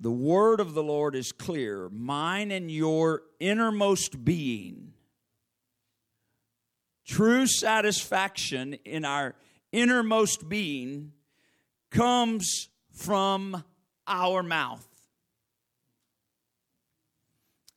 the 0.00 0.10
word 0.10 0.60
of 0.60 0.72
the 0.72 0.82
Lord 0.82 1.14
is 1.14 1.30
clear. 1.30 1.90
Mine 1.90 2.50
and 2.50 2.70
your 2.70 3.22
innermost 3.38 4.24
being. 4.24 4.94
True 7.06 7.46
satisfaction 7.46 8.74
in 8.84 9.04
our 9.04 9.34
innermost 9.72 10.48
being 10.48 11.12
comes 11.90 12.68
from 12.92 13.62
our 14.06 14.42
mouth. 14.42 14.86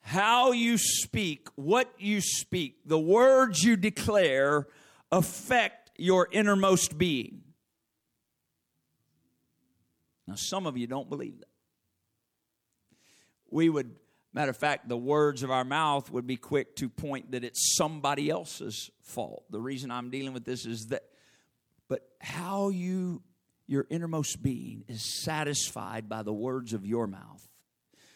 How 0.01 0.51
you 0.51 0.77
speak, 0.77 1.47
what 1.55 1.93
you 1.97 2.21
speak, 2.21 2.77
the 2.85 2.99
words 2.99 3.63
you 3.63 3.75
declare 3.75 4.67
affect 5.11 5.91
your 5.97 6.27
innermost 6.31 6.97
being. 6.97 7.41
Now, 10.27 10.35
some 10.35 10.67
of 10.67 10.77
you 10.77 10.87
don't 10.87 11.09
believe 11.09 11.39
that. 11.39 11.52
We 13.53 13.69
would, 13.69 13.91
matter 14.33 14.49
of 14.49 14.57
fact, 14.57 14.89
the 14.89 14.97
words 14.97 15.43
of 15.43 15.51
our 15.51 15.63
mouth 15.63 16.09
would 16.09 16.25
be 16.25 16.37
quick 16.37 16.75
to 16.77 16.89
point 16.89 17.31
that 17.31 17.43
it's 17.43 17.75
somebody 17.77 18.31
else's 18.31 18.89
fault. 19.03 19.45
The 19.51 19.61
reason 19.61 19.91
I'm 19.91 20.09
dealing 20.09 20.33
with 20.33 20.43
this 20.43 20.65
is 20.65 20.87
that, 20.87 21.03
but 21.87 22.01
how 22.19 22.69
you, 22.69 23.21
your 23.67 23.85
innermost 23.91 24.41
being, 24.41 24.85
is 24.87 25.03
satisfied 25.23 26.09
by 26.09 26.23
the 26.23 26.33
words 26.33 26.73
of 26.73 26.83
your 26.83 27.05
mouth, 27.05 27.47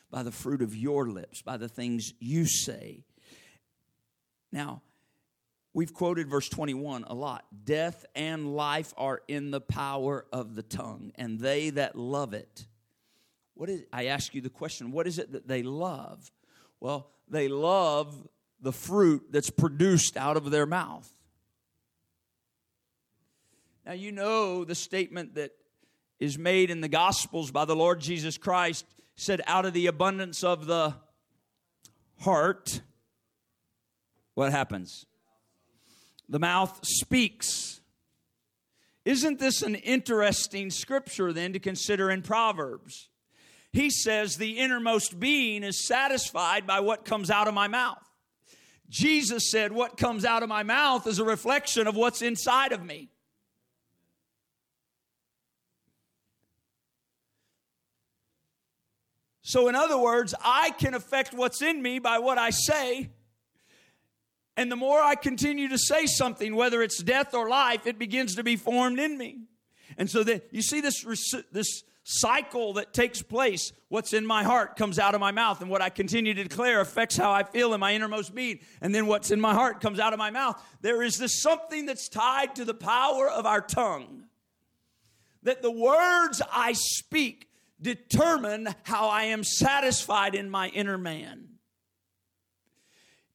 by 0.09 0.23
the 0.23 0.31
fruit 0.31 0.63
of 0.63 0.75
your 0.75 1.07
lips, 1.07 1.43
by 1.43 1.57
the 1.57 1.69
things 1.69 2.13
you 2.19 2.47
say. 2.47 3.03
Now, 4.51 4.81
We've 5.73 5.93
quoted 5.93 6.27
verse 6.27 6.49
21 6.49 7.03
a 7.03 7.13
lot. 7.13 7.45
Death 7.63 8.03
and 8.15 8.55
life 8.55 8.95
are 8.97 9.21
in 9.27 9.51
the 9.51 9.61
power 9.61 10.25
of 10.33 10.55
the 10.55 10.63
tongue, 10.63 11.11
and 11.13 11.39
they 11.39 11.69
that 11.69 11.95
love 11.95 12.33
it. 12.33 12.65
What 13.57 13.69
is 13.69 13.83
I 13.91 14.05
ask 14.07 14.33
you 14.33 14.41
the 14.41 14.49
question, 14.49 14.91
what 14.91 15.07
is 15.07 15.19
it 15.19 15.31
that 15.33 15.47
they 15.47 15.63
love? 15.63 16.31
Well, 16.79 17.09
they 17.27 17.47
love 17.47 18.15
the 18.61 18.71
fruit 18.71 19.27
that's 19.31 19.49
produced 19.49 20.17
out 20.17 20.37
of 20.37 20.51
their 20.51 20.65
mouth. 20.65 21.11
Now 23.85 23.93
you 23.93 24.11
know 24.11 24.63
the 24.63 24.75
statement 24.75 25.35
that 25.35 25.51
is 26.19 26.37
made 26.37 26.69
in 26.69 26.81
the 26.81 26.87
gospels 26.87 27.51
by 27.51 27.65
the 27.65 27.75
Lord 27.75 27.99
Jesus 27.99 28.37
Christ 28.37 28.85
said 29.15 29.41
out 29.47 29.65
of 29.65 29.73
the 29.73 29.87
abundance 29.87 30.43
of 30.43 30.65
the 30.65 30.95
heart 32.19 32.81
what 34.33 34.51
happens? 34.51 35.05
the 36.29 36.39
mouth 36.39 36.79
speaks. 36.83 37.81
Isn't 39.05 39.39
this 39.39 39.61
an 39.61 39.75
interesting 39.75 40.69
scripture 40.69 41.31
then 41.31 41.53
to 41.53 41.59
consider 41.59 42.11
in 42.11 42.21
Proverbs? 42.21 43.09
He 43.77 43.91
says, 43.91 44.37
The 44.37 44.57
innermost 44.57 45.19
being 45.19 45.61
is 45.61 45.85
satisfied 45.85 46.65
by 46.65 46.79
what 46.79 47.05
comes 47.05 47.29
out 47.29 47.47
of 47.47 47.53
my 47.53 47.67
mouth. 47.67 48.01
Jesus 48.89 49.51
said, 49.51 49.71
What 49.71 49.97
comes 49.97 50.25
out 50.25 50.41
of 50.41 50.49
my 50.49 50.63
mouth 50.63 51.05
is 51.05 51.19
a 51.19 51.23
reflection 51.23 51.85
of 51.85 51.95
what's 51.95 52.23
inside 52.23 52.71
of 52.71 52.83
me. 52.83 53.11
So, 59.43 59.67
in 59.67 59.75
other 59.75 59.99
words, 59.99 60.33
I 60.43 60.71
can 60.71 60.95
affect 60.95 61.35
what's 61.35 61.61
in 61.61 61.79
me 61.79 61.99
by 61.99 62.17
what 62.17 62.39
I 62.39 62.49
say, 62.49 63.11
and 64.55 64.71
the 64.71 64.75
more 64.75 64.99
I 64.99 65.13
continue 65.13 65.67
to 65.67 65.77
say 65.77 66.07
something, 66.07 66.55
whether 66.55 66.81
it's 66.81 67.03
death 67.03 67.35
or 67.35 67.47
life, 67.47 67.85
it 67.85 67.99
begins 67.99 68.37
to 68.37 68.43
be 68.43 68.55
formed 68.55 68.97
in 68.97 69.19
me. 69.19 69.41
And 69.99 70.09
so 70.09 70.23
that 70.23 70.47
you 70.49 70.63
see 70.63 70.81
this, 70.81 71.05
this 71.51 71.83
cycle 72.09 72.73
that 72.73 72.93
takes 72.93 73.21
place. 73.21 73.73
What's 73.89 74.13
in 74.13 74.25
my 74.25 74.43
heart 74.43 74.77
comes 74.77 74.97
out 74.97 75.13
of 75.13 75.19
my 75.19 75.31
mouth, 75.31 75.59
and 75.59 75.69
what 75.69 75.81
I 75.81 75.89
continue 75.89 76.33
to 76.33 76.43
declare 76.43 76.79
affects 76.79 77.17
how 77.17 77.33
I 77.33 77.43
feel 77.43 77.73
in 77.73 77.81
my 77.81 77.93
innermost 77.93 78.33
being. 78.33 78.59
And 78.79 78.95
then 78.95 79.07
what's 79.07 79.29
in 79.29 79.41
my 79.41 79.53
heart 79.53 79.81
comes 79.81 79.99
out 79.99 80.13
of 80.13 80.19
my 80.19 80.31
mouth. 80.31 80.61
There 80.81 81.03
is 81.03 81.17
this 81.17 81.41
something 81.41 81.85
that's 81.85 82.07
tied 82.07 82.55
to 82.55 82.65
the 82.65 82.73
power 82.73 83.29
of 83.29 83.45
our 83.45 83.59
tongue. 83.59 84.23
That 85.43 85.61
the 85.61 85.71
words 85.71 86.41
I 86.49 86.73
speak 86.73 87.49
determine 87.81 88.73
how 88.83 89.09
I 89.09 89.23
am 89.23 89.43
satisfied 89.43 90.33
in 90.33 90.49
my 90.49 90.69
inner 90.69 90.97
man 90.97 91.47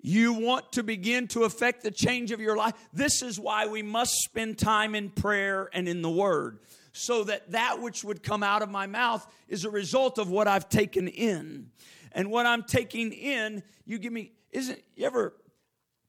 you 0.04 0.32
want 0.32 0.72
to 0.72 0.82
begin 0.82 1.28
to 1.28 1.44
affect 1.44 1.84
the 1.84 1.90
change 1.90 2.32
of 2.32 2.40
your 2.40 2.56
life, 2.56 2.74
this 2.92 3.22
is 3.22 3.38
why 3.38 3.66
we 3.66 3.82
must 3.82 4.12
spend 4.24 4.58
time 4.58 4.96
in 4.96 5.08
prayer 5.08 5.70
and 5.72 5.88
in 5.88 6.02
the 6.02 6.10
Word. 6.10 6.58
So 6.92 7.24
that 7.24 7.50
that 7.52 7.80
which 7.80 8.04
would 8.04 8.22
come 8.22 8.42
out 8.42 8.62
of 8.62 8.70
my 8.70 8.86
mouth 8.86 9.26
is 9.48 9.64
a 9.64 9.70
result 9.70 10.18
of 10.18 10.28
what 10.28 10.46
I've 10.46 10.68
taken 10.68 11.08
in. 11.08 11.70
And 12.12 12.30
what 12.30 12.44
I'm 12.44 12.62
taking 12.62 13.12
in, 13.12 13.62
you 13.86 13.98
give 13.98 14.12
me, 14.12 14.32
isn't, 14.50 14.78
you 14.94 15.06
ever, 15.06 15.34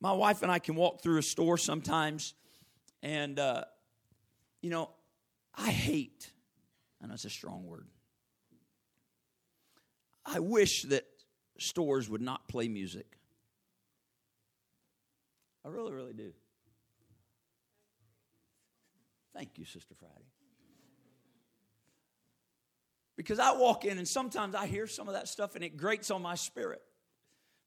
my 0.02 0.12
wife 0.12 0.44
and 0.44 0.52
I 0.52 0.60
can 0.60 0.76
walk 0.76 1.02
through 1.02 1.18
a 1.20 1.24
store 1.24 1.58
sometimes, 1.58 2.34
and, 3.02 3.40
uh, 3.40 3.64
you 4.62 4.70
know, 4.70 4.90
I 5.56 5.72
hate, 5.72 6.30
and 7.02 7.10
that's 7.10 7.24
a 7.24 7.30
strong 7.30 7.66
word. 7.66 7.88
I 10.26 10.40
wish 10.40 10.84
that 10.84 11.06
stores 11.58 12.10
would 12.10 12.22
not 12.22 12.50
play 12.50 12.68
music. 12.68 13.18
I 15.66 15.70
really, 15.70 15.94
really 15.94 16.14
do. 16.14 16.34
Thank 19.34 19.58
you, 19.58 19.64
Sister 19.64 19.96
Friday. 19.98 20.26
Because 23.16 23.40
I 23.40 23.56
walk 23.56 23.85
in 23.85 23.97
and 23.97 24.07
sometimes 24.07 24.56
I 24.56 24.66
hear 24.66 24.88
some 24.88 25.07
of 25.07 25.13
that 25.13 25.28
stuff 25.28 25.56
and 25.56 25.63
it 25.63 25.78
grates 25.78 26.09
on 26.09 26.22
my 26.22 26.35
spirit. 26.35 26.81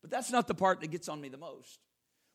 But 0.03 0.11
that's 0.11 0.31
not 0.31 0.49
the 0.49 0.55
part 0.55 0.81
that 0.81 0.89
gets 0.89 1.09
on 1.09 1.21
me 1.21 1.29
the 1.29 1.39
most. 1.39 1.81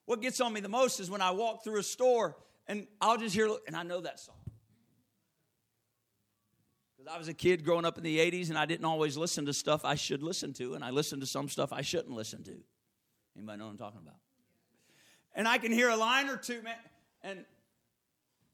What 0.05 0.21
gets 0.21 0.41
on 0.41 0.53
me 0.53 0.61
the 0.61 0.69
most 0.69 0.99
is 0.99 1.09
when 1.09 1.21
I 1.21 1.31
walk 1.31 1.63
through 1.63 1.79
a 1.79 1.83
store 1.83 2.37
and 2.67 2.87
I'll 2.99 3.17
just 3.17 3.35
hear, 3.35 3.49
and 3.67 3.75
I 3.75 3.83
know 3.83 4.01
that 4.01 4.19
song. 4.19 4.35
Because 6.95 7.13
I 7.13 7.17
was 7.17 7.27
a 7.27 7.33
kid 7.33 7.65
growing 7.65 7.85
up 7.85 7.97
in 7.97 8.03
the 8.03 8.19
80s 8.19 8.49
and 8.49 8.57
I 8.57 8.65
didn't 8.65 8.85
always 8.85 9.17
listen 9.17 9.45
to 9.47 9.53
stuff 9.53 9.83
I 9.83 9.95
should 9.95 10.23
listen 10.23 10.53
to, 10.53 10.75
and 10.75 10.83
I 10.83 10.91
listened 10.91 11.21
to 11.21 11.27
some 11.27 11.49
stuff 11.49 11.73
I 11.73 11.81
shouldn't 11.81 12.15
listen 12.15 12.43
to. 12.43 12.55
Anybody 13.35 13.57
know 13.57 13.65
what 13.65 13.71
I'm 13.71 13.77
talking 13.77 14.01
about? 14.01 14.17
and 15.33 15.47
I 15.47 15.57
can 15.57 15.71
hear 15.71 15.89
a 15.89 15.95
line 15.95 16.29
or 16.29 16.37
two, 16.37 16.61
man, 16.61 16.75
and 17.21 17.45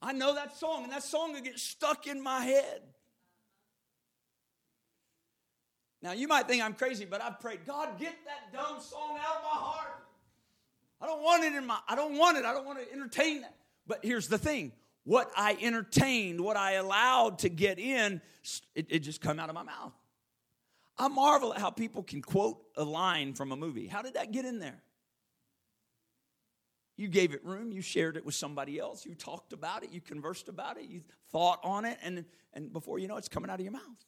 I 0.00 0.12
know 0.12 0.34
that 0.34 0.56
song, 0.56 0.84
and 0.84 0.92
that 0.92 1.02
song 1.02 1.32
will 1.32 1.40
get 1.40 1.58
stuck 1.58 2.06
in 2.06 2.22
my 2.22 2.44
head. 2.44 2.82
Now, 6.00 6.12
you 6.12 6.28
might 6.28 6.46
think 6.46 6.62
I'm 6.62 6.74
crazy, 6.74 7.04
but 7.04 7.22
I've 7.22 7.40
prayed, 7.40 7.66
God, 7.66 7.98
get 7.98 8.14
that 8.24 8.52
dumb 8.52 8.80
song 8.80 9.18
out 9.18 9.36
of 9.36 9.42
my 9.42 9.58
heart. 9.58 10.04
I 11.00 11.06
don't 11.06 11.22
want 11.22 11.44
it 11.44 11.54
in 11.54 11.66
my, 11.66 11.78
I 11.88 11.96
don't 11.96 12.16
want 12.16 12.38
it. 12.38 12.44
I 12.44 12.52
don't 12.52 12.66
want 12.66 12.78
to 12.78 12.92
entertain 12.92 13.42
that. 13.42 13.54
But 13.86 14.00
here's 14.02 14.28
the 14.28 14.38
thing 14.38 14.72
what 15.04 15.30
I 15.36 15.56
entertained, 15.60 16.40
what 16.40 16.56
I 16.56 16.72
allowed 16.72 17.40
to 17.40 17.48
get 17.48 17.78
in, 17.78 18.20
it, 18.74 18.86
it 18.90 18.98
just 19.00 19.20
come 19.20 19.40
out 19.40 19.48
of 19.48 19.54
my 19.54 19.62
mouth. 19.62 19.92
I 20.98 21.08
marvel 21.08 21.54
at 21.54 21.60
how 21.60 21.70
people 21.70 22.02
can 22.02 22.20
quote 22.20 22.58
a 22.76 22.84
line 22.84 23.34
from 23.34 23.52
a 23.52 23.56
movie. 23.56 23.86
How 23.86 24.02
did 24.02 24.14
that 24.14 24.32
get 24.32 24.44
in 24.44 24.58
there? 24.58 24.82
You 26.96 27.06
gave 27.06 27.32
it 27.32 27.44
room, 27.44 27.70
you 27.72 27.80
shared 27.80 28.16
it 28.16 28.26
with 28.26 28.34
somebody 28.34 28.78
else, 28.78 29.06
you 29.06 29.14
talked 29.14 29.52
about 29.52 29.84
it, 29.84 29.92
you 29.92 30.00
conversed 30.00 30.48
about 30.48 30.78
it, 30.78 30.88
you 30.88 31.02
thought 31.30 31.60
on 31.62 31.84
it, 31.84 31.96
and, 32.02 32.24
and 32.52 32.72
before 32.72 32.98
you 32.98 33.06
know 33.06 33.14
it, 33.14 33.20
it's 33.20 33.28
coming 33.28 33.48
out 33.48 33.60
of 33.60 33.64
your 33.64 33.72
mouth. 33.72 34.04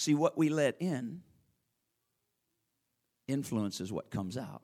See, 0.00 0.14
what 0.14 0.38
we 0.38 0.48
let 0.48 0.80
in 0.80 1.20
influences 3.28 3.92
what 3.92 4.10
comes 4.10 4.38
out. 4.38 4.62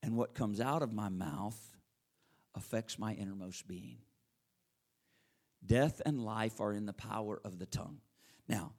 And 0.00 0.16
what 0.16 0.32
comes 0.32 0.60
out 0.60 0.80
of 0.80 0.92
my 0.92 1.08
mouth 1.08 1.58
affects 2.54 2.96
my 2.96 3.12
innermost 3.12 3.66
being. 3.66 3.98
Death 5.66 6.00
and 6.06 6.24
life 6.24 6.60
are 6.60 6.72
in 6.72 6.86
the 6.86 6.92
power 6.92 7.40
of 7.44 7.58
the 7.58 7.66
tongue. 7.66 7.98
Now, 8.48 8.74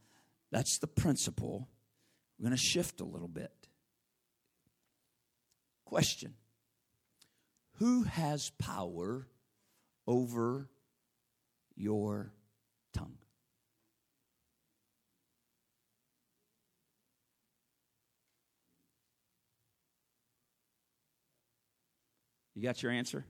that's 0.50 0.78
the 0.78 0.88
principle. 0.88 1.68
We're 2.40 2.46
going 2.46 2.56
to 2.56 2.64
shift 2.64 3.02
a 3.02 3.06
little 3.06 3.28
bit. 3.28 3.68
Question 5.84 6.36
Who 7.80 8.04
has 8.04 8.50
power 8.52 9.28
over 10.08 10.70
your 11.76 12.32
tongue? 12.94 13.18
You 22.58 22.64
got 22.64 22.82
your 22.82 22.92
answer? 22.92 23.24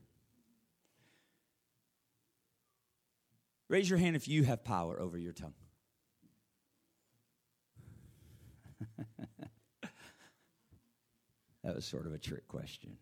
Raise 3.68 3.90
your 3.90 3.98
hand 3.98 4.16
if 4.16 4.26
you 4.26 4.42
have 4.44 4.64
power 4.64 4.98
over 4.98 5.18
your 5.18 5.34
tongue. 5.34 5.52
That 11.64 11.74
was 11.74 11.84
sort 11.84 12.06
of 12.06 12.14
a 12.14 12.18
trick 12.18 12.48
question. 12.48 12.96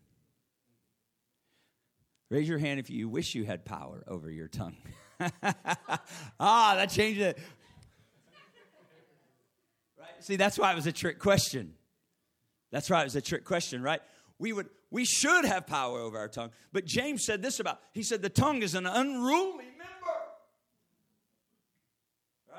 Raise 2.30 2.48
your 2.48 2.58
hand 2.58 2.80
if 2.80 2.90
you 2.90 3.08
wish 3.08 3.36
you 3.36 3.44
had 3.44 3.64
power 3.64 4.02
over 4.08 4.28
your 4.28 4.48
tongue. 4.48 4.74
ah, 6.40 6.74
that 6.74 6.90
changed 6.90 7.20
it. 7.20 7.38
Right? 9.96 10.08
See, 10.18 10.34
that's 10.34 10.58
why 10.58 10.72
it 10.72 10.74
was 10.74 10.88
a 10.88 10.92
trick 10.92 11.20
question. 11.20 11.74
That's 12.72 12.90
why 12.90 13.02
it 13.02 13.04
was 13.04 13.14
a 13.14 13.20
trick 13.20 13.44
question, 13.44 13.82
right? 13.82 14.00
We 14.40 14.52
would 14.52 14.68
we 14.90 15.04
should 15.04 15.44
have 15.44 15.66
power 15.66 16.00
over 16.00 16.18
our 16.18 16.28
tongue. 16.28 16.50
But 16.72 16.84
James 16.84 17.24
said 17.24 17.42
this 17.42 17.60
about 17.60 17.80
he 17.92 18.02
said 18.02 18.22
the 18.22 18.28
tongue 18.28 18.62
is 18.62 18.74
an 18.74 18.86
unruly 18.86 19.64
member. 19.64 20.16
Right? 22.50 22.58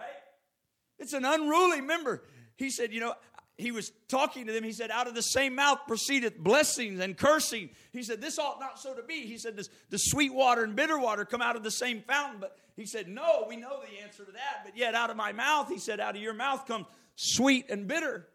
It's 0.99 1.13
an 1.13 1.25
unruly 1.25 1.81
member. 1.81 2.23
He 2.57 2.69
said, 2.69 2.91
you 2.91 2.99
know, 2.99 3.13
he 3.57 3.71
was 3.71 3.91
talking 4.07 4.45
to 4.45 4.53
them. 4.53 4.63
He 4.63 4.71
said, 4.71 4.91
Out 4.91 5.07
of 5.07 5.15
the 5.15 5.21
same 5.21 5.55
mouth 5.55 5.79
proceedeth 5.87 6.37
blessings 6.37 6.99
and 6.99 7.17
cursing. 7.17 7.69
He 7.91 8.03
said, 8.03 8.21
This 8.21 8.37
ought 8.37 8.59
not 8.59 8.79
so 8.79 8.93
to 8.93 9.01
be. 9.01 9.25
He 9.25 9.37
said, 9.37 9.57
this, 9.57 9.69
The 9.89 9.97
sweet 9.97 10.33
water 10.33 10.63
and 10.63 10.75
bitter 10.75 10.99
water 10.99 11.25
come 11.25 11.41
out 11.41 11.55
of 11.55 11.63
the 11.63 11.71
same 11.71 12.01
fountain. 12.01 12.39
But 12.39 12.55
he 12.75 12.85
said, 12.85 13.07
No, 13.07 13.45
we 13.49 13.55
know 13.57 13.81
the 13.81 14.03
answer 14.03 14.23
to 14.25 14.31
that. 14.31 14.61
But 14.63 14.77
yet, 14.77 14.93
out 14.93 15.09
of 15.09 15.17
my 15.17 15.31
mouth, 15.31 15.69
he 15.69 15.79
said, 15.79 15.99
Out 15.99 16.15
of 16.15 16.21
your 16.21 16.35
mouth 16.35 16.67
comes 16.67 16.85
sweet 17.15 17.69
and 17.69 17.87
bitter, 17.87 18.27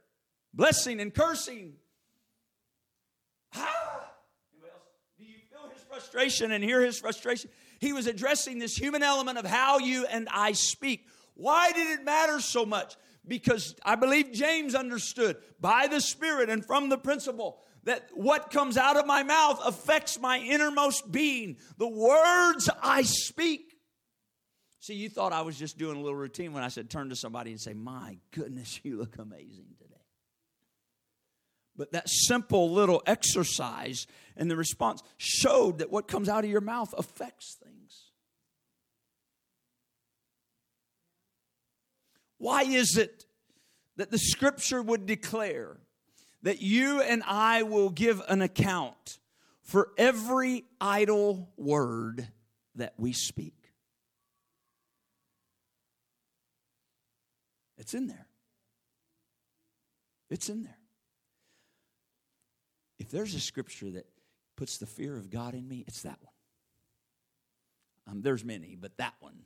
blessing 0.53 1.00
and 1.00 1.15
cursing. 1.15 1.75
Ah! 3.55 4.09
Do 5.19 5.25
you 5.25 5.39
feel 5.51 5.71
his 5.73 5.83
frustration 5.83 6.53
and 6.53 6.63
hear 6.63 6.81
his 6.81 6.99
frustration? 6.99 7.51
He 7.81 7.93
was 7.93 8.07
addressing 8.07 8.59
this 8.59 8.77
human 8.77 9.03
element 9.03 9.39
of 9.39 9.45
how 9.45 9.79
you 9.79 10.07
and 10.07 10.29
I 10.33 10.53
speak. 10.53 11.07
Why 11.35 11.73
did 11.73 11.89
it 11.99 12.05
matter 12.05 12.41
so 12.41 12.65
much? 12.65 12.97
because 13.27 13.75
I 13.85 13.95
believe 13.95 14.33
James 14.33 14.75
understood 14.75 15.37
by 15.61 15.87
the 15.87 16.01
Spirit 16.01 16.49
and 16.49 16.65
from 16.65 16.89
the 16.89 16.99
principle 16.99 17.61
that 17.85 18.09
what 18.15 18.51
comes 18.51 18.77
out 18.77 18.97
of 18.97 19.07
my 19.07 19.23
mouth 19.23 19.61
affects 19.65 20.21
my 20.21 20.39
innermost 20.39 21.11
being. 21.11 21.57
The 21.79 21.89
words 21.89 22.69
I 22.83 23.03
speak. 23.03 23.77
See, 24.81 24.95
you 24.95 25.09
thought 25.09 25.33
I 25.33 25.43
was 25.43 25.57
just 25.57 25.79
doing 25.79 25.97
a 25.97 26.01
little 26.01 26.17
routine 26.17 26.53
when 26.53 26.65
I 26.65 26.69
said 26.69 26.91
turn 26.91 27.09
to 27.11 27.17
somebody 27.17 27.53
and 27.53 27.61
say, 27.61 27.73
My 27.73 28.19
goodness, 28.33 28.81
you 28.83 28.99
look 28.99 29.17
amazing 29.19 29.67
today. 29.79 29.92
But 31.77 31.93
that 31.93 32.09
simple 32.09 32.71
little 32.71 33.03
exercise 33.07 34.07
and 34.37 34.51
the 34.51 34.57
response 34.57 35.03
showed 35.17 35.79
that 35.79 35.91
what 35.91 36.09
comes 36.09 36.29
out 36.29 36.45
of 36.45 36.51
your 36.51 36.61
mouth 36.61 36.95
affects 36.97 37.57
things. 37.63 38.11
Why 42.39 42.63
is 42.63 42.97
it 42.97 43.25
that 43.97 44.11
the 44.11 44.19
scripture 44.19 44.83
would 44.83 45.07
declare 45.07 45.79
that 46.43 46.61
you 46.61 47.01
and 47.01 47.23
I 47.25 47.63
will 47.63 47.89
give 47.89 48.21
an 48.29 48.43
account 48.43 49.19
for 49.63 49.91
every 49.97 50.65
idle 50.81 51.51
word 51.57 52.29
that 52.75 52.95
we 52.99 53.13
speak? 53.13 53.55
It's 57.79 57.95
in 57.95 58.09
there. 58.09 58.27
It's 60.31 60.49
in 60.49 60.65
there. 60.65 60.81
If 63.03 63.11
there's 63.11 63.35
a 63.35 63.41
scripture 63.41 63.91
that 63.91 64.07
puts 64.55 64.79
the 64.79 64.87
fear 64.87 65.17
of 65.17 65.29
God 65.29 65.55
in 65.55 65.67
me, 65.67 65.83
it's 65.89 66.03
that 66.03 66.19
one. 66.23 66.35
Um, 68.07 68.23
there's 68.23 68.45
many, 68.45 68.77
but 68.81 68.97
that 68.99 69.15
one. 69.19 69.41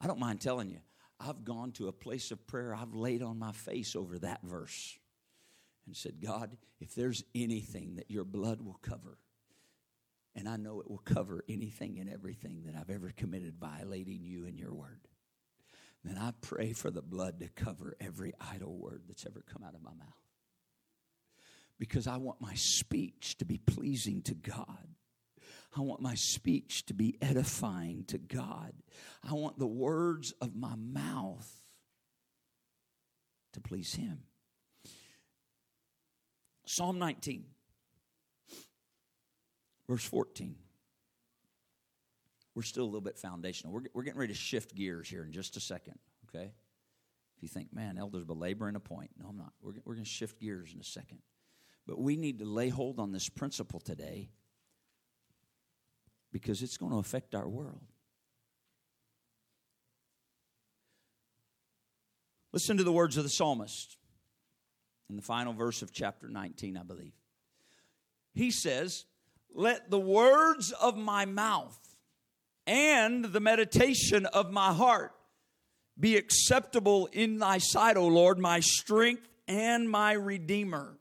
I 0.00 0.08
don't 0.08 0.18
mind 0.18 0.40
telling 0.40 0.68
you. 0.68 0.80
I've 1.20 1.44
gone 1.44 1.70
to 1.72 1.86
a 1.86 1.92
place 1.92 2.32
of 2.32 2.44
prayer, 2.48 2.74
I've 2.74 2.94
laid 2.94 3.22
on 3.22 3.38
my 3.38 3.52
face 3.52 3.94
over 3.94 4.18
that 4.18 4.42
verse 4.42 4.98
and 5.86 5.96
said, 5.96 6.20
God, 6.20 6.56
if 6.80 6.96
there's 6.96 7.22
anything 7.32 7.94
that 7.94 8.10
your 8.10 8.24
blood 8.24 8.60
will 8.60 8.80
cover, 8.82 9.18
and 10.34 10.48
I 10.48 10.56
know 10.56 10.80
it 10.80 10.90
will 10.90 10.98
cover 10.98 11.44
anything 11.48 12.00
and 12.00 12.12
everything 12.12 12.64
that 12.66 12.74
I've 12.74 12.90
ever 12.90 13.12
committed 13.16 13.54
violating 13.56 14.24
you 14.24 14.46
and 14.46 14.58
your 14.58 14.74
word, 14.74 15.06
then 16.02 16.18
I 16.18 16.32
pray 16.40 16.72
for 16.72 16.90
the 16.90 17.02
blood 17.02 17.38
to 17.38 17.48
cover 17.50 17.96
every 18.00 18.34
idle 18.52 18.76
word 18.76 19.02
that's 19.06 19.26
ever 19.26 19.44
come 19.48 19.62
out 19.62 19.76
of 19.76 19.82
my 19.84 19.94
mouth. 19.94 20.25
Because 21.78 22.06
I 22.06 22.16
want 22.16 22.40
my 22.40 22.54
speech 22.54 23.36
to 23.38 23.44
be 23.44 23.58
pleasing 23.58 24.22
to 24.22 24.34
God. 24.34 24.88
I 25.76 25.80
want 25.80 26.00
my 26.00 26.14
speech 26.14 26.86
to 26.86 26.94
be 26.94 27.18
edifying 27.20 28.04
to 28.04 28.18
God. 28.18 28.72
I 29.28 29.34
want 29.34 29.58
the 29.58 29.66
words 29.66 30.32
of 30.40 30.56
my 30.56 30.74
mouth 30.74 31.50
to 33.52 33.60
please 33.60 33.94
Him. 33.94 34.20
Psalm 36.64 36.98
19, 36.98 37.44
verse 39.88 40.04
14. 40.04 40.56
We're 42.54 42.62
still 42.62 42.84
a 42.84 42.86
little 42.86 43.02
bit 43.02 43.18
foundational. 43.18 43.72
We're, 43.72 43.82
we're 43.92 44.02
getting 44.02 44.18
ready 44.18 44.32
to 44.32 44.38
shift 44.38 44.74
gears 44.74 45.08
here 45.08 45.24
in 45.24 45.30
just 45.30 45.58
a 45.58 45.60
second, 45.60 45.98
okay? 46.28 46.52
If 47.36 47.42
you 47.42 47.48
think, 47.48 47.72
man, 47.72 47.98
Elder's 47.98 48.24
belaboring 48.24 48.76
a 48.76 48.80
point. 48.80 49.10
No, 49.18 49.28
I'm 49.28 49.36
not. 49.36 49.52
We're, 49.60 49.74
we're 49.84 49.94
going 49.94 50.04
to 50.04 50.10
shift 50.10 50.40
gears 50.40 50.72
in 50.72 50.80
a 50.80 50.84
second. 50.84 51.18
But 51.86 52.00
we 52.00 52.16
need 52.16 52.40
to 52.40 52.44
lay 52.44 52.68
hold 52.68 52.98
on 52.98 53.12
this 53.12 53.28
principle 53.28 53.80
today 53.80 54.30
because 56.32 56.62
it's 56.62 56.76
going 56.76 56.92
to 56.92 56.98
affect 56.98 57.34
our 57.34 57.48
world. 57.48 57.82
Listen 62.52 62.76
to 62.78 62.84
the 62.84 62.92
words 62.92 63.16
of 63.16 63.22
the 63.22 63.30
psalmist 63.30 63.96
in 65.08 65.16
the 65.16 65.22
final 65.22 65.52
verse 65.52 65.82
of 65.82 65.92
chapter 65.92 66.28
19, 66.28 66.76
I 66.76 66.82
believe. 66.82 67.12
He 68.34 68.50
says, 68.50 69.04
Let 69.54 69.90
the 69.90 70.00
words 70.00 70.72
of 70.72 70.96
my 70.96 71.24
mouth 71.24 71.78
and 72.66 73.26
the 73.26 73.40
meditation 73.40 74.26
of 74.26 74.50
my 74.50 74.72
heart 74.72 75.12
be 75.98 76.16
acceptable 76.16 77.08
in 77.12 77.38
thy 77.38 77.58
sight, 77.58 77.96
O 77.96 78.06
Lord, 78.06 78.38
my 78.38 78.60
strength 78.60 79.28
and 79.46 79.88
my 79.88 80.12
redeemer. 80.12 80.98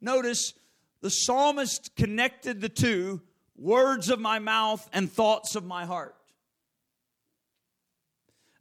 Notice 0.00 0.54
the 1.00 1.10
psalmist 1.10 1.94
connected 1.96 2.60
the 2.60 2.68
two 2.68 3.22
words 3.56 4.10
of 4.10 4.20
my 4.20 4.38
mouth 4.38 4.88
and 4.92 5.10
thoughts 5.10 5.54
of 5.54 5.64
my 5.64 5.84
heart. 5.84 6.14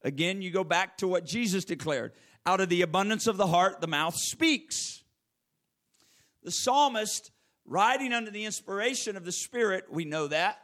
Again, 0.04 0.42
you 0.42 0.52
go 0.52 0.64
back 0.64 0.98
to 1.00 1.08
what 1.08 1.26
Jesus 1.26 1.66
declared 1.66 2.14
out 2.46 2.62
of 2.62 2.70
the 2.70 2.82
abundance 2.82 3.28
of 3.28 3.36
the 3.36 3.48
heart, 3.48 3.82
the 3.82 3.88
mouth 3.88 4.16
speaks. 4.16 5.04
The 6.44 6.52
psalmist, 6.52 7.32
writing 7.66 8.14
under 8.14 8.32
the 8.32 8.46
inspiration 8.46 9.18
of 9.18 9.26
the 9.26 9.34
Spirit, 9.34 9.86
we 9.92 10.06
know 10.06 10.28
that, 10.28 10.58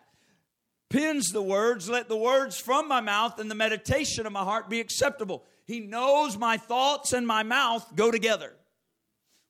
pins 0.90 1.32
the 1.32 1.42
words, 1.42 1.90
let 1.90 2.08
the 2.08 2.16
words 2.16 2.58
from 2.58 2.88
my 2.88 3.02
mouth 3.02 3.38
and 3.38 3.52
the 3.52 3.56
meditation 3.56 4.26
of 4.26 4.32
my 4.32 4.44
heart 4.44 4.70
be 4.70 4.80
acceptable. 4.80 5.44
He 5.66 5.82
knows 5.82 6.38
my 6.38 6.56
thoughts 6.56 7.12
and 7.12 7.28
my 7.28 7.44
mouth 7.44 7.86
go 7.96 8.12
together. 8.12 8.54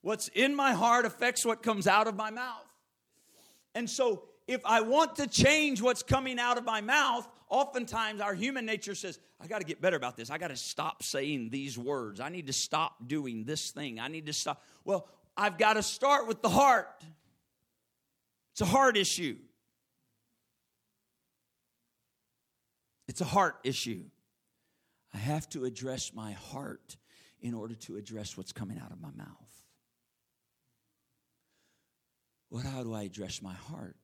What's 0.04 0.28
in 0.28 0.54
my 0.54 0.74
heart 0.74 1.06
affects 1.06 1.46
what 1.46 1.64
comes 1.64 1.88
out 1.88 2.08
of 2.08 2.16
my 2.16 2.30
mouth. 2.30 2.68
And 3.74 3.90
so 3.90 4.26
if 4.48 4.62
I 4.66 4.82
want 4.82 5.16
to 5.16 5.28
change 5.28 5.82
what's 5.82 6.04
coming 6.04 6.40
out 6.40 6.58
of 6.58 6.66
my 6.66 6.82
mouth, 6.82 7.28
oftentimes 7.50 8.20
our 8.20 8.34
human 8.34 8.66
nature 8.66 8.96
says, 8.96 9.18
I 9.40 9.48
got 9.48 9.60
to 9.60 9.66
get 9.66 9.80
better 9.80 9.96
about 9.96 10.18
this. 10.18 10.30
I 10.30 10.38
got 10.38 10.50
to 10.50 10.58
stop 10.58 11.04
saying 11.04 11.50
these 11.52 11.78
words. 11.78 12.20
I 12.20 12.28
need 12.28 12.48
to 12.48 12.54
stop 12.54 13.08
doing 13.08 13.46
this 13.46 13.72
thing. 13.72 13.98
I 13.98 14.10
need 14.10 14.26
to 14.26 14.34
stop. 14.34 14.62
Well, 14.84 15.08
I've 15.38 15.58
got 15.58 15.74
to 15.74 15.84
start 15.84 16.28
with 16.28 16.42
the 16.42 16.50
heart. 16.50 16.90
It's 18.52 18.62
a 18.62 18.66
heart 18.66 18.98
issue. 18.98 19.38
It's 23.08 23.22
a 23.22 23.26
heart 23.26 23.56
issue. 23.64 24.04
I 25.14 25.18
have 25.18 25.48
to 25.50 25.64
address 25.64 26.14
my 26.14 26.34
heart 26.34 26.98
in 27.42 27.54
order 27.54 27.76
to 27.76 27.96
address 27.96 28.36
what's 28.36 28.52
coming 28.52 28.80
out 28.80 28.92
of 28.92 29.00
my 29.00 29.12
mouth. 29.16 29.53
Well, 32.54 32.62
how 32.62 32.84
do 32.84 32.94
I 32.94 33.02
address 33.02 33.42
my 33.42 33.56
heart? 33.56 33.96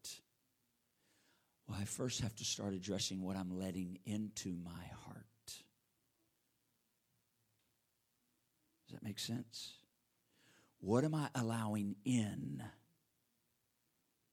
Well, 1.68 1.78
I 1.80 1.84
first 1.84 2.22
have 2.22 2.36
to 2.38 2.44
start 2.44 2.74
addressing 2.74 3.22
what 3.22 3.38
I'm 3.38 3.60
letting 3.60 4.00
into 4.08 4.56
my 4.66 4.86
heart. 5.06 5.28
Does 8.88 8.94
that 8.94 9.04
make 9.04 9.20
sense? 9.20 9.74
What 10.80 11.04
am 11.04 11.14
I 11.14 11.30
allowing 11.36 11.96
in? 12.04 12.64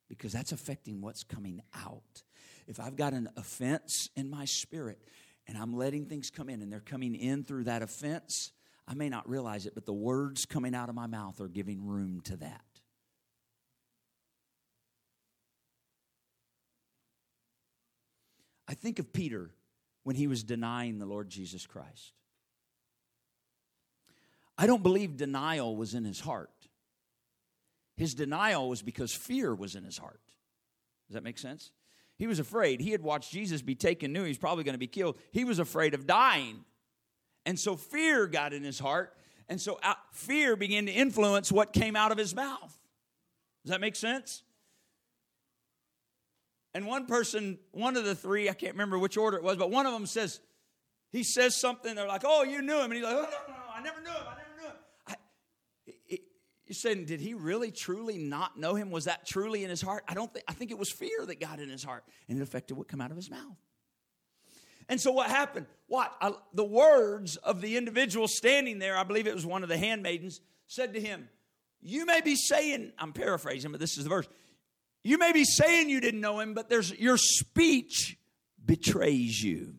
Because 0.08 0.32
that's 0.32 0.52
affecting 0.52 1.02
what's 1.02 1.22
coming 1.22 1.60
out. 1.74 2.22
If 2.66 2.80
I've 2.80 2.96
got 2.96 3.12
an 3.12 3.28
offense 3.36 4.08
in 4.16 4.30
my 4.30 4.46
spirit 4.46 4.98
and 5.46 5.58
I'm 5.58 5.76
letting 5.76 6.06
things 6.06 6.30
come 6.30 6.48
in 6.48 6.62
and 6.62 6.72
they're 6.72 6.80
coming 6.80 7.14
in 7.14 7.44
through 7.44 7.64
that 7.64 7.82
offense, 7.82 8.52
I 8.88 8.94
may 8.94 9.10
not 9.10 9.28
realize 9.28 9.66
it, 9.66 9.74
but 9.74 9.84
the 9.84 9.92
words 9.92 10.46
coming 10.46 10.74
out 10.74 10.88
of 10.88 10.94
my 10.94 11.06
mouth 11.06 11.38
are 11.42 11.48
giving 11.48 11.86
room 11.86 12.22
to 12.22 12.36
that. 12.36 12.62
I 18.68 18.74
think 18.74 18.98
of 18.98 19.12
Peter 19.12 19.50
when 20.02 20.16
he 20.16 20.26
was 20.26 20.42
denying 20.42 20.98
the 20.98 21.06
Lord 21.06 21.28
Jesus 21.28 21.66
Christ. 21.66 22.12
I 24.58 24.66
don't 24.66 24.82
believe 24.82 25.16
denial 25.16 25.76
was 25.76 25.94
in 25.94 26.04
his 26.04 26.20
heart. 26.20 26.50
His 27.96 28.14
denial 28.14 28.68
was 28.68 28.82
because 28.82 29.12
fear 29.12 29.54
was 29.54 29.74
in 29.74 29.84
his 29.84 29.98
heart. 29.98 30.20
Does 31.08 31.14
that 31.14 31.22
make 31.22 31.38
sense? 31.38 31.72
He 32.18 32.26
was 32.26 32.38
afraid. 32.38 32.80
He 32.80 32.92
had 32.92 33.02
watched 33.02 33.30
Jesus 33.30 33.62
be 33.62 33.74
taken, 33.74 34.12
knew 34.12 34.22
he 34.22 34.28
was 34.28 34.38
probably 34.38 34.64
going 34.64 34.74
to 34.74 34.78
be 34.78 34.86
killed. 34.86 35.18
He 35.32 35.44
was 35.44 35.58
afraid 35.58 35.94
of 35.94 36.06
dying. 36.06 36.64
And 37.44 37.58
so 37.58 37.76
fear 37.76 38.26
got 38.26 38.52
in 38.52 38.64
his 38.64 38.78
heart. 38.78 39.14
And 39.48 39.60
so 39.60 39.78
out, 39.82 39.98
fear 40.12 40.56
began 40.56 40.86
to 40.86 40.92
influence 40.92 41.52
what 41.52 41.72
came 41.72 41.94
out 41.94 42.10
of 42.12 42.18
his 42.18 42.34
mouth. 42.34 42.76
Does 43.64 43.70
that 43.70 43.80
make 43.80 43.96
sense? 43.96 44.42
And 46.76 46.86
one 46.86 47.06
person, 47.06 47.58
one 47.70 47.96
of 47.96 48.04
the 48.04 48.14
three, 48.14 48.50
I 48.50 48.52
can't 48.52 48.74
remember 48.74 48.98
which 48.98 49.16
order 49.16 49.38
it 49.38 49.42
was, 49.42 49.56
but 49.56 49.70
one 49.70 49.86
of 49.86 49.94
them 49.94 50.04
says, 50.04 50.40
he 51.10 51.24
says 51.24 51.58
something, 51.58 51.94
they're 51.94 52.06
like, 52.06 52.20
oh, 52.22 52.42
you 52.42 52.60
knew 52.60 52.76
him. 52.76 52.84
And 52.84 52.92
he's 52.92 53.02
like, 53.02 53.14
oh, 53.14 53.22
no, 53.22 53.28
no, 53.48 53.54
no, 53.54 53.62
I 53.74 53.80
never 53.80 54.02
knew 54.02 54.10
him. 54.10 54.16
I 54.28 54.36
never 54.36 54.60
knew 54.60 54.68
him. 54.68 54.76
I, 55.06 55.14
it, 56.06 56.20
you're 56.66 56.74
saying, 56.74 57.06
did 57.06 57.20
he 57.20 57.32
really, 57.32 57.70
truly 57.70 58.18
not 58.18 58.58
know 58.58 58.74
him? 58.74 58.90
Was 58.90 59.06
that 59.06 59.26
truly 59.26 59.64
in 59.64 59.70
his 59.70 59.80
heart? 59.80 60.04
I 60.06 60.12
don't 60.12 60.30
think, 60.30 60.44
I 60.48 60.52
think 60.52 60.70
it 60.70 60.76
was 60.76 60.92
fear 60.92 61.24
that 61.24 61.40
got 61.40 61.60
in 61.60 61.70
his 61.70 61.82
heart 61.82 62.04
and 62.28 62.38
it 62.38 62.42
affected 62.42 62.74
what 62.74 62.88
came 62.88 63.00
out 63.00 63.10
of 63.10 63.16
his 63.16 63.30
mouth. 63.30 63.56
And 64.90 65.00
so 65.00 65.12
what 65.12 65.30
happened? 65.30 65.64
What? 65.86 66.14
I, 66.20 66.32
the 66.52 66.62
words 66.62 67.36
of 67.36 67.62
the 67.62 67.78
individual 67.78 68.28
standing 68.28 68.80
there, 68.80 68.98
I 68.98 69.04
believe 69.04 69.26
it 69.26 69.34
was 69.34 69.46
one 69.46 69.62
of 69.62 69.70
the 69.70 69.78
handmaidens, 69.78 70.42
said 70.66 70.92
to 70.92 71.00
him, 71.00 71.30
You 71.80 72.04
may 72.04 72.20
be 72.20 72.36
saying, 72.36 72.92
I'm 72.98 73.14
paraphrasing, 73.14 73.70
but 73.70 73.80
this 73.80 73.96
is 73.96 74.04
the 74.04 74.10
verse. 74.10 74.28
You 75.06 75.18
may 75.18 75.30
be 75.30 75.44
saying 75.44 75.88
you 75.88 76.00
didn't 76.00 76.20
know 76.20 76.40
him, 76.40 76.52
but 76.52 76.68
there's 76.68 76.90
your 76.90 77.16
speech 77.16 78.18
betrays 78.64 79.40
you. 79.40 79.74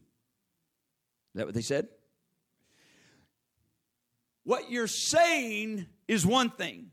Is 1.34 1.36
that 1.36 1.46
what 1.46 1.54
they 1.54 1.62
said? 1.62 1.90
What 4.46 4.72
you're 4.72 4.88
saying 4.88 5.86
is 6.08 6.26
one 6.26 6.50
thing, 6.50 6.92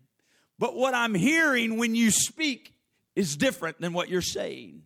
but 0.59 0.75
what 0.75 0.95
I'm 0.95 1.14
hearing 1.14 1.79
when 1.79 1.95
you 1.95 2.11
speak 2.11 2.75
is 3.14 3.37
different 3.37 3.81
than 3.81 3.93
what 3.93 4.09
you're 4.09 4.21
saying. 4.21 4.83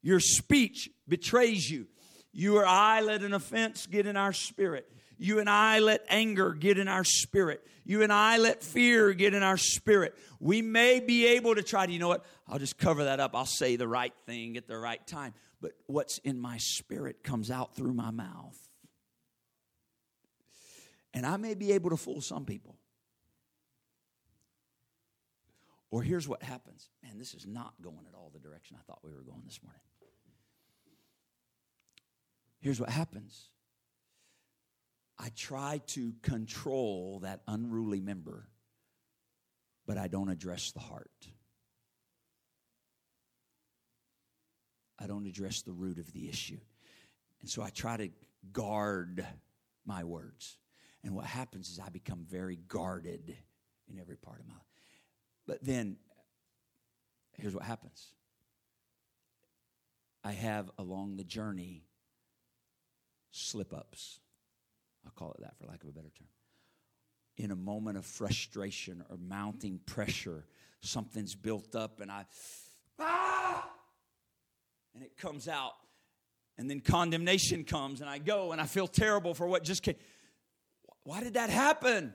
Your 0.00 0.20
speech 0.20 0.90
betrays 1.08 1.68
you. 1.68 1.88
You 2.32 2.58
or 2.58 2.66
I 2.66 3.00
let 3.00 3.22
an 3.22 3.34
offense 3.34 3.88
get 3.88 4.06
in 4.06 4.16
our 4.16 4.32
spirit. 4.32 4.88
You 5.22 5.38
and 5.38 5.50
I 5.50 5.80
let 5.80 6.06
anger 6.08 6.54
get 6.54 6.78
in 6.78 6.88
our 6.88 7.04
spirit. 7.04 7.62
You 7.84 8.02
and 8.02 8.10
I 8.10 8.38
let 8.38 8.64
fear 8.64 9.12
get 9.12 9.34
in 9.34 9.42
our 9.42 9.58
spirit. 9.58 10.16
We 10.40 10.62
may 10.62 10.98
be 10.98 11.26
able 11.26 11.54
to 11.56 11.62
try 11.62 11.84
to, 11.84 11.92
you 11.92 11.98
know 11.98 12.08
what, 12.08 12.24
I'll 12.48 12.58
just 12.58 12.78
cover 12.78 13.04
that 13.04 13.20
up. 13.20 13.36
I'll 13.36 13.44
say 13.44 13.76
the 13.76 13.86
right 13.86 14.14
thing 14.24 14.56
at 14.56 14.66
the 14.66 14.78
right 14.78 15.06
time. 15.06 15.34
But 15.60 15.72
what's 15.84 16.16
in 16.18 16.40
my 16.40 16.56
spirit 16.56 17.22
comes 17.22 17.50
out 17.50 17.76
through 17.76 17.92
my 17.92 18.10
mouth. 18.10 18.58
And 21.12 21.26
I 21.26 21.36
may 21.36 21.52
be 21.52 21.72
able 21.72 21.90
to 21.90 21.98
fool 21.98 22.22
some 22.22 22.46
people. 22.46 22.78
Or 25.90 26.02
here's 26.02 26.26
what 26.26 26.42
happens 26.42 26.88
man, 27.02 27.18
this 27.18 27.34
is 27.34 27.46
not 27.46 27.74
going 27.82 28.06
at 28.08 28.14
all 28.14 28.30
the 28.32 28.38
direction 28.38 28.78
I 28.80 28.82
thought 28.86 29.00
we 29.04 29.10
were 29.10 29.20
going 29.20 29.42
this 29.44 29.60
morning. 29.62 29.82
Here's 32.60 32.80
what 32.80 32.88
happens 32.88 33.50
I 35.22 35.28
try 35.36 35.82
to 35.88 36.14
control 36.22 37.20
that 37.24 37.42
unruly 37.46 38.00
member, 38.00 38.48
but 39.86 39.98
I 39.98 40.08
don't 40.08 40.30
address 40.30 40.72
the 40.72 40.80
heart. 40.80 41.10
I 44.98 45.06
don't 45.06 45.26
address 45.26 45.60
the 45.60 45.72
root 45.72 45.98
of 45.98 46.10
the 46.14 46.30
issue. 46.30 46.60
And 47.42 47.50
so 47.50 47.62
I 47.62 47.68
try 47.68 47.98
to 47.98 48.08
guard 48.50 49.26
my 49.84 50.04
words. 50.04 50.56
And 51.04 51.14
what 51.14 51.26
happens 51.26 51.68
is 51.68 51.78
I 51.78 51.90
become 51.90 52.24
very 52.26 52.56
guarded 52.56 53.36
in 53.92 54.00
every 54.00 54.16
part 54.16 54.40
of 54.40 54.46
my 54.46 54.54
life. 54.54 54.62
But 55.46 55.62
then, 55.62 55.96
here's 57.32 57.54
what 57.54 57.64
happens 57.64 58.14
I 60.24 60.32
have 60.32 60.70
along 60.78 61.18
the 61.18 61.24
journey 61.24 61.84
slip 63.32 63.74
ups. 63.74 64.20
I'll 65.04 65.12
call 65.12 65.32
it 65.32 65.40
that 65.40 65.56
for 65.58 65.66
lack 65.66 65.82
of 65.82 65.88
a 65.88 65.92
better 65.92 66.10
term. 66.16 66.28
In 67.36 67.50
a 67.50 67.56
moment 67.56 67.96
of 67.96 68.04
frustration 68.04 69.04
or 69.08 69.16
mounting 69.16 69.80
pressure, 69.86 70.44
something's 70.80 71.34
built 71.34 71.74
up 71.74 72.00
and 72.00 72.10
I, 72.10 72.26
ah! 72.98 73.68
And 74.94 75.02
it 75.02 75.16
comes 75.16 75.48
out. 75.48 75.72
And 76.58 76.68
then 76.68 76.80
condemnation 76.80 77.64
comes 77.64 78.00
and 78.02 78.10
I 78.10 78.18
go 78.18 78.52
and 78.52 78.60
I 78.60 78.66
feel 78.66 78.86
terrible 78.86 79.32
for 79.32 79.46
what 79.46 79.64
just 79.64 79.82
came. 79.82 79.94
Why 81.04 81.22
did 81.22 81.34
that 81.34 81.48
happen? 81.48 82.12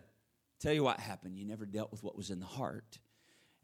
Tell 0.60 0.74
you 0.74 0.84
what 0.84 1.00
happened. 1.00 1.38
You 1.38 1.46
never 1.46 1.66
dealt 1.66 1.92
with 1.92 2.04
what 2.04 2.16
was 2.16 2.30
in 2.30 2.40
the 2.40 2.46
heart. 2.46 3.00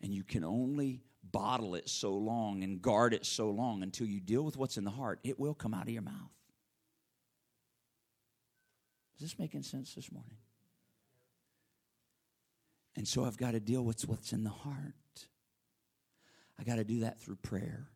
And 0.02 0.14
you 0.14 0.24
can 0.24 0.44
only 0.44 1.04
bottle 1.24 1.76
it 1.76 1.88
so 1.88 2.14
long 2.14 2.64
and 2.64 2.82
guard 2.82 3.14
it 3.14 3.26
so 3.26 3.52
long 3.52 3.84
until 3.84 4.08
you 4.08 4.20
deal 4.20 4.44
with 4.44 4.58
what's 4.58 4.78
in 4.78 4.84
the 4.84 4.92
heart. 4.92 5.20
It 5.24 5.40
will 5.40 5.54
come 5.54 5.74
out 5.74 5.84
of 5.84 5.90
your 5.90 6.02
mouth. 6.02 6.32
Is 9.22 9.30
this 9.30 9.38
making 9.38 9.62
sense 9.62 9.94
this 9.94 10.12
morning? 10.12 10.38
And 12.96 13.08
so 13.08 13.24
I've 13.24 13.38
got 13.38 13.52
to 13.52 13.60
deal 13.60 13.84
with 13.84 14.02
what's 14.08 14.34
in 14.34 14.44
the 14.44 14.50
heart. 14.50 15.28
I 16.60 16.64
got 16.64 16.78
to 16.78 16.84
do 16.84 17.02
that 17.02 17.22
through 17.22 17.36
prayer, 17.36 17.90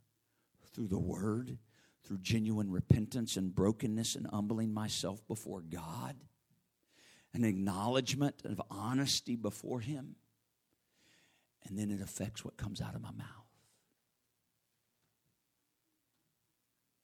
through 0.71 0.87
the 0.87 0.99
word, 0.99 1.57
through 2.03 2.19
genuine 2.19 2.69
repentance 2.69 3.37
and 3.37 3.55
brokenness 3.55 4.13
and 4.13 4.27
humbling 4.27 4.71
myself 4.71 5.27
before 5.27 5.61
God, 5.61 6.15
an 7.33 7.43
acknowledgement 7.43 8.43
of 8.45 8.61
honesty 8.69 9.35
before 9.35 9.79
Him. 9.79 10.17
And 11.67 11.75
then 11.75 11.89
it 11.89 12.01
affects 12.01 12.45
what 12.45 12.55
comes 12.55 12.81
out 12.81 12.93
of 12.93 13.01
my 13.01 13.09
mouth. 13.09 13.25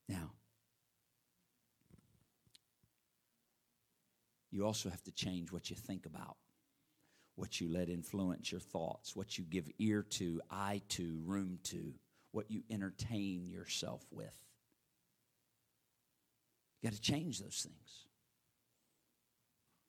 Now, 0.07 0.33
you 4.61 4.67
also 4.67 4.91
have 4.91 5.01
to 5.01 5.11
change 5.11 5.51
what 5.51 5.71
you 5.71 5.75
think 5.75 6.05
about, 6.05 6.37
what 7.35 7.59
you 7.59 7.67
let 7.73 7.89
influence 7.89 8.51
your 8.51 8.61
thoughts, 8.61 9.15
what 9.15 9.35
you 9.35 9.43
give 9.43 9.67
ear 9.79 10.03
to, 10.03 10.39
eye 10.51 10.83
to, 10.89 11.19
room 11.25 11.57
to, 11.63 11.95
what 12.31 12.51
you 12.51 12.61
entertain 12.69 13.49
yourself 13.49 14.05
with. 14.11 14.39
You 16.79 16.91
got 16.91 16.95
to 16.95 17.01
change 17.01 17.39
those 17.39 17.65
things. 17.67 18.05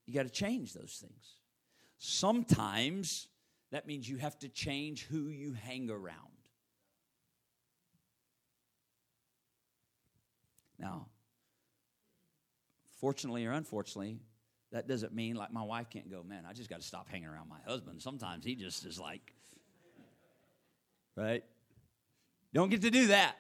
You 0.07 0.15
got 0.15 0.23
to 0.23 0.31
change 0.31 0.73
those 0.73 0.99
things. 1.07 1.37
Sometimes 1.99 3.29
that 3.73 3.87
means 3.87 4.09
you 4.09 4.17
have 4.17 4.39
to 4.39 4.49
change 4.49 5.03
who 5.03 5.29
you 5.29 5.53
hang 5.53 5.91
around. 5.91 6.17
Now, 10.79 11.09
fortunately 12.99 13.45
or 13.45 13.53
unfortunately, 13.53 14.17
that 14.73 14.89
doesn't 14.89 15.15
mean 15.15 15.37
like 15.37 15.53
my 15.53 15.63
wife 15.63 15.91
can't 15.91 16.11
go, 16.11 16.23
man, 16.23 16.45
I 16.49 16.55
just 16.55 16.69
got 16.69 16.81
to 16.81 16.87
stop 16.87 17.09
hanging 17.09 17.29
around 17.29 17.49
my 17.49 17.61
husband. 17.67 18.03
Sometimes 18.03 18.45
he 18.45 18.57
just 18.57 18.85
is 18.87 18.99
like, 18.99 19.33
right? 21.17 21.45
Don't 22.55 22.71
get 22.71 22.83
to 22.83 22.91
do 22.91 23.09
that. 23.09 23.37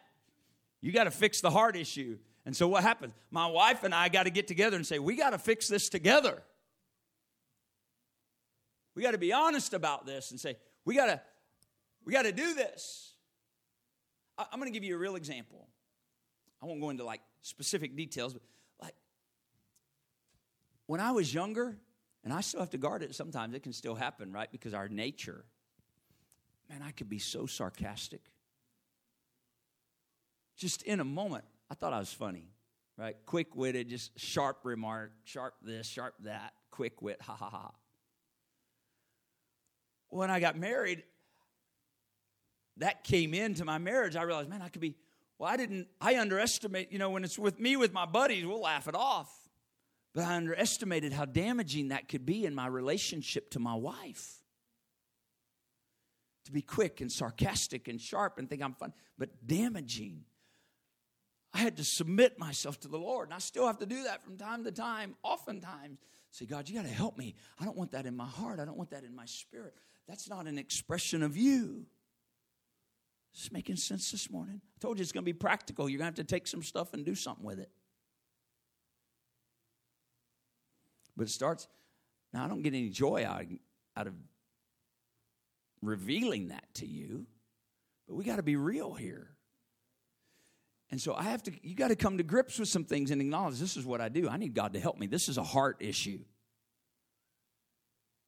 You 0.80 0.92
got 0.92 1.04
to 1.04 1.10
fix 1.10 1.40
the 1.40 1.50
heart 1.50 1.76
issue. 1.76 2.18
And 2.44 2.56
so 2.56 2.68
what 2.68 2.82
happens? 2.82 3.14
My 3.30 3.46
wife 3.46 3.82
and 3.82 3.94
I 3.94 4.08
got 4.08 4.24
to 4.24 4.30
get 4.30 4.46
together 4.46 4.76
and 4.76 4.86
say, 4.86 4.98
we 4.98 5.16
got 5.16 5.30
to 5.30 5.38
fix 5.38 5.68
this 5.68 5.88
together. 5.88 6.42
We 8.94 9.02
got 9.02 9.12
to 9.12 9.18
be 9.18 9.32
honest 9.32 9.72
about 9.72 10.04
this 10.06 10.32
and 10.32 10.40
say, 10.40 10.56
we 10.84 10.94
got 10.94 11.06
to 11.06 11.20
we 12.04 12.12
got 12.12 12.22
to 12.22 12.32
do 12.32 12.54
this. 12.54 13.14
I'm 14.36 14.58
going 14.58 14.72
to 14.72 14.76
give 14.76 14.84
you 14.84 14.96
a 14.96 14.98
real 14.98 15.14
example. 15.14 15.68
I 16.60 16.66
won't 16.66 16.80
go 16.80 16.90
into 16.90 17.04
like 17.04 17.20
specific 17.42 17.96
details, 17.96 18.32
but 18.32 18.42
when 20.86 21.00
I 21.00 21.12
was 21.12 21.32
younger, 21.32 21.76
and 22.24 22.32
I 22.32 22.40
still 22.40 22.60
have 22.60 22.70
to 22.70 22.78
guard 22.78 23.02
it 23.02 23.14
sometimes, 23.14 23.54
it 23.54 23.62
can 23.62 23.72
still 23.72 23.94
happen, 23.94 24.32
right? 24.32 24.50
Because 24.50 24.74
our 24.74 24.88
nature, 24.88 25.44
man, 26.68 26.82
I 26.82 26.90
could 26.90 27.08
be 27.08 27.18
so 27.18 27.46
sarcastic. 27.46 28.20
Just 30.56 30.82
in 30.82 31.00
a 31.00 31.04
moment, 31.04 31.44
I 31.70 31.74
thought 31.74 31.92
I 31.92 31.98
was 31.98 32.12
funny, 32.12 32.50
right? 32.96 33.16
Quick 33.26 33.56
witted, 33.56 33.88
just 33.88 34.18
sharp 34.18 34.58
remark, 34.64 35.12
sharp 35.24 35.54
this, 35.62 35.86
sharp 35.86 36.14
that, 36.20 36.52
quick 36.70 37.02
wit, 37.02 37.20
ha 37.20 37.34
ha 37.34 37.48
ha. 37.48 37.72
When 40.10 40.30
I 40.30 40.40
got 40.40 40.58
married, 40.58 41.02
that 42.76 43.04
came 43.04 43.34
into 43.34 43.64
my 43.64 43.78
marriage. 43.78 44.14
I 44.14 44.22
realized, 44.22 44.48
man, 44.48 44.62
I 44.62 44.68
could 44.68 44.80
be, 44.80 44.94
well, 45.38 45.50
I 45.50 45.56
didn't, 45.56 45.88
I 46.00 46.18
underestimate, 46.18 46.92
you 46.92 46.98
know, 46.98 47.10
when 47.10 47.24
it's 47.24 47.38
with 47.38 47.58
me, 47.58 47.76
with 47.76 47.92
my 47.92 48.06
buddies, 48.06 48.46
we'll 48.46 48.60
laugh 48.60 48.88
it 48.88 48.94
off. 48.94 49.41
But 50.14 50.24
I 50.24 50.36
underestimated 50.36 51.12
how 51.12 51.24
damaging 51.24 51.88
that 51.88 52.08
could 52.08 52.26
be 52.26 52.44
in 52.44 52.54
my 52.54 52.66
relationship 52.66 53.50
to 53.50 53.58
my 53.58 53.74
wife. 53.74 54.42
To 56.46 56.52
be 56.52 56.60
quick 56.60 57.00
and 57.00 57.10
sarcastic 57.10 57.88
and 57.88 58.00
sharp 58.00 58.38
and 58.38 58.48
think 58.48 58.62
I'm 58.62 58.74
fun, 58.74 58.92
but 59.16 59.30
damaging. 59.46 60.24
I 61.54 61.58
had 61.58 61.76
to 61.76 61.84
submit 61.84 62.38
myself 62.38 62.80
to 62.80 62.88
the 62.88 62.98
Lord, 62.98 63.28
and 63.28 63.34
I 63.34 63.38
still 63.38 63.66
have 63.66 63.78
to 63.78 63.86
do 63.86 64.04
that 64.04 64.24
from 64.24 64.36
time 64.36 64.64
to 64.64 64.72
time, 64.72 65.14
oftentimes. 65.22 65.98
Say, 66.30 66.46
God, 66.46 66.68
you 66.68 66.74
got 66.74 66.86
to 66.86 66.92
help 66.92 67.18
me. 67.18 67.34
I 67.60 67.64
don't 67.64 67.76
want 67.76 67.92
that 67.92 68.06
in 68.06 68.16
my 68.16 68.26
heart. 68.26 68.58
I 68.58 68.64
don't 68.64 68.78
want 68.78 68.90
that 68.90 69.04
in 69.04 69.14
my 69.14 69.26
spirit. 69.26 69.74
That's 70.08 70.28
not 70.28 70.46
an 70.46 70.58
expression 70.58 71.22
of 71.22 71.36
you. 71.36 71.86
Is 73.34 73.42
this 73.42 73.52
making 73.52 73.76
sense 73.76 74.10
this 74.10 74.30
morning? 74.30 74.60
I 74.64 74.78
told 74.80 74.98
you 74.98 75.02
it's 75.02 75.12
going 75.12 75.24
to 75.24 75.32
be 75.32 75.34
practical. 75.34 75.88
You're 75.88 75.98
going 75.98 76.12
to 76.12 76.20
have 76.20 76.26
to 76.26 76.34
take 76.34 76.46
some 76.46 76.62
stuff 76.62 76.94
and 76.94 77.04
do 77.04 77.14
something 77.14 77.44
with 77.44 77.60
it. 77.60 77.70
But 81.16 81.24
it 81.24 81.30
starts, 81.30 81.68
Now, 82.32 82.44
I 82.44 82.48
don't 82.48 82.62
get 82.62 82.74
any 82.74 82.88
joy 82.88 83.24
out, 83.26 83.44
out 83.96 84.06
of 84.06 84.14
revealing 85.82 86.48
that 86.48 86.64
to 86.74 86.86
you, 86.86 87.26
but 88.08 88.14
we 88.14 88.24
got 88.24 88.36
to 88.36 88.42
be 88.42 88.56
real 88.56 88.94
here. 88.94 89.28
And 90.90 91.00
so 91.00 91.14
I 91.14 91.24
have 91.24 91.42
to, 91.44 91.52
you 91.62 91.74
got 91.74 91.88
to 91.88 91.96
come 91.96 92.18
to 92.18 92.22
grips 92.22 92.58
with 92.58 92.68
some 92.68 92.84
things 92.84 93.10
and 93.10 93.20
acknowledge 93.20 93.58
this 93.58 93.76
is 93.76 93.84
what 93.84 94.00
I 94.00 94.08
do. 94.10 94.28
I 94.28 94.36
need 94.36 94.54
God 94.54 94.74
to 94.74 94.80
help 94.80 94.98
me. 94.98 95.06
This 95.06 95.28
is 95.28 95.38
a 95.38 95.42
heart 95.42 95.78
issue. 95.80 96.18
Does 96.18 96.24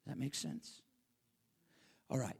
that 0.06 0.18
makes 0.18 0.38
sense? 0.38 0.80
All 2.10 2.18
right. 2.18 2.36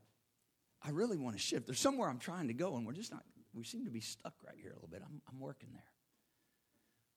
I 0.82 0.90
really 0.90 1.18
want 1.18 1.36
to 1.36 1.42
shift. 1.42 1.66
There's 1.66 1.78
somewhere 1.78 2.08
I'm 2.08 2.18
trying 2.18 2.48
to 2.48 2.54
go, 2.54 2.76
and 2.76 2.86
we're 2.86 2.92
just 2.92 3.10
not, 3.12 3.22
we 3.54 3.64
seem 3.64 3.84
to 3.84 3.90
be 3.90 4.00
stuck 4.00 4.34
right 4.44 4.56
here 4.60 4.70
a 4.70 4.74
little 4.74 4.88
bit. 4.88 5.02
I'm, 5.04 5.20
I'm 5.30 5.40
working 5.40 5.70
there. 5.72 5.82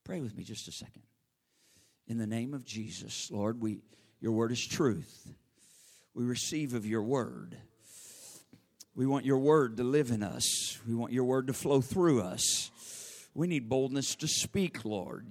Pray 0.03 0.21
with 0.21 0.35
me 0.35 0.43
just 0.43 0.67
a 0.67 0.71
second. 0.71 1.03
In 2.07 2.17
the 2.17 2.27
name 2.27 2.53
of 2.53 2.63
Jesus, 2.63 3.29
Lord, 3.31 3.61
we, 3.61 3.79
your 4.21 4.31
word 4.31 4.53
is 4.53 4.65
truth. 4.65 5.29
We 6.13 6.23
receive 6.23 6.73
of 6.73 6.85
your 6.85 7.03
word. 7.03 7.57
We 8.95 9.05
want 9.05 9.25
your 9.25 9.39
word 9.39 9.77
to 9.77 9.83
live 9.83 10.09
in 10.09 10.23
us. 10.23 10.79
We 10.87 10.95
want 10.95 11.11
your 11.11 11.25
word 11.25 11.47
to 11.47 11.53
flow 11.53 11.81
through 11.81 12.21
us. 12.21 12.71
We 13.33 13.47
need 13.47 13.67
boldness 13.67 14.15
to 14.15 14.27
speak, 14.27 14.85
Lord. 14.85 15.27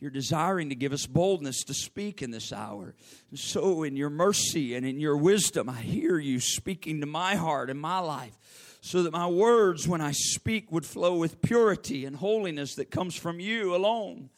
You're 0.00 0.10
desiring 0.10 0.68
to 0.68 0.76
give 0.76 0.92
us 0.92 1.06
boldness 1.06 1.64
to 1.64 1.74
speak 1.74 2.22
in 2.22 2.30
this 2.30 2.52
hour. 2.52 2.94
And 3.30 3.38
so, 3.38 3.82
in 3.82 3.96
your 3.96 4.10
mercy 4.10 4.76
and 4.76 4.86
in 4.86 5.00
your 5.00 5.16
wisdom, 5.16 5.68
I 5.68 5.80
hear 5.80 6.18
you 6.18 6.38
speaking 6.40 7.00
to 7.00 7.06
my 7.06 7.34
heart 7.34 7.70
and 7.70 7.80
my 7.80 7.98
life 7.98 8.38
so 8.80 9.02
that 9.02 9.12
my 9.12 9.26
words, 9.26 9.88
when 9.88 10.00
I 10.00 10.12
speak, 10.12 10.70
would 10.70 10.86
flow 10.86 11.16
with 11.16 11.42
purity 11.42 12.04
and 12.04 12.14
holiness 12.14 12.76
that 12.76 12.90
comes 12.90 13.16
from 13.16 13.40
you 13.40 13.74
alone. 13.74 14.30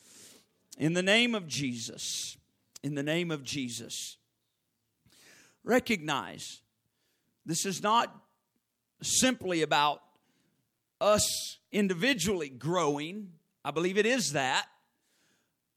In 0.80 0.94
the 0.94 1.02
name 1.02 1.34
of 1.34 1.46
Jesus, 1.46 2.38
in 2.82 2.94
the 2.94 3.02
name 3.02 3.30
of 3.30 3.44
Jesus. 3.44 4.16
Recognize 5.62 6.62
this 7.44 7.66
is 7.66 7.82
not 7.82 8.10
simply 9.02 9.60
about 9.60 10.00
us 10.98 11.58
individually 11.70 12.48
growing. 12.48 13.28
I 13.62 13.72
believe 13.72 13.98
it 13.98 14.06
is 14.06 14.32
that. 14.32 14.64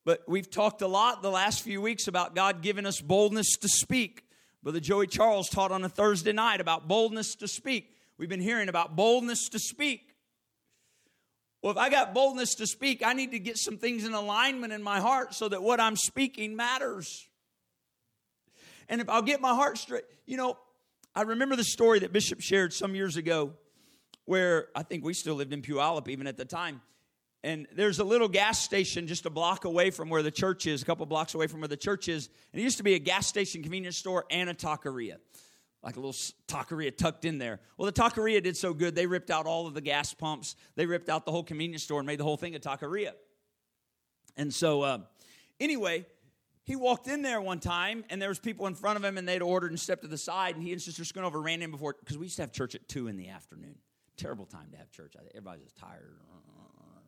But 0.06 0.22
we've 0.26 0.50
talked 0.50 0.82
a 0.82 0.88
lot 0.88 1.22
the 1.22 1.30
last 1.30 1.64
few 1.64 1.82
weeks 1.82 2.08
about 2.08 2.34
God 2.34 2.62
giving 2.62 2.86
us 2.86 3.02
boldness 3.02 3.58
to 3.60 3.68
speak. 3.68 4.24
Brother 4.64 4.80
Joey 4.80 5.08
Charles 5.08 5.50
taught 5.50 5.74
on 5.74 5.84
a 5.84 5.90
Thursday 5.90 6.32
night 6.32 6.62
about 6.62 6.88
boldness 6.88 7.36
to 7.36 7.48
speak. 7.50 7.94
We've 8.18 8.30
been 8.30 8.40
hearing 8.40 8.70
about 8.70 8.96
boldness 8.96 9.50
to 9.50 9.60
speak. 9.60 10.13
Well, 11.64 11.72
if 11.72 11.78
I 11.78 11.90
got 11.90 12.14
boldness 12.14 12.56
to 12.56 12.68
speak, 12.68 13.02
I 13.04 13.14
need 13.14 13.32
to 13.32 13.40
get 13.40 13.58
some 13.58 13.78
things 13.78 14.06
in 14.06 14.14
alignment 14.14 14.72
in 14.72 14.84
my 14.84 15.00
heart 15.00 15.34
so 15.34 15.50
that 15.50 15.64
what 15.64 15.80
I'm 15.80 15.96
speaking 15.96 16.56
matters. 16.56 17.28
And 18.88 19.02
if 19.02 19.10
I'll 19.10 19.24
get 19.24 19.42
my 19.42 19.56
heart 19.56 19.80
straight, 19.80 20.04
you 20.28 20.38
know, 20.38 20.58
I 21.16 21.24
remember 21.24 21.56
the 21.56 21.64
story 21.64 22.00
that 22.00 22.14
Bishop 22.14 22.42
shared 22.42 22.74
some 22.74 22.94
years 22.94 23.18
ago 23.18 23.54
where 24.26 24.68
I 24.76 24.84
think 24.84 25.04
we 25.04 25.14
still 25.14 25.36
lived 25.36 25.54
in 25.54 25.62
Puyallup 25.64 26.08
even 26.08 26.28
at 26.28 26.38
the 26.38 26.46
time 26.46 26.82
and 27.44 27.68
there's 27.76 28.00
a 28.00 28.04
little 28.04 28.30
gas 28.30 28.62
station 28.62 29.06
just 29.06 29.26
a 29.26 29.30
block 29.30 29.66
away 29.66 29.92
from 29.92 30.10
where 30.10 30.24
the 30.24 30.32
church 30.32 30.66
is, 30.66 30.82
a 30.82 30.86
couple 30.86 31.06
blocks 31.06 31.34
away 31.34 31.48
from 31.48 31.60
where 31.60 31.68
the 31.68 31.78
church 31.78 32.08
is. 32.08 32.30
And 32.52 32.62
it 32.62 32.64
used 32.64 32.78
to 32.78 32.84
be 32.84 32.94
a 32.94 33.00
gas 33.00 33.28
station, 33.28 33.62
convenience 33.62 33.98
store, 33.98 34.26
and 34.32 34.50
a 34.50 34.54
taqueria, 34.54 35.18
like 35.84 35.98
a 35.98 36.00
little 36.00 36.14
taqueria 36.48 36.96
tucked 36.96 37.26
in 37.26 37.38
there. 37.38 37.60
Well, 37.78 37.86
the 37.86 37.92
taqueria 37.92 38.42
did 38.42 38.56
so 38.56 38.74
good, 38.74 38.96
they 38.96 39.06
ripped 39.06 39.30
out 39.30 39.46
all 39.46 39.68
of 39.68 39.74
the 39.74 39.82
gas 39.82 40.14
pumps, 40.14 40.56
they 40.76 40.86
ripped 40.86 41.10
out 41.10 41.26
the 41.26 41.32
whole 41.32 41.44
convenience 41.44 41.84
store 41.84 42.00
and 42.00 42.08
made 42.08 42.20
the 42.20 42.24
whole 42.24 42.38
thing 42.38 42.56
a 42.56 42.60
taqueria. 42.60 43.12
And 44.38 44.54
so, 44.54 44.82
uh, 44.82 45.00
anyway, 45.60 46.06
he 46.64 46.76
walked 46.76 47.08
in 47.08 47.22
there 47.22 47.42
one 47.42 47.60
time, 47.60 48.06
and 48.10 48.22
there 48.22 48.30
was 48.30 48.40
people 48.40 48.66
in 48.68 48.76
front 48.76 48.98
of 48.98 49.04
him, 49.04 49.18
and 49.18 49.28
they'd 49.28 49.42
ordered 49.42 49.72
and 49.72 49.80
stepped 49.80 50.04
to 50.04 50.08
the 50.08 50.18
side, 50.18 50.56
and 50.56 50.64
he 50.64 50.72
and 50.72 50.82
Sister 50.82 51.04
Schoonover 51.04 51.44
ran 51.44 51.62
in 51.62 51.72
before 51.72 51.96
because 52.00 52.18
we 52.18 52.26
used 52.26 52.38
to 52.38 52.44
have 52.44 52.52
church 52.52 52.74
at 52.74 52.88
two 52.88 53.08
in 53.08 53.18
the 53.18 53.30
afternoon. 53.30 53.76
Terrible 54.16 54.46
time 54.46 54.70
to 54.72 54.78
have 54.78 54.90
church. 54.92 55.16
Everybody's 55.34 55.64
just 55.64 55.78
tired 55.78 56.14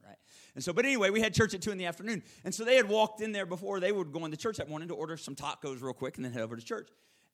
right? 0.05 0.17
And 0.55 0.63
so, 0.63 0.73
but 0.73 0.85
anyway, 0.85 1.09
we 1.09 1.21
had 1.21 1.33
church 1.33 1.53
at 1.53 1.61
2 1.61 1.71
in 1.71 1.77
the 1.77 1.85
afternoon. 1.85 2.23
And 2.43 2.53
so 2.53 2.63
they 2.63 2.75
had 2.75 2.87
walked 2.87 3.21
in 3.21 3.31
there 3.31 3.45
before 3.45 3.79
they 3.79 3.91
would 3.91 4.11
go 4.11 4.25
into 4.25 4.37
church 4.37 4.57
that 4.57 4.69
morning 4.69 4.87
to 4.89 4.93
order 4.93 5.17
some 5.17 5.35
tacos 5.35 5.81
real 5.81 5.93
quick 5.93 6.17
and 6.17 6.25
then 6.25 6.31
head 6.31 6.41
over 6.41 6.55
to 6.55 6.63
church. 6.63 6.89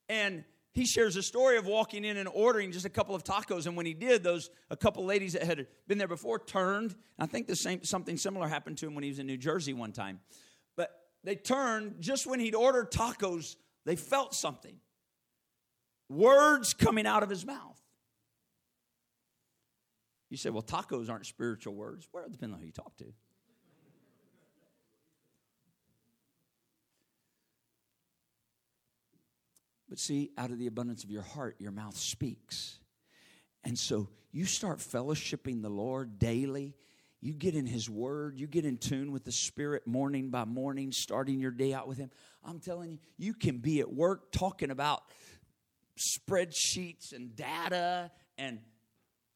And 0.09 0.43
he 0.73 0.85
shares 0.85 1.17
a 1.17 1.23
story 1.23 1.57
of 1.57 1.65
walking 1.65 2.05
in 2.05 2.17
and 2.17 2.29
ordering 2.31 2.71
just 2.71 2.85
a 2.85 2.89
couple 2.89 3.13
of 3.13 3.23
tacos. 3.23 3.65
And 3.65 3.75
when 3.75 3.85
he 3.85 3.93
did, 3.93 4.23
those 4.23 4.49
a 4.69 4.77
couple 4.77 5.03
ladies 5.03 5.33
that 5.33 5.43
had 5.43 5.67
been 5.87 5.97
there 5.97 6.07
before 6.07 6.39
turned. 6.39 6.95
I 7.19 7.25
think 7.25 7.47
the 7.47 7.55
same 7.55 7.83
something 7.83 8.17
similar 8.17 8.47
happened 8.47 8.77
to 8.79 8.87
him 8.87 8.95
when 8.95 9.03
he 9.03 9.09
was 9.09 9.19
in 9.19 9.27
New 9.27 9.37
Jersey 9.37 9.73
one 9.73 9.91
time. 9.91 10.21
But 10.77 10.91
they 11.23 11.35
turned 11.35 11.95
just 11.99 12.25
when 12.25 12.39
he'd 12.39 12.55
ordered 12.55 12.89
tacos, 12.91 13.57
they 13.85 13.97
felt 13.97 14.33
something. 14.33 14.77
Words 16.07 16.73
coming 16.73 17.05
out 17.05 17.23
of 17.23 17.29
his 17.29 17.45
mouth. 17.45 17.81
You 20.29 20.37
say, 20.37 20.49
well, 20.49 20.63
tacos 20.63 21.09
aren't 21.09 21.25
spiritual 21.25 21.75
words. 21.75 22.07
Well, 22.13 22.23
it 22.23 22.31
depends 22.31 22.53
on 22.53 22.59
who 22.61 22.65
you 22.65 22.71
talk 22.71 22.95
to. 22.97 23.13
But 29.91 29.99
see, 29.99 30.31
out 30.37 30.51
of 30.51 30.57
the 30.57 30.67
abundance 30.67 31.03
of 31.03 31.11
your 31.11 31.21
heart, 31.21 31.57
your 31.59 31.73
mouth 31.73 31.97
speaks. 31.97 32.79
And 33.65 33.77
so 33.77 34.07
you 34.31 34.45
start 34.45 34.79
fellowshipping 34.79 35.61
the 35.61 35.69
Lord 35.69 36.17
daily. 36.17 36.77
You 37.19 37.33
get 37.33 37.55
in 37.55 37.65
His 37.65 37.89
Word. 37.89 38.39
You 38.39 38.47
get 38.47 38.63
in 38.63 38.77
tune 38.77 39.11
with 39.11 39.25
the 39.25 39.33
Spirit 39.33 39.85
morning 39.85 40.29
by 40.29 40.45
morning, 40.45 40.93
starting 40.93 41.41
your 41.41 41.51
day 41.51 41.73
out 41.73 41.89
with 41.89 41.97
Him. 41.97 42.09
I'm 42.41 42.61
telling 42.61 42.91
you, 42.91 42.99
you 43.17 43.33
can 43.33 43.57
be 43.57 43.81
at 43.81 43.91
work 43.91 44.31
talking 44.31 44.71
about 44.71 45.03
spreadsheets 45.99 47.11
and 47.11 47.35
data, 47.35 48.11
and, 48.37 48.59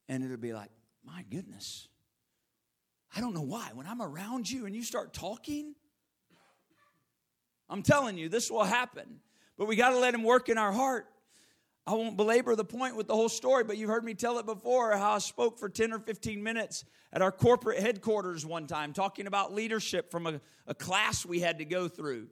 and 0.07 0.23
it'll 0.23 0.37
be 0.37 0.53
like, 0.53 0.71
my 1.03 1.25
goodness. 1.29 1.89
I 3.13 3.19
don't 3.19 3.33
know 3.33 3.41
why. 3.41 3.71
When 3.73 3.87
I'm 3.87 4.01
around 4.01 4.49
you 4.49 4.67
and 4.67 4.73
you 4.73 4.85
start 4.85 5.13
talking, 5.13 5.75
I'm 7.69 7.83
telling 7.83 8.17
you, 8.17 8.29
this 8.29 8.49
will 8.49 8.63
happen. 8.63 9.19
But 9.57 9.67
we 9.67 9.75
got 9.75 9.89
to 9.89 9.97
let 9.97 10.13
Him 10.13 10.23
work 10.23 10.49
in 10.49 10.57
our 10.57 10.71
heart. 10.71 11.07
I 11.87 11.93
won't 11.93 12.17
belabor 12.17 12.55
the 12.55 12.65
point 12.65 12.95
with 12.95 13.07
the 13.07 13.15
whole 13.15 13.29
story, 13.29 13.63
but 13.63 13.77
you've 13.77 13.89
heard 13.89 14.03
me 14.03 14.15
tell 14.15 14.39
it 14.39 14.45
before 14.45 14.97
how 14.97 15.13
I 15.13 15.17
spoke 15.19 15.59
for 15.59 15.69
10 15.69 15.93
or 15.93 15.99
15 15.99 16.41
minutes 16.41 16.83
at 17.13 17.21
our 17.21 17.31
corporate 17.31 17.79
headquarters 17.79 18.43
one 18.45 18.65
time, 18.65 18.91
talking 18.91 19.27
about 19.27 19.53
leadership 19.53 20.09
from 20.09 20.25
a, 20.25 20.41
a 20.65 20.73
class 20.73 21.25
we 21.25 21.41
had 21.41 21.59
to 21.59 21.65
go 21.65 21.87
through. 21.87 22.27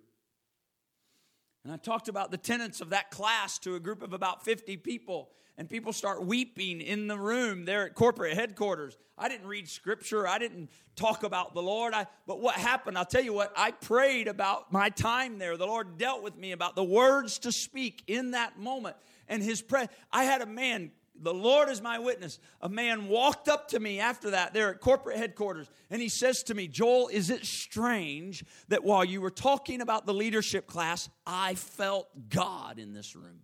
And 1.63 1.71
I 1.71 1.77
talked 1.77 2.07
about 2.09 2.31
the 2.31 2.37
tenets 2.37 2.81
of 2.81 2.89
that 2.89 3.11
class 3.11 3.59
to 3.59 3.75
a 3.75 3.79
group 3.79 4.01
of 4.01 4.11
about 4.11 4.43
50 4.43 4.77
people 4.77 5.29
and 5.57 5.69
people 5.69 5.93
start 5.93 6.25
weeping 6.25 6.81
in 6.81 7.07
the 7.07 7.17
room 7.17 7.65
there 7.65 7.85
at 7.85 7.93
corporate 7.93 8.33
headquarters. 8.33 8.97
I 9.17 9.29
didn't 9.29 9.47
read 9.47 9.69
scripture, 9.69 10.27
I 10.27 10.39
didn't 10.39 10.69
talk 10.95 11.23
about 11.23 11.53
the 11.53 11.61
Lord. 11.61 11.93
I, 11.93 12.07
but 12.25 12.39
what 12.39 12.55
happened, 12.55 12.97
I'll 12.97 13.05
tell 13.05 13.23
you 13.23 13.33
what, 13.33 13.53
I 13.55 13.71
prayed 13.71 14.27
about 14.27 14.71
my 14.71 14.89
time 14.89 15.37
there. 15.37 15.55
The 15.57 15.67
Lord 15.67 15.97
dealt 15.97 16.23
with 16.23 16.35
me 16.35 16.51
about 16.51 16.75
the 16.75 16.83
words 16.83 17.39
to 17.39 17.51
speak 17.51 18.03
in 18.07 18.31
that 18.31 18.59
moment. 18.59 18.95
And 19.27 19.41
his 19.43 19.61
prayer, 19.61 19.87
I 20.11 20.23
had 20.23 20.41
a 20.41 20.45
man, 20.45 20.91
the 21.19 21.33
Lord 21.33 21.69
is 21.69 21.81
my 21.81 21.99
witness. 21.99 22.39
A 22.61 22.69
man 22.69 23.07
walked 23.07 23.47
up 23.47 23.69
to 23.69 23.79
me 23.79 23.99
after 23.99 24.31
that 24.31 24.53
there 24.53 24.71
at 24.71 24.81
corporate 24.81 25.17
headquarters, 25.17 25.69
and 25.91 26.01
he 26.01 26.09
says 26.09 26.43
to 26.43 26.55
me, 26.55 26.67
Joel, 26.67 27.09
is 27.09 27.29
it 27.29 27.45
strange 27.45 28.43
that 28.69 28.83
while 28.83 29.05
you 29.05 29.21
were 29.21 29.29
talking 29.29 29.81
about 29.81 30.07
the 30.07 30.13
leadership 30.13 30.65
class, 30.65 31.09
I 31.27 31.53
felt 31.53 32.07
God 32.29 32.79
in 32.79 32.93
this 32.93 33.15
room? 33.15 33.41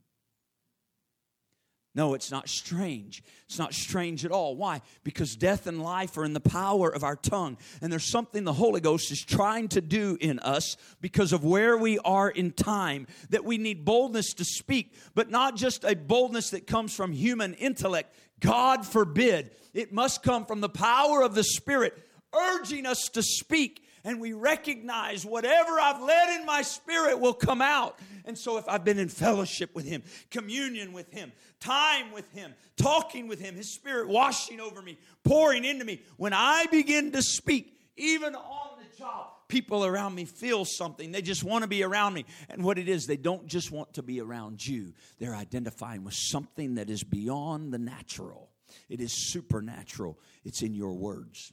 No, 1.95 2.13
it's 2.13 2.30
not 2.30 2.47
strange. 2.47 3.23
It's 3.45 3.58
not 3.58 3.73
strange 3.73 4.23
at 4.23 4.32
all. 4.32 4.56
Why? 4.56 4.82
Because 5.04 5.36
death 5.36 5.65
and 5.65 5.82
life 5.82 6.17
are 6.17 6.23
in 6.23 6.34
the 6.34 6.39
power 6.39 6.88
of 6.88 7.04
our 7.04 7.15
tongue. 7.15 7.58
And 7.82 7.91
there's 7.91 8.10
something 8.10 8.43
the 8.43 8.54
Holy 8.54 8.80
Ghost 8.80 9.12
is 9.12 9.23
trying 9.23 9.69
to 9.69 9.82
do 9.82 10.15
in 10.21 10.38
us 10.39 10.78
because 11.02 11.34
of 11.34 11.43
where 11.43 11.75
we 11.75 11.97
are 11.99 12.30
in 12.30 12.52
time 12.52 13.08
that 13.32 13.43
we 13.43 13.58
need 13.58 13.86
boldness 13.86 14.34
to 14.36 14.45
speak, 14.45 14.93
but 15.15 15.32
not 15.32 15.56
just 15.56 15.84
a 15.84 15.95
boldness 15.95 16.52
that 16.52 16.67
comes 16.67 16.95
from 16.95 17.12
human 17.12 17.56
intellect. 17.56 18.15
God 18.39 18.86
forbid. 18.86 19.52
It 19.73 19.91
must 19.91 20.21
come 20.21 20.45
from 20.45 20.62
the 20.62 20.69
power 20.69 21.23
of 21.23 21.34
the 21.34 21.43
Spirit 21.43 21.97
urging 22.34 22.86
us 22.86 23.10
to 23.13 23.23
speak 23.23 23.84
and 24.03 24.19
we 24.19 24.33
recognize 24.33 25.25
whatever 25.25 25.79
I've 25.79 26.01
led 26.01 26.39
in 26.39 26.45
my 26.45 26.62
spirit 26.62 27.19
will 27.19 27.33
come 27.33 27.62
out. 27.62 27.99
And 28.25 28.38
so, 28.38 28.57
if 28.57 28.67
I've 28.67 28.83
been 28.83 28.99
in 28.99 29.09
fellowship 29.09 29.75
with 29.75 29.85
Him, 29.85 30.03
communion 30.29 30.93
with 30.93 31.12
Him, 31.12 31.31
time 31.59 32.12
with 32.12 32.31
Him, 32.31 32.53
talking 32.77 33.27
with 33.27 33.39
Him, 33.39 33.55
His 33.55 33.73
Spirit 33.73 34.07
washing 34.07 34.59
over 34.59 34.81
me, 34.81 34.97
pouring 35.23 35.65
into 35.65 35.85
me, 35.85 36.01
when 36.17 36.33
I 36.33 36.65
begin 36.71 37.12
to 37.13 37.21
speak, 37.21 37.75
even 37.97 38.35
on 38.35 38.77
the 38.77 38.97
job, 38.97 39.27
people 39.47 39.85
around 39.85 40.15
me 40.15 40.25
feel 40.25 40.63
something. 40.63 41.12
They 41.12 41.21
just 41.21 41.43
want 41.43 41.63
to 41.63 41.67
be 41.67 41.83
around 41.83 42.13
me. 42.13 42.25
And 42.49 42.63
what 42.63 42.77
it 42.77 42.88
is, 42.88 43.07
they 43.07 43.17
don't 43.17 43.47
just 43.47 43.71
want 43.71 43.93
to 43.95 44.03
be 44.03 44.21
around 44.21 44.65
you, 44.65 44.93
they're 45.19 45.35
identifying 45.35 46.03
with 46.03 46.13
something 46.13 46.75
that 46.75 46.89
is 46.89 47.03
beyond 47.03 47.73
the 47.73 47.79
natural, 47.79 48.49
it 48.88 49.01
is 49.01 49.12
supernatural. 49.12 50.19
It's 50.45 50.62
in 50.62 50.73
your 50.73 50.93
words 50.93 51.51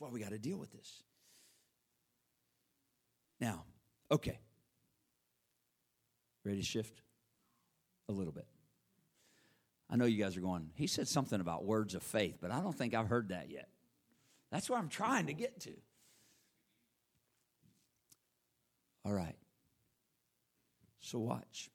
why 0.00 0.08
we 0.08 0.20
got 0.20 0.30
to 0.30 0.38
deal 0.38 0.58
with 0.58 0.72
this. 0.72 1.02
Now, 3.40 3.64
Okay. 4.12 4.38
Ready 6.44 6.58
to 6.58 6.64
shift? 6.64 7.00
A 8.08 8.12
little 8.12 8.32
bit. 8.32 8.46
I 9.88 9.96
know 9.96 10.04
you 10.04 10.22
guys 10.22 10.36
are 10.36 10.40
going, 10.40 10.70
he 10.74 10.86
said 10.86 11.08
something 11.08 11.40
about 11.40 11.64
words 11.64 11.94
of 11.94 12.02
faith, 12.02 12.38
but 12.40 12.50
I 12.50 12.60
don't 12.60 12.76
think 12.76 12.94
I've 12.94 13.08
heard 13.08 13.30
that 13.30 13.50
yet. 13.50 13.68
That's 14.50 14.68
where 14.68 14.78
I'm 14.78 14.88
trying 14.88 15.26
to 15.26 15.34
get 15.34 15.60
to. 15.60 15.72
All 19.04 19.12
right. 19.12 19.36
So 21.00 21.18
watch. 21.18 21.70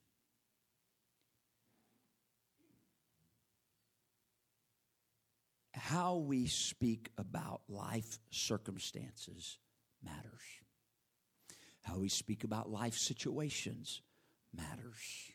How 5.78 6.16
we 6.16 6.48
speak 6.48 7.12
about 7.18 7.62
life 7.70 8.20
circumstances 8.32 9.58
matters. 10.04 10.42
How 11.84 11.98
we 11.98 12.10
speak 12.10 12.44
about 12.44 12.70
life 12.70 12.96
situations 12.96 14.02
matters. 14.54 15.32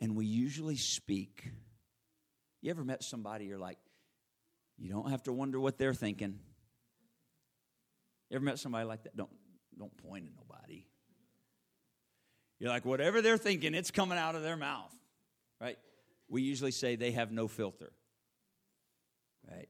And 0.00 0.16
we 0.16 0.26
usually 0.26 0.76
speak. 0.76 1.48
You 2.60 2.70
ever 2.70 2.84
met 2.84 3.02
somebody 3.02 3.46
you're 3.46 3.58
like, 3.58 3.78
you 4.76 4.90
don't 4.90 5.10
have 5.10 5.22
to 5.24 5.32
wonder 5.32 5.58
what 5.58 5.78
they're 5.78 5.94
thinking. 5.94 6.38
You 8.30 8.36
ever 8.36 8.44
met 8.44 8.58
somebody 8.58 8.84
like 8.84 9.04
that? 9.04 9.16
Don't 9.16 9.30
don't 9.78 9.96
point 9.96 10.26
at 10.26 10.32
nobody. 10.34 10.84
You're 12.58 12.70
like, 12.70 12.84
whatever 12.84 13.22
they're 13.22 13.38
thinking, 13.38 13.74
it's 13.74 13.92
coming 13.92 14.18
out 14.18 14.34
of 14.34 14.42
their 14.42 14.56
mouth. 14.56 14.92
Right? 15.60 15.78
We 16.28 16.42
usually 16.42 16.70
say 16.70 16.96
they 16.96 17.12
have 17.12 17.32
no 17.32 17.48
filter. 17.48 17.92
Right? 19.50 19.68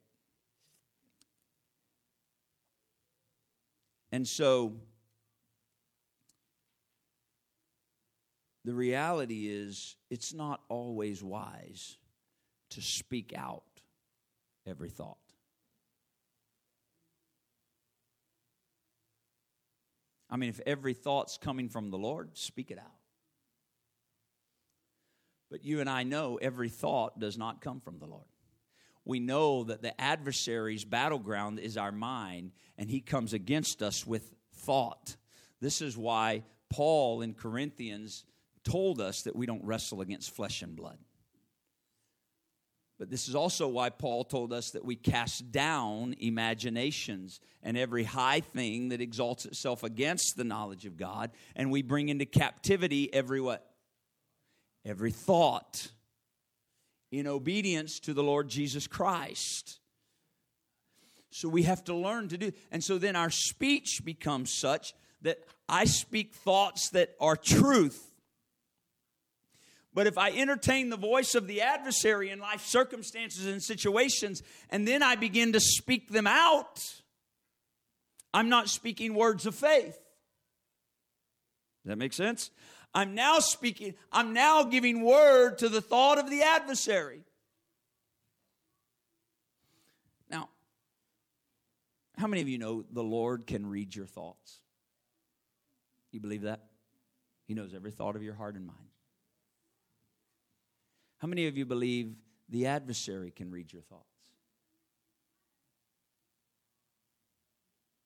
And 4.11 4.27
so 4.27 4.75
the 8.65 8.75
reality 8.75 9.49
is, 9.49 9.97
it's 10.11 10.35
not 10.35 10.61
always 10.69 11.23
wise 11.23 11.97
to 12.71 12.83
speak 12.83 13.33
out 13.37 13.63
every 14.67 14.91
thought. 14.91 15.19
I 20.31 20.37
mean, 20.37 20.51
if 20.51 20.61
every 20.67 20.93
thought's 20.93 21.39
coming 21.39 21.69
from 21.69 21.91
the 21.91 21.97
Lord, 21.97 22.37
speak 22.37 22.71
it 22.71 22.79
out. 22.79 22.98
But 25.51 25.65
you 25.65 25.81
and 25.81 25.89
I 25.89 26.03
know 26.03 26.39
every 26.41 26.69
thought 26.69 27.19
does 27.19 27.39
not 27.39 27.61
come 27.61 27.81
from 27.81 27.99
the 27.99 28.07
Lord. 28.07 28.27
We 29.05 29.21
know 29.21 29.65
that 29.65 29.81
the 29.81 29.99
adversary's 29.99 30.85
battleground 30.85 31.59
is 31.59 31.79
our 31.79 31.93
mind, 31.93 32.53
and 32.77 32.91
he 32.91 33.01
comes 33.01 33.33
against 33.33 33.83
us 33.83 34.07
with 34.07 34.35
thought. 34.53 35.17
This 35.61 35.81
is 35.81 35.97
why 35.97 36.45
Paul 36.69 37.23
in 37.23 37.33
Corinthians 37.33 38.25
told 38.65 39.01
us 39.01 39.23
that 39.23 39.35
we 39.35 39.47
don't 39.47 39.65
wrestle 39.65 40.03
against 40.03 40.37
flesh 40.37 40.61
and 40.61 40.77
blood. 40.77 40.99
But 42.99 43.11
this 43.11 43.29
is 43.29 43.35
also 43.35 43.69
why 43.69 43.91
Paul 43.91 44.25
told 44.25 44.53
us 44.53 44.73
that 44.73 44.85
we 44.85 44.97
cast 44.97 45.53
down 45.53 46.17
imaginations 46.19 47.41
and 47.63 47.79
every 47.79 48.03
high 48.05 48.41
thing 48.41 48.89
that 48.89 49.01
exalts 49.01 49.47
itself 49.47 49.85
against 49.85 50.37
the 50.37 50.45
knowledge 50.45 50.85
of 50.85 50.97
God, 50.97 51.31
and 51.55 51.71
we 51.71 51.81
bring 51.81 52.09
into 52.09 52.27
captivity 52.27 53.13
every 53.15 53.41
what? 53.41 53.68
Every 54.89 55.13
thought 55.13 55.93
in 57.13 57.27
obedience 57.27 58.01
to 58.01 58.15
the 58.15 58.23
Lord 58.23 58.49
Jesus 58.49 58.87
Christ. 58.87 59.79
So 61.31 61.49
we 61.49 61.63
have 61.63 61.85
to 61.85 61.95
learn 61.95 62.29
to 62.29 62.39
do. 62.39 62.53
And 62.73 62.83
so 62.83 62.99
then 62.99 63.15
our 63.15 63.31
speech 63.31 64.01
becomes 64.05 64.53
such 64.53 64.95
that 65.23 65.39
I 65.69 65.85
speak 65.85 66.35
thoughts 66.35 66.91
that 66.91 67.15
are 67.21 67.37
truth 67.37 68.09
but 69.99 70.07
if 70.07 70.17
I 70.17 70.31
entertain 70.31 70.91
the 70.91 70.97
voice 70.97 71.35
of 71.35 71.49
the 71.49 71.63
adversary 71.63 72.31
in 72.31 72.39
life 72.39 72.65
circumstances 72.65 73.47
and 73.47 73.61
situations, 73.61 74.43
and 74.71 74.87
then 74.87 75.03
I 75.03 75.17
begin 75.17 75.55
to 75.55 75.61
speak 75.61 76.11
them 76.11 76.29
out, 76.29 76.79
I'm 78.33 78.49
not 78.49 78.69
speaking 78.69 79.15
words 79.15 79.45
of 79.45 79.57
faith. 79.57 79.99
Does 81.83 81.87
that 81.87 81.99
make 81.99 82.13
sense? 82.13 82.53
I'm 82.99 83.15
now 83.15 83.39
speaking, 83.39 83.95
I'm 84.11 84.33
now 84.33 84.65
giving 84.65 85.05
word 85.05 85.59
to 85.59 85.69
the 85.69 85.81
thought 85.81 86.19
of 86.19 86.29
the 86.29 86.43
adversary. 86.43 87.21
Now, 90.29 90.49
how 92.17 92.27
many 92.27 92.43
of 92.43 92.49
you 92.49 92.59
know 92.59 92.85
the 92.91 93.05
Lord 93.05 93.47
can 93.47 93.65
read 93.67 93.95
your 93.95 94.07
thoughts? 94.07 94.63
You 96.11 96.19
believe 96.19 96.43
that? 96.43 96.65
He 97.47 97.55
knows 97.55 97.73
every 97.73 97.93
thought 97.93 98.17
of 98.17 98.25
your 98.25 98.35
heart 98.35 98.57
and 98.57 98.67
mind. 98.67 98.91
How 101.19 101.29
many 101.29 101.47
of 101.47 101.57
you 101.57 101.67
believe 101.67 102.17
the 102.49 102.67
adversary 102.67 103.31
can 103.31 103.49
read 103.53 103.73
your 103.73 103.83
thoughts? 103.83 104.03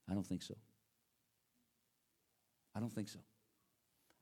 I 0.07 0.13
don't 0.13 0.27
think 0.27 0.43
so. 0.43 0.59
I 2.75 2.81
don't 2.81 2.93
think 2.93 3.09
so. 3.09 3.21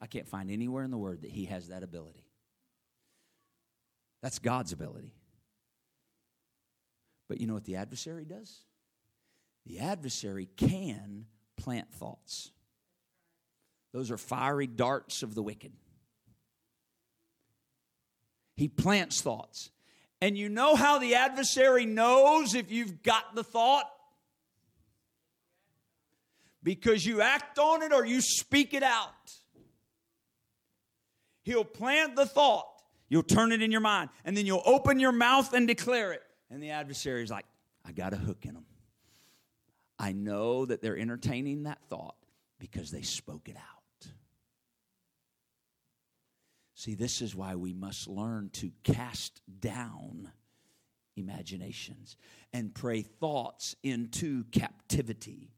I 0.00 0.06
can't 0.06 0.26
find 0.26 0.50
anywhere 0.50 0.84
in 0.84 0.90
the 0.90 0.98
Word 0.98 1.22
that 1.22 1.30
he 1.30 1.46
has 1.46 1.68
that 1.68 1.82
ability. 1.82 2.24
That's 4.22 4.38
God's 4.38 4.72
ability. 4.72 5.14
But 7.28 7.40
you 7.40 7.46
know 7.46 7.54
what 7.54 7.64
the 7.64 7.76
adversary 7.76 8.24
does? 8.24 8.64
The 9.66 9.80
adversary 9.80 10.48
can 10.56 11.26
plant 11.56 11.92
thoughts. 11.92 12.50
Those 13.92 14.10
are 14.10 14.16
fiery 14.16 14.66
darts 14.66 15.22
of 15.22 15.34
the 15.34 15.42
wicked. 15.42 15.72
He 18.56 18.68
plants 18.68 19.20
thoughts. 19.20 19.70
And 20.20 20.36
you 20.36 20.48
know 20.48 20.76
how 20.76 20.98
the 20.98 21.14
adversary 21.14 21.86
knows 21.86 22.54
if 22.54 22.70
you've 22.70 23.02
got 23.02 23.34
the 23.34 23.44
thought? 23.44 23.90
Because 26.62 27.06
you 27.06 27.22
act 27.22 27.58
on 27.58 27.82
it 27.82 27.92
or 27.92 28.04
you 28.04 28.20
speak 28.20 28.74
it 28.74 28.82
out. 28.82 29.14
He'll 31.50 31.64
plant 31.64 32.14
the 32.14 32.26
thought, 32.26 32.68
you'll 33.08 33.24
turn 33.24 33.50
it 33.50 33.60
in 33.60 33.72
your 33.72 33.80
mind, 33.80 34.10
and 34.24 34.36
then 34.36 34.46
you'll 34.46 34.62
open 34.64 35.00
your 35.00 35.10
mouth 35.10 35.52
and 35.52 35.66
declare 35.66 36.12
it. 36.12 36.22
And 36.48 36.62
the 36.62 36.70
adversary's 36.70 37.28
like, 37.28 37.44
I 37.84 37.90
got 37.90 38.12
a 38.12 38.16
hook 38.16 38.46
in 38.46 38.54
them. 38.54 38.66
I 39.98 40.12
know 40.12 40.64
that 40.64 40.80
they're 40.80 40.96
entertaining 40.96 41.64
that 41.64 41.80
thought 41.88 42.14
because 42.60 42.92
they 42.92 43.02
spoke 43.02 43.48
it 43.48 43.56
out. 43.56 44.12
See, 46.76 46.94
this 46.94 47.20
is 47.20 47.34
why 47.34 47.56
we 47.56 47.74
must 47.74 48.06
learn 48.06 48.50
to 48.52 48.70
cast 48.84 49.40
down 49.58 50.30
imaginations 51.16 52.16
and 52.52 52.72
pray 52.72 53.02
thoughts 53.02 53.74
into 53.82 54.44
captivity 54.52 55.50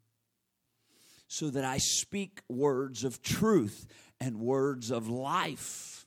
so 1.32 1.48
that 1.48 1.64
I 1.64 1.78
speak 1.78 2.42
words 2.50 3.04
of 3.04 3.22
truth 3.22 3.86
and 4.22 4.38
words 4.38 4.92
of 4.92 5.08
life. 5.08 6.06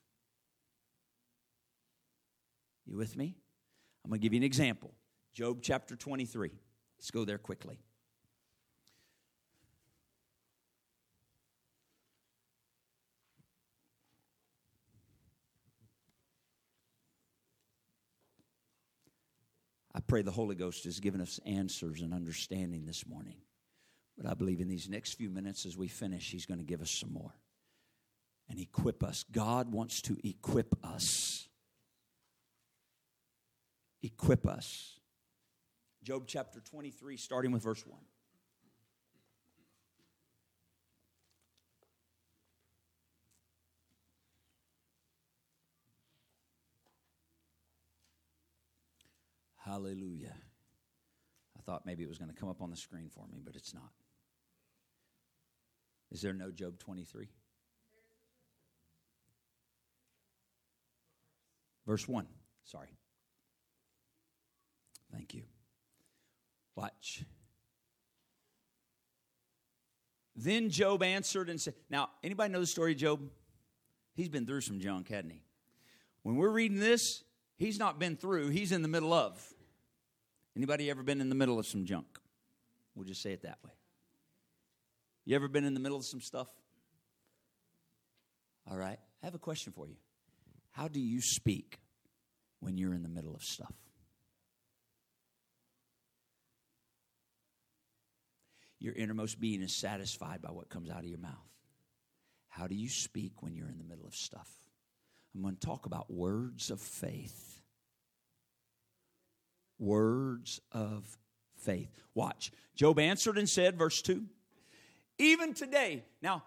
You 2.86 2.95
with 2.95 3.17
me? 3.17 3.36
I'm 4.04 4.10
going 4.10 4.21
to 4.21 4.23
give 4.23 4.34
you 4.34 4.39
an 4.39 4.43
example. 4.43 4.93
Job 5.34 5.60
chapter 5.62 5.97
23. 5.97 6.51
Let's 6.97 7.12
go 7.12 7.25
there 7.25 7.38
quickly. 7.38 7.80
I 19.93 19.99
pray 19.99 20.21
the 20.21 20.32
Holy 20.32 20.56
Ghost 20.56 20.86
has 20.86 20.99
given 21.01 21.19
us 21.19 21.39
answers 21.45 22.01
and 22.01 22.13
understanding 22.13 22.86
this 22.86 23.06
morning. 23.08 23.38
But 24.17 24.30
I 24.30 24.36
believe 24.36 24.62
in 24.62 24.69
these 24.69 24.88
next 24.88 25.13
few 25.13 25.30
minutes 25.30 25.65
as 25.65 25.75
we 25.75 25.89
finish, 25.89 26.32
He's 26.32 26.45
going 26.45 26.60
to 26.60 26.65
give 26.65 26.82
us 26.82 26.91
some 26.91 27.12
more 27.12 27.34
and 28.49 28.60
equip 28.60 29.03
us. 29.03 29.25
God 29.31 29.71
wants 29.71 30.01
to 30.03 30.17
equip 30.23 30.75
us. 30.84 31.47
Equip 34.01 34.47
us. 34.47 34.99
Job 36.03 36.25
chapter 36.27 36.60
23, 36.60 37.17
starting 37.17 37.51
with 37.51 37.63
verse 37.63 37.84
1. 37.86 37.99
Hallelujah. 49.65 50.36
I 51.58 51.62
thought 51.62 51.88
maybe 51.88 52.03
it 52.03 52.08
was 52.08 52.19
going 52.19 52.29
to 52.29 52.38
come 52.38 52.49
up 52.49 52.62
on 52.62 52.69
the 52.69 52.77
screen 52.77 53.10
for 53.10 53.25
me, 53.27 53.41
but 53.43 53.55
it's 53.55 53.73
not. 53.73 53.89
Is 56.12 56.21
there 56.21 56.34
no 56.34 56.51
Job 56.51 56.77
23? 56.77 57.27
Verse 61.86 62.08
1. 62.08 62.26
Sorry. 62.63 62.89
Thank 65.12 65.34
you. 65.34 65.43
Watch. 66.76 67.24
Then 70.36 70.69
Job 70.69 71.02
answered 71.04 71.50
and 71.50 71.60
said, 71.60 71.76
Now, 71.89 72.10
anybody 72.24 72.52
know 72.52 72.60
the 72.60 72.67
story 72.67 72.91
of 72.91 72.98
Job? 72.98 73.21
He's 74.15 74.30
been 74.30 74.45
through 74.45 74.62
some 74.62 74.80
junk, 74.80 75.10
hadn't 75.10 75.32
he? 75.32 75.41
When 76.24 76.36
we're 76.36 76.50
reading 76.50 76.80
this, 76.80 77.24
he's 77.58 77.80
not 77.80 78.00
been 78.00 78.17
through, 78.17 78.50
he's 78.50 78.71
in 78.71 78.82
the 78.82 78.88
middle 78.88 79.13
of. 79.13 79.41
Anybody 80.56 80.89
ever 80.89 81.04
been 81.04 81.21
in 81.21 81.30
the 81.30 81.36
middle 81.36 81.60
of 81.60 81.65
some 81.65 81.86
junk? 81.86 82.08
We'll 82.95 83.06
just 83.06 83.21
say 83.21 83.34
it 83.34 83.43
that 83.43 83.60
way. 83.63 83.71
You 85.26 85.36
ever 85.36 85.48
been 85.48 85.65
in 85.65 85.74
the 85.74 85.80
middle 85.80 85.98
of 85.98 86.06
some 86.06 86.21
stuff? 86.21 86.50
All 88.69 88.78
right. 88.78 89.00
I 89.21 89.26
have 89.26 89.36
a 89.36 89.39
question 89.39 89.74
for 89.74 89.88
you. 89.88 89.95
How 90.76 90.90
do 90.90 91.00
you 91.00 91.22
speak 91.22 91.80
when 92.60 92.78
you're 92.78 92.94
in 92.94 93.02
the 93.02 93.10
middle 93.10 93.34
of 93.34 93.42
stuff? 93.42 93.72
Your 98.78 98.94
innermost 98.94 99.40
being 99.40 99.62
is 99.62 99.74
satisfied 99.74 100.42
by 100.42 100.52
what 100.52 100.68
comes 100.68 100.90
out 100.90 101.00
of 101.00 101.06
your 101.06 101.18
mouth. 101.18 101.32
How 102.50 102.68
do 102.68 102.76
you 102.76 102.90
speak 102.90 103.42
when 103.42 103.56
you're 103.56 103.70
in 103.70 103.78
the 103.78 103.86
middle 103.86 104.06
of 104.06 104.14
stuff? 104.14 104.50
I'm 105.34 105.42
going 105.42 105.56
to 105.56 105.66
talk 105.66 105.86
about 105.86 106.12
words 106.12 106.70
of 106.70 106.82
faith. 106.82 107.62
Words 109.80 110.60
of 110.74 111.06
faith. 111.56 111.90
Watch. 112.14 112.52
Job 112.76 113.00
answered 113.00 113.38
and 113.38 113.48
said, 113.48 113.78
verse 113.78 114.02
2 114.02 114.26
Even 115.20 115.54
today, 115.54 116.04
now, 116.22 116.44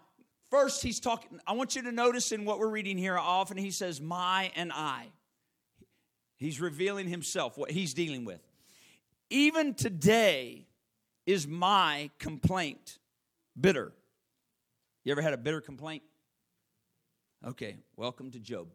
first 0.49 0.83
he's 0.83 0.99
talking, 0.99 1.39
I 1.47 1.53
want 1.53 1.75
you 1.75 1.83
to 1.83 1.91
notice 1.91 2.31
in 2.31 2.45
what 2.45 2.59
we're 2.59 2.69
reading 2.69 2.97
here, 2.97 3.17
often 3.17 3.57
he 3.57 3.71
says, 3.71 4.01
My 4.01 4.51
and 4.55 4.71
I. 4.73 5.07
He's 6.37 6.61
revealing 6.61 7.07
himself, 7.07 7.57
what 7.57 7.71
he's 7.71 7.93
dealing 7.93 8.23
with. 8.23 8.39
Even 9.29 9.73
today 9.73 10.65
is 11.25 11.47
my 11.47 12.09
complaint 12.17 12.97
bitter. 13.59 13.91
You 15.03 15.11
ever 15.11 15.21
had 15.21 15.33
a 15.33 15.37
bitter 15.37 15.61
complaint? 15.61 16.03
Okay, 17.45 17.77
welcome 17.95 18.31
to 18.31 18.39
Job. 18.39 18.67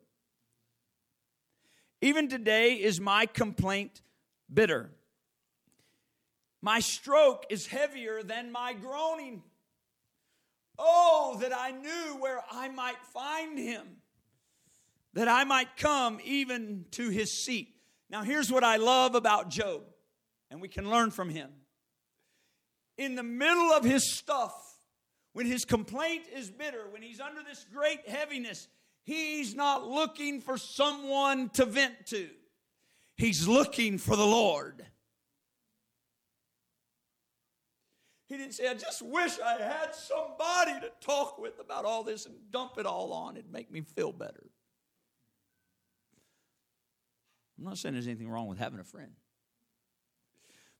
Even 2.00 2.28
today 2.28 2.74
is 2.74 3.00
my 3.00 3.26
complaint 3.26 4.02
bitter. 4.52 4.90
My 6.60 6.80
stroke 6.80 7.44
is 7.50 7.66
heavier 7.66 8.22
than 8.22 8.52
my 8.52 8.74
groaning. 8.74 9.42
Oh, 10.78 11.38
that 11.40 11.52
I 11.56 11.70
knew 11.70 12.16
where 12.18 12.40
I 12.50 12.68
might 12.68 12.98
find 13.12 13.58
him, 13.58 13.86
that 15.12 15.28
I 15.28 15.44
might 15.44 15.76
come 15.76 16.20
even 16.24 16.86
to 16.92 17.10
his 17.10 17.44
seat. 17.44 17.74
Now, 18.10 18.22
here's 18.22 18.50
what 18.50 18.64
I 18.64 18.76
love 18.76 19.14
about 19.14 19.48
Job, 19.48 19.82
and 20.50 20.60
we 20.60 20.68
can 20.68 20.90
learn 20.90 21.10
from 21.10 21.30
him. 21.30 21.50
In 22.96 23.14
the 23.14 23.22
middle 23.22 23.72
of 23.72 23.84
his 23.84 24.12
stuff, 24.12 24.54
when 25.32 25.46
his 25.46 25.64
complaint 25.64 26.24
is 26.32 26.50
bitter, 26.50 26.88
when 26.90 27.02
he's 27.02 27.20
under 27.20 27.42
this 27.42 27.66
great 27.72 28.08
heaviness, 28.08 28.68
he's 29.02 29.54
not 29.54 29.86
looking 29.88 30.40
for 30.40 30.56
someone 30.56 31.48
to 31.50 31.64
vent 31.64 32.06
to. 32.06 32.28
He's 33.16 33.46
looking 33.46 33.98
for 33.98 34.16
the 34.16 34.26
Lord. 34.26 34.84
He 38.26 38.36
didn't 38.36 38.54
say, 38.54 38.68
I 38.68 38.74
just 38.74 39.02
wish 39.02 39.38
I 39.38 39.62
had 39.62 39.94
somebody 39.94 40.80
to 40.80 40.90
talk 41.00 41.38
with 41.38 41.60
about 41.60 41.84
all 41.84 42.02
this 42.02 42.24
and 42.24 42.34
dump 42.50 42.78
it 42.78 42.86
all 42.86 43.12
on. 43.12 43.36
It'd 43.36 43.52
make 43.52 43.70
me 43.70 43.82
feel 43.82 44.12
better. 44.12 44.50
I'm 47.58 47.64
not 47.64 47.78
saying 47.78 47.94
there's 47.94 48.06
anything 48.06 48.30
wrong 48.30 48.48
with 48.48 48.58
having 48.58 48.80
a 48.80 48.84
friend. 48.84 49.12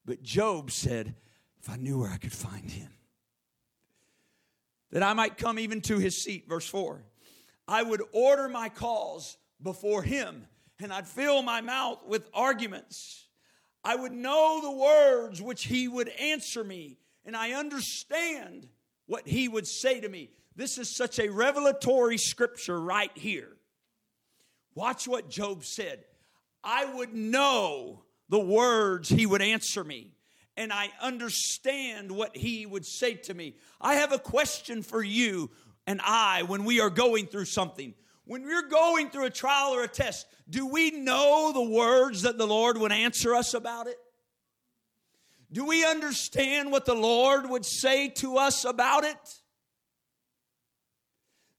But 0.07 0.22
Job 0.22 0.70
said, 0.70 1.14
if 1.61 1.70
I 1.70 1.76
knew 1.76 2.00
where 2.00 2.11
I 2.11 2.16
could 2.16 2.33
find 2.33 2.70
him, 2.70 2.90
that 4.90 5.02
I 5.02 5.12
might 5.12 5.37
come 5.37 5.59
even 5.59 5.80
to 5.83 5.98
his 5.98 6.16
seat. 6.16 6.46
Verse 6.48 6.66
4 6.66 7.04
I 7.66 7.83
would 7.83 8.02
order 8.12 8.48
my 8.48 8.68
cause 8.68 9.37
before 9.62 10.02
him, 10.02 10.46
and 10.80 10.92
I'd 10.92 11.09
fill 11.09 11.42
my 11.42 11.61
mouth 11.61 12.02
with 12.07 12.28
arguments. 12.35 13.26
I 13.83 13.96
would 13.96 14.12
know 14.12 14.61
the 14.62 14.70
words 14.70 15.42
which 15.42 15.64
he 15.64 15.88
would 15.88 16.09
answer 16.09 16.64
me 16.64 16.98
and 17.25 17.37
I 17.37 17.53
understand 17.53 18.69
what 19.07 19.27
he 19.27 19.49
would 19.49 19.67
say 19.67 20.01
to 20.01 20.09
me. 20.09 20.31
This 20.57 20.79
is 20.79 20.97
such 20.97 21.19
a 21.19 21.29
revelatory 21.29 22.19
scripture 22.19 22.81
right 22.81 23.11
here. 23.15 23.57
Watch 24.75 25.07
what 25.07 25.29
Job 25.29 25.65
said. 25.65 26.05
I 26.63 26.85
would 26.95 27.15
know 27.15 28.05
the 28.29 28.41
words 28.41 29.09
he 29.09 29.27
would 29.27 29.43
answer 29.43 29.85
me, 29.85 30.13
and 30.57 30.73
I 30.73 30.91
understand 31.01 32.11
what 32.11 32.37
he 32.37 32.67
would 32.67 32.87
say 32.87 33.15
to 33.15 33.35
me. 33.35 33.57
I 33.81 33.97
have 33.97 34.13
a 34.13 34.19
question 34.19 34.83
for 34.83 35.03
you 35.03 35.51
and 35.87 36.01
I 36.03 36.43
when 36.43 36.65
we 36.65 36.81
are 36.81 36.91
going 36.91 37.27
through 37.27 37.45
something. 37.47 37.95
When 38.27 38.45
we're 38.45 38.69
going 38.69 39.11
through 39.11 39.27
a 39.27 39.31
trial 39.31 39.75
or 39.75 39.85
a 39.85 39.89
test, 39.89 40.27
do 40.49 40.67
we 40.67 40.91
know 40.91 41.53
the 41.53 41.63
words 41.63 42.23
that 42.23 42.39
the 42.39 42.47
Lord 42.47 42.79
would 42.79 42.93
answer 42.93 43.35
us 43.35 43.53
about 43.53 43.87
it? 43.87 43.97
Do 45.55 45.64
we 45.64 45.85
understand 45.85 46.73
what 46.73 46.85
the 46.85 46.97
Lord 46.97 47.49
would 47.49 47.64
say 47.64 48.09
to 48.17 48.38
us 48.38 48.64
about 48.64 49.05
it? 49.05 49.17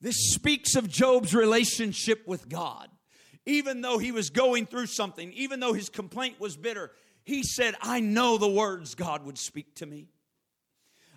This 0.02 0.34
speaks 0.34 0.76
of 0.76 0.90
Job's 0.90 1.34
relationship 1.34 2.28
with 2.28 2.50
God. 2.50 2.90
Even 3.46 3.80
though 3.80 3.98
he 3.98 4.12
was 4.12 4.32
going 4.32 4.66
through 4.66 4.88
something, 4.88 5.32
even 5.32 5.62
though 5.62 5.72
his 5.72 5.88
complaint 5.88 6.42
was 6.42 6.58
bitter, 6.58 6.92
he 7.24 7.42
said, 7.42 7.74
I 7.82 8.02
know 8.02 8.38
the 8.38 8.50
words 8.50 8.96
God 8.96 9.26
would 9.26 9.38
speak 9.38 9.76
to 9.76 9.86
me. 9.86 10.10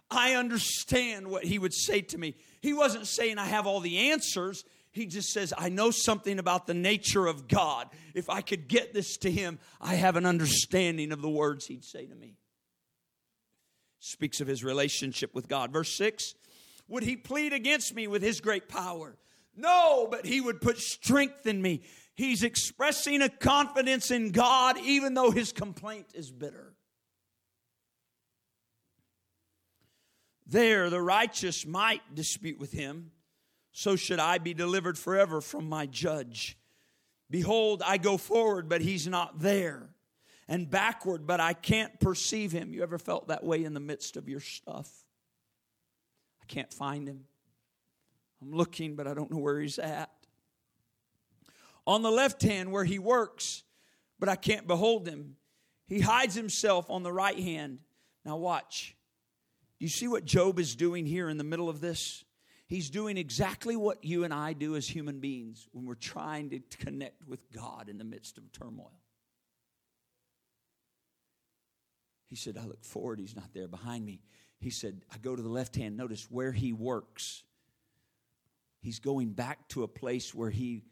I 0.09 0.35
understand 0.35 1.27
what 1.27 1.45
he 1.45 1.59
would 1.59 1.75
say 1.75 2.03
to 2.03 2.17
me. 2.17 2.37
He 2.61 2.73
wasn't 2.73 3.09
saying 3.09 3.39
I 3.39 3.47
have 3.47 3.67
all 3.67 3.81
the 3.81 4.13
answers. 4.13 4.63
He 4.93 5.07
just 5.07 5.33
says, 5.33 5.53
I 5.59 5.69
know 5.69 5.91
something 5.91 6.39
about 6.39 6.69
the 6.69 6.75
nature 6.75 7.27
of 7.27 7.49
God. 7.49 7.89
If 8.15 8.31
I 8.31 8.41
could 8.41 8.69
get 8.69 8.95
this 8.95 9.17
to 9.19 9.33
him, 9.33 9.59
I 9.81 9.97
have 9.97 10.15
an 10.15 10.27
understanding 10.27 11.11
of 11.11 11.23
the 11.23 11.29
words 11.29 11.67
he'd 11.67 11.85
say 11.85 12.07
to 12.07 12.15
me 12.15 12.38
speaks 14.01 14.41
of 14.41 14.47
his 14.47 14.65
relationship 14.65 15.35
with 15.35 15.49
God. 15.49 15.73
Verse 15.73 15.93
6 15.95 16.35
Would 16.89 17.03
he 17.03 17.17
plead 17.17 17.53
against 17.53 17.95
me 17.95 18.07
with 18.07 18.23
his 18.23 18.41
great 18.41 18.69
power? 18.69 19.17
No, 19.57 20.07
but 20.09 20.25
he 20.25 20.41
would 20.41 20.61
put 20.61 20.79
strength 20.79 21.47
in 21.47 21.61
me. 21.61 21.83
He's 22.15 22.43
expressing 22.43 23.23
a 23.23 23.29
confidence 23.29 24.11
in 24.11 24.31
God 24.31 24.79
even 24.79 25.15
though 25.15 25.31
his 25.31 25.53
complaint 25.53 26.07
is 26.15 26.31
bitter. 26.31 26.75
There, 30.47 30.89
the 30.91 31.03
righteous 31.03 31.67
might 31.67 32.15
dispute 32.15 32.59
with 32.59 32.73
him. 32.73 33.11
So 33.73 33.97
should 33.97 34.19
I 34.19 34.39
be 34.39 34.55
delivered 34.55 34.97
forever 34.97 35.41
from 35.41 35.69
my 35.69 35.87
judge. 35.87 36.57
Behold, 37.31 37.83
I 37.85 37.99
go 37.99 38.17
forward, 38.17 38.69
but 38.69 38.81
he's 38.81 39.07
not 39.07 39.41
there 39.41 39.91
and 40.49 40.71
backward, 40.71 41.27
but 41.27 41.41
I 41.41 41.53
can't 41.53 42.01
perceive 42.01 42.53
him. 42.53 42.73
You 42.73 42.83
ever 42.83 42.99
felt 42.99 43.29
that 43.29 43.45
way 43.45 43.65
in 43.65 43.75
the 43.75 43.81
midst 43.81 44.17
of 44.17 44.29
your 44.29 44.41
stuff? 44.41 44.91
I 46.43 46.47
can't 46.47 46.73
find 46.73 47.07
him. 47.07 47.25
I'm 48.41 48.53
looking, 48.53 48.97
but 48.97 49.07
I 49.07 49.15
don't 49.15 49.31
know 49.31 49.39
where 49.39 49.61
he's 49.61 49.79
at. 49.79 50.11
On 51.87 52.03
the 52.03 52.11
left 52.11 52.43
hand, 52.43 52.73
where 52.73 52.85
he 52.85 52.99
works, 52.99 53.63
but 54.19 54.29
I 54.29 54.37
can't 54.37 54.67
behold 54.67 55.07
him. 55.07 55.37
He 55.87 56.01
hides 56.01 56.35
himself 56.35 56.91
on 56.91 57.03
the 57.03 57.13
right 57.13 57.39
hand. 57.39 57.79
Now, 58.25 58.37
watch. 58.37 58.95
Do 59.79 59.85
you 59.85 59.89
see 59.89 60.09
what 60.09 60.25
Job 60.25 60.59
is 60.59 60.75
doing 60.75 61.07
here 61.07 61.29
in 61.29 61.39
the 61.39 61.45
middle 61.45 61.69
of 61.69 61.81
this? 61.81 62.25
He's 62.67 62.91
doing 62.91 63.17
exactly 63.17 63.77
what 63.77 64.05
you 64.05 64.25
and 64.25 64.35
I 64.35 64.53
do 64.53 64.77
as 64.77 64.87
human 64.87 65.21
beings 65.21 65.67
when 65.73 65.87
we're 65.87 65.95
trying 65.95 66.51
to 66.51 66.61
connect 66.77 67.27
with 67.27 67.41
God 67.53 67.89
in 67.89 67.97
the 67.97 68.05
midst 68.05 68.37
of 68.37 68.53
turmoil. 68.53 68.93
He 72.29 72.37
said, 72.37 72.59
I 72.59 72.67
look 72.67 72.85
forward, 72.85 73.19
he's 73.19 73.35
not 73.35 73.53
there 73.55 73.69
behind 73.69 74.05
me. 74.05 74.21
He 74.61 74.71
said, 74.71 75.03
I 75.13 75.19
go 75.19 75.35
to 75.35 75.43
the 75.43 75.49
left 75.49 75.77
hand. 75.77 75.97
Notice 75.97 76.31
where 76.31 76.53
he 76.53 76.73
works. 76.73 77.43
He's 78.81 78.99
going 78.99 79.31
back 79.31 79.69
to 79.69 79.83
a 79.83 79.89
place 79.89 80.35
where 80.35 80.51
he 80.51 80.85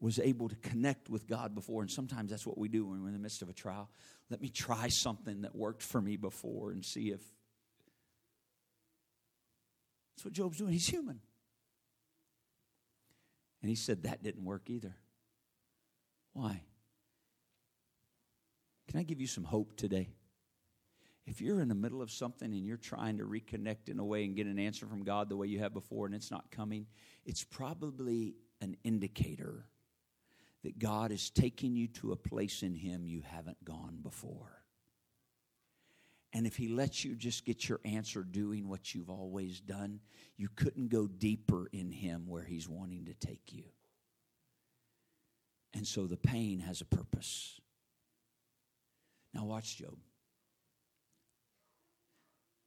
was 0.00 0.18
able 0.18 0.48
to 0.48 0.56
connect 0.56 1.08
with 1.08 1.26
God 1.26 1.54
before. 1.54 1.82
And 1.82 1.90
sometimes 1.90 2.30
that's 2.30 2.46
what 2.46 2.58
we 2.58 2.68
do 2.68 2.86
when 2.86 3.00
we're 3.00 3.08
in 3.08 3.14
the 3.14 3.20
midst 3.20 3.42
of 3.42 3.48
a 3.48 3.52
trial. 3.52 3.90
Let 4.30 4.40
me 4.40 4.48
try 4.48 4.88
something 4.88 5.42
that 5.42 5.54
worked 5.54 5.82
for 5.82 6.00
me 6.00 6.16
before 6.16 6.70
and 6.70 6.84
see 6.84 7.10
if. 7.10 7.20
That's 10.16 10.24
what 10.24 10.34
Job's 10.34 10.58
doing. 10.58 10.72
He's 10.72 10.88
human. 10.88 11.20
And 13.62 13.68
he 13.68 13.76
said 13.76 14.04
that 14.04 14.22
didn't 14.22 14.44
work 14.44 14.70
either. 14.70 14.96
Why? 16.32 16.62
Can 18.88 19.00
I 19.00 19.02
give 19.02 19.20
you 19.20 19.26
some 19.26 19.44
hope 19.44 19.76
today? 19.76 20.08
If 21.28 21.42
you're 21.42 21.60
in 21.60 21.68
the 21.68 21.74
middle 21.74 22.00
of 22.00 22.10
something 22.10 22.50
and 22.52 22.66
you're 22.66 22.78
trying 22.78 23.18
to 23.18 23.24
reconnect 23.24 23.88
in 23.88 23.98
a 23.98 24.04
way 24.04 24.24
and 24.24 24.34
get 24.34 24.46
an 24.46 24.58
answer 24.58 24.86
from 24.86 25.04
God 25.04 25.28
the 25.28 25.36
way 25.36 25.46
you 25.46 25.58
have 25.58 25.74
before 25.74 26.06
and 26.06 26.14
it's 26.14 26.30
not 26.30 26.50
coming, 26.50 26.86
it's 27.26 27.44
probably 27.44 28.34
an 28.62 28.76
indicator 28.82 29.66
that 30.64 30.78
God 30.78 31.12
is 31.12 31.28
taking 31.30 31.76
you 31.76 31.86
to 31.88 32.12
a 32.12 32.16
place 32.16 32.62
in 32.62 32.74
Him 32.74 33.06
you 33.06 33.22
haven't 33.30 33.62
gone 33.62 33.98
before. 34.02 34.62
And 36.32 36.46
if 36.46 36.56
he 36.56 36.68
lets 36.68 37.04
you 37.04 37.14
just 37.14 37.46
get 37.46 37.68
your 37.68 37.80
answer 37.84 38.22
doing 38.22 38.68
what 38.68 38.94
you've 38.94 39.08
always 39.08 39.60
done, 39.60 40.00
you 40.36 40.48
couldn't 40.54 40.88
go 40.88 41.06
deeper 41.06 41.68
in 41.72 41.90
him 41.90 42.26
where 42.26 42.42
he's 42.42 42.68
wanting 42.68 43.06
to 43.06 43.14
take 43.14 43.50
you. 43.50 43.64
And 45.72 45.86
so 45.86 46.06
the 46.06 46.18
pain 46.18 46.60
has 46.60 46.82
a 46.82 46.84
purpose. 46.84 47.58
Now, 49.32 49.46
watch 49.46 49.78
Job. 49.78 49.96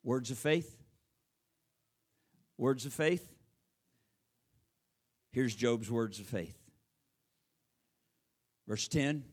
Words 0.03 0.31
of 0.31 0.37
faith. 0.37 0.77
Words 2.57 2.85
of 2.85 2.93
faith. 2.93 3.27
Here's 5.31 5.55
Job's 5.55 5.89
words 5.89 6.19
of 6.19 6.25
faith. 6.25 6.57
Verse 8.67 8.87
10. 8.87 9.23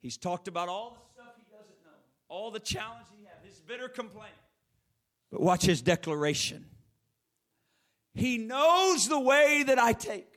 He's 0.00 0.16
talked 0.16 0.48
about 0.48 0.68
all 0.68 0.90
the 0.90 1.14
stuff 1.14 1.34
he 1.36 1.44
doesn't 1.50 1.84
know, 1.84 1.90
all 2.28 2.50
the 2.50 2.58
challenge 2.58 3.06
he 3.16 3.24
had, 3.24 3.36
his 3.44 3.60
bitter 3.60 3.88
complaint. 3.88 4.34
But 5.30 5.40
watch 5.40 5.64
his 5.64 5.80
declaration. 5.80 6.66
He 8.14 8.36
knows 8.36 9.08
the 9.08 9.20
way 9.20 9.62
that 9.62 9.78
I 9.78 9.92
take. 9.92 10.28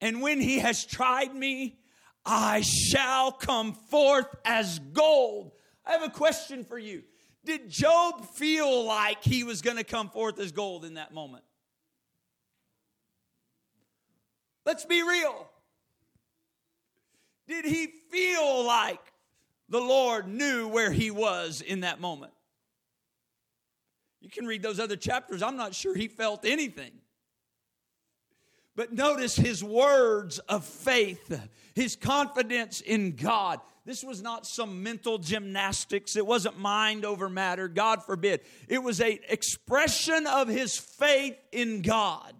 And 0.00 0.22
when 0.22 0.40
he 0.40 0.58
has 0.58 0.84
tried 0.84 1.34
me, 1.34 1.78
I 2.24 2.60
shall 2.60 3.32
come 3.32 3.72
forth 3.72 4.28
as 4.44 4.78
gold. 4.78 5.52
I 5.84 5.92
have 5.92 6.02
a 6.02 6.10
question 6.10 6.64
for 6.64 6.78
you. 6.78 7.02
Did 7.44 7.68
Job 7.68 8.24
feel 8.24 8.84
like 8.84 9.22
he 9.24 9.42
was 9.42 9.62
going 9.62 9.76
to 9.76 9.84
come 9.84 10.08
forth 10.08 10.38
as 10.38 10.52
gold 10.52 10.84
in 10.84 10.94
that 10.94 11.12
moment? 11.12 11.44
Let's 14.64 14.84
be 14.84 15.02
real. 15.02 15.48
Did 17.48 17.64
he 17.64 17.88
feel 18.10 18.64
like 18.64 19.00
the 19.68 19.80
Lord 19.80 20.28
knew 20.28 20.68
where 20.68 20.92
he 20.92 21.10
was 21.10 21.60
in 21.60 21.80
that 21.80 22.00
moment? 22.00 22.32
You 24.20 24.30
can 24.30 24.46
read 24.46 24.62
those 24.62 24.78
other 24.78 24.94
chapters. 24.94 25.42
I'm 25.42 25.56
not 25.56 25.74
sure 25.74 25.96
he 25.96 26.06
felt 26.06 26.44
anything. 26.44 26.92
But 28.76 28.92
notice 28.92 29.34
his 29.34 29.64
words 29.64 30.38
of 30.38 30.64
faith, 30.64 31.40
his 31.74 31.96
confidence 31.96 32.80
in 32.80 33.16
God. 33.16 33.60
This 33.84 34.04
was 34.04 34.22
not 34.22 34.46
some 34.46 34.82
mental 34.82 35.18
gymnastics. 35.18 36.16
It 36.16 36.26
wasn't 36.26 36.58
mind 36.58 37.04
over 37.04 37.28
matter. 37.28 37.66
God 37.68 38.04
forbid. 38.04 38.40
It 38.68 38.82
was 38.82 39.00
a 39.00 39.20
expression 39.28 40.26
of 40.26 40.48
his 40.48 40.76
faith 40.76 41.36
in 41.50 41.82
God. 41.82 42.34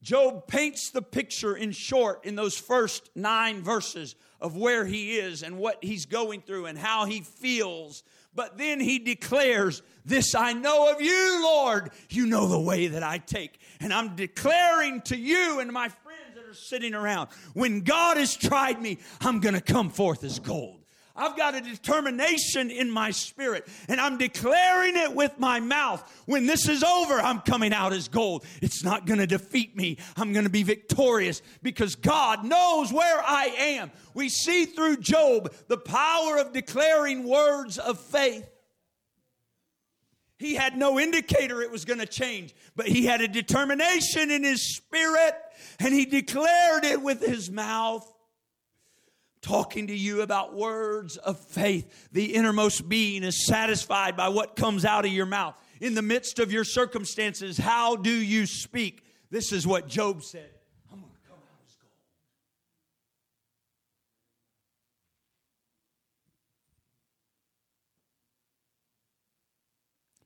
Job 0.00 0.46
paints 0.46 0.90
the 0.90 1.02
picture 1.02 1.56
in 1.56 1.72
short 1.72 2.24
in 2.24 2.36
those 2.36 2.56
first 2.56 3.10
nine 3.16 3.62
verses 3.62 4.14
of 4.40 4.56
where 4.56 4.86
he 4.86 5.16
is 5.16 5.42
and 5.42 5.58
what 5.58 5.82
he's 5.82 6.06
going 6.06 6.40
through 6.40 6.66
and 6.66 6.78
how 6.78 7.04
he 7.04 7.20
feels. 7.20 8.04
But 8.32 8.56
then 8.56 8.78
he 8.78 9.00
declares, 9.00 9.82
This 10.04 10.36
I 10.36 10.52
know 10.52 10.92
of 10.92 11.00
you, 11.00 11.42
Lord. 11.42 11.90
You 12.10 12.26
know 12.26 12.46
the 12.46 12.60
way 12.60 12.86
that 12.86 13.02
I 13.02 13.18
take. 13.18 13.58
And 13.80 13.92
I'm 13.92 14.14
declaring 14.14 15.00
to 15.02 15.16
you 15.16 15.58
and 15.58 15.72
my 15.72 15.88
that 16.48 16.52
are 16.52 16.60
sitting 16.60 16.94
around, 16.94 17.28
when 17.52 17.82
God 17.82 18.16
has 18.16 18.34
tried 18.34 18.80
me, 18.80 18.98
I'm 19.20 19.40
going 19.40 19.54
to 19.54 19.60
come 19.60 19.90
forth 19.90 20.24
as 20.24 20.38
gold. 20.38 20.76
I've 21.14 21.36
got 21.36 21.56
a 21.56 21.60
determination 21.60 22.70
in 22.70 22.90
my 22.90 23.10
spirit, 23.10 23.66
and 23.88 24.00
I'm 24.00 24.18
declaring 24.18 24.96
it 24.96 25.14
with 25.14 25.38
my 25.38 25.58
mouth. 25.58 26.00
When 26.26 26.46
this 26.46 26.68
is 26.68 26.84
over, 26.84 27.14
I'm 27.14 27.40
coming 27.40 27.72
out 27.72 27.92
as 27.92 28.06
gold. 28.08 28.46
It's 28.62 28.84
not 28.84 29.04
going 29.04 29.18
to 29.18 29.26
defeat 29.26 29.76
me. 29.76 29.98
I'm 30.16 30.32
going 30.32 30.44
to 30.44 30.50
be 30.50 30.62
victorious 30.62 31.42
because 31.60 31.96
God 31.96 32.44
knows 32.44 32.92
where 32.92 33.20
I 33.20 33.46
am. 33.58 33.90
We 34.14 34.28
see 34.28 34.64
through 34.64 34.98
Job 34.98 35.52
the 35.66 35.76
power 35.76 36.38
of 36.38 36.52
declaring 36.52 37.24
words 37.24 37.78
of 37.78 38.00
faith. 38.00 38.48
He 40.38 40.54
had 40.54 40.76
no 40.78 41.00
indicator 41.00 41.60
it 41.62 41.70
was 41.72 41.84
going 41.84 41.98
to 41.98 42.06
change, 42.06 42.54
but 42.76 42.86
he 42.86 43.06
had 43.06 43.20
a 43.20 43.28
determination 43.28 44.30
in 44.30 44.44
his 44.44 44.76
spirit 44.76 45.34
and 45.78 45.94
he 45.94 46.04
declared 46.04 46.84
it 46.84 47.02
with 47.02 47.24
his 47.24 47.50
mouth 47.50 48.10
talking 49.40 49.86
to 49.86 49.94
you 49.94 50.22
about 50.22 50.54
words 50.54 51.16
of 51.16 51.38
faith. 51.38 52.08
The 52.12 52.34
innermost 52.34 52.88
being 52.88 53.22
is 53.22 53.46
satisfied 53.46 54.16
by 54.16 54.28
what 54.28 54.56
comes 54.56 54.84
out 54.84 55.04
of 55.04 55.12
your 55.12 55.26
mouth. 55.26 55.54
In 55.80 55.94
the 55.94 56.02
midst 56.02 56.38
of 56.38 56.52
your 56.52 56.64
circumstances, 56.64 57.56
how 57.56 57.96
do 57.96 58.10
you 58.10 58.46
speak? 58.46 59.04
This 59.30 59.52
is 59.52 59.66
what 59.66 59.88
Job 59.88 60.22
said 60.22 60.50
I'm 60.92 61.00
going 61.00 61.12
to 61.12 61.28
come 61.28 61.38
out 61.38 61.66
as 61.66 61.74
gold. 61.76 61.92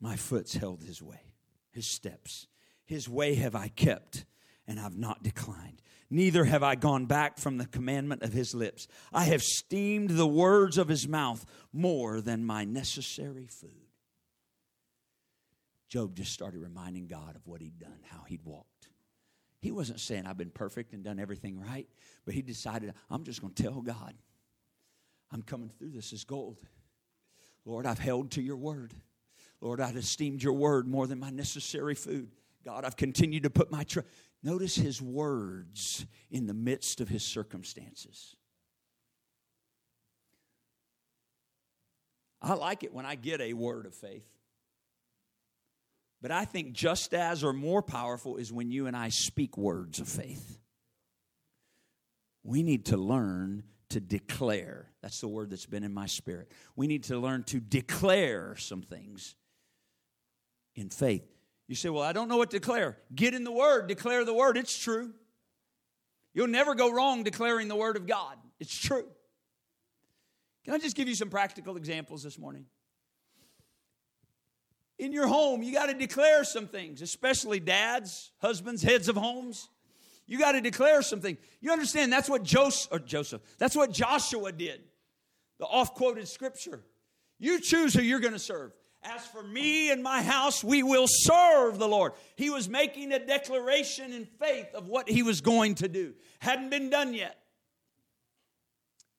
My 0.01 0.17
foot's 0.17 0.55
held 0.55 0.83
his 0.83 1.03
way, 1.03 1.35
his 1.71 1.87
steps. 1.87 2.47
His 2.85 3.09
way 3.09 3.37
have 3.37 3.55
I 3.55 3.69
kept, 3.69 4.25
and 4.73 4.81
I've 4.81 4.99
not 4.99 5.23
declined 5.23 5.83
neither 6.13 6.45
have 6.45 6.63
I 6.63 6.75
gone 6.75 7.07
back 7.07 7.39
from 7.39 7.57
the 7.57 7.67
commandment 7.67 8.23
of 8.23 8.33
his 8.33 8.55
lips. 8.55 8.87
I 9.13 9.25
have 9.25 9.41
esteemed 9.41 10.11
the 10.11 10.27
words 10.27 10.77
of 10.77 10.89
his 10.89 11.09
mouth 11.09 11.45
more 11.73 12.21
than 12.21 12.45
my 12.45 12.65
necessary 12.65 13.47
food. 13.47 13.71
Job 15.89 16.15
just 16.15 16.33
started 16.33 16.61
reminding 16.61 17.07
God 17.07 17.35
of 17.35 17.47
what 17.47 17.63
he'd 17.63 17.79
done, 17.79 17.99
how 18.11 18.25
he'd 18.27 18.45
walked. 18.45 18.89
He 19.61 19.71
wasn't 19.71 20.01
saying, 20.01 20.27
I've 20.27 20.37
been 20.37 20.51
perfect 20.51 20.93
and 20.93 21.03
done 21.03 21.19
everything 21.19 21.59
right, 21.61 21.89
but 22.25 22.35
he 22.35 22.43
decided, 22.43 22.93
I'm 23.11 23.25
just 23.25 23.41
going 23.41 23.55
to 23.55 23.63
tell 23.63 23.81
God, 23.81 24.15
I'm 25.31 25.43
coming 25.43 25.71
through 25.71 25.91
this 25.91 26.13
as 26.13 26.25
gold. 26.25 26.59
Lord, 27.65 27.87
I've 27.87 27.99
held 27.99 28.33
to 28.33 28.43
your 28.43 28.57
word. 28.57 28.93
Lord, 29.61 29.81
I've 29.81 29.97
esteemed 29.97 30.43
your 30.43 30.55
word 30.55 30.89
more 30.89 31.07
than 31.07 31.21
my 31.21 31.31
necessary 31.31 31.95
food. 31.95 32.33
God, 32.65 32.85
I've 32.85 32.97
continued 32.97 33.43
to 33.43 33.51
put 33.51 33.71
my 33.71 33.85
trust. 33.85 34.09
Notice 34.43 34.75
his 34.75 35.01
words 35.01 36.07
in 36.31 36.47
the 36.47 36.55
midst 36.55 37.01
of 37.01 37.09
his 37.09 37.25
circumstances. 37.25 38.37
I 42.41 42.55
like 42.55 42.83
it 42.83 42.93
when 42.93 43.07
I 43.07 43.15
get 43.15 43.41
a 43.41 43.53
word 43.53 43.87
of 43.87 43.95
faith. 43.95 44.27
But 46.21 46.31
I 46.31 46.45
think 46.45 46.73
just 46.73 47.15
as 47.15 47.43
or 47.43 47.53
more 47.53 47.83
powerful 47.83 48.37
is 48.37 48.53
when 48.53 48.71
you 48.71 48.87
and 48.87 48.97
I 48.97 49.09
speak 49.09 49.57
words 49.57 50.01
of 50.01 50.09
faith. 50.09 50.59
We 52.45 52.63
need 52.63 52.87
to 52.87 52.97
learn 52.97 53.65
to 53.91 54.01
declare. 54.01 54.89
That's 55.03 55.21
the 55.21 55.29
word 55.29 55.51
that's 55.51 55.67
been 55.67 55.85
in 55.85 55.93
my 55.93 56.07
spirit. 56.07 56.51
We 56.77 56.87
need 56.87 57.05
to 57.05 57.19
learn 57.19 57.45
to 57.45 57.61
declare 57.61 58.57
some 58.57 58.83
things 58.83 59.35
in 60.75 60.91
faith. 60.91 61.32
You 61.69 61.75
say, 61.75 61.89
Well, 61.89 62.03
I 62.03 62.13
don't 62.13 62.29
know 62.29 62.37
what 62.37 62.51
to 62.51 62.59
declare. 62.59 62.99
Get 63.15 63.35
in 63.35 63.45
the 63.45 63.53
Word, 63.53 63.87
declare 63.87 64.25
the 64.25 64.35
Word. 64.35 64.57
It's 64.57 64.77
true. 64.77 65.13
You'll 66.35 66.49
never 66.49 66.75
go 66.75 66.91
wrong 66.91 67.23
declaring 67.23 67.69
the 67.69 67.77
Word 67.77 67.97
of 67.97 68.07
God. 68.07 68.37
It's 68.59 68.77
true. 68.77 69.07
Can 70.65 70.75
I 70.75 70.79
just 70.79 70.97
give 70.97 71.09
you 71.09 71.15
some 71.15 71.29
practical 71.29 71.77
examples 71.77 72.23
this 72.23 72.39
morning? 72.39 72.67
In 74.99 75.13
your 75.13 75.27
home, 75.27 75.63
you 75.63 75.73
got 75.73 75.87
to 75.87 75.95
declare 75.95 76.45
some 76.45 76.69
things, 76.69 77.03
especially 77.03 77.59
dads, 77.59 78.31
husbands, 78.39 78.83
heads 78.83 79.09
of 79.09 79.17
homes. 79.17 79.69
You 80.27 80.39
got 80.39 80.53
to 80.53 80.61
declare 80.61 81.03
something. 81.03 81.37
You 81.61 81.73
understand 81.73 82.13
that's 82.13 82.31
what 82.31 82.45
Joseph, 82.45 82.93
or 82.93 83.01
Joseph, 83.01 83.43
that's 83.59 83.75
what 83.75 83.91
Joshua 83.93 84.53
did. 84.53 84.81
The 85.59 85.67
off 85.67 85.95
quoted 85.95 86.29
scripture. 86.29 86.85
You 87.39 87.61
choose 87.61 87.93
who 87.93 88.03
you're 88.03 88.21
going 88.21 88.33
to 88.33 88.39
serve. 88.39 88.73
As 89.05 89.27
for 89.27 89.43
me 89.43 89.91
and 89.91 90.03
my 90.03 90.23
house, 90.23 90.63
we 90.63 90.83
will 90.83 91.07
serve 91.09 91.79
the 91.79 91.89
Lord. 91.89 92.13
He 92.37 92.51
was 92.51 92.69
making 92.69 93.13
a 93.13 93.25
declaration 93.25 94.13
in 94.13 94.27
faith 94.27 94.73
of 94.75 94.87
what 94.87 95.09
he 95.09 95.25
was 95.25 95.41
going 95.41 95.75
to 95.77 95.89
do. 95.89 96.15
Hadn't 96.39 96.71
been 96.71 96.89
done 96.89 97.13
yet. 97.13 97.37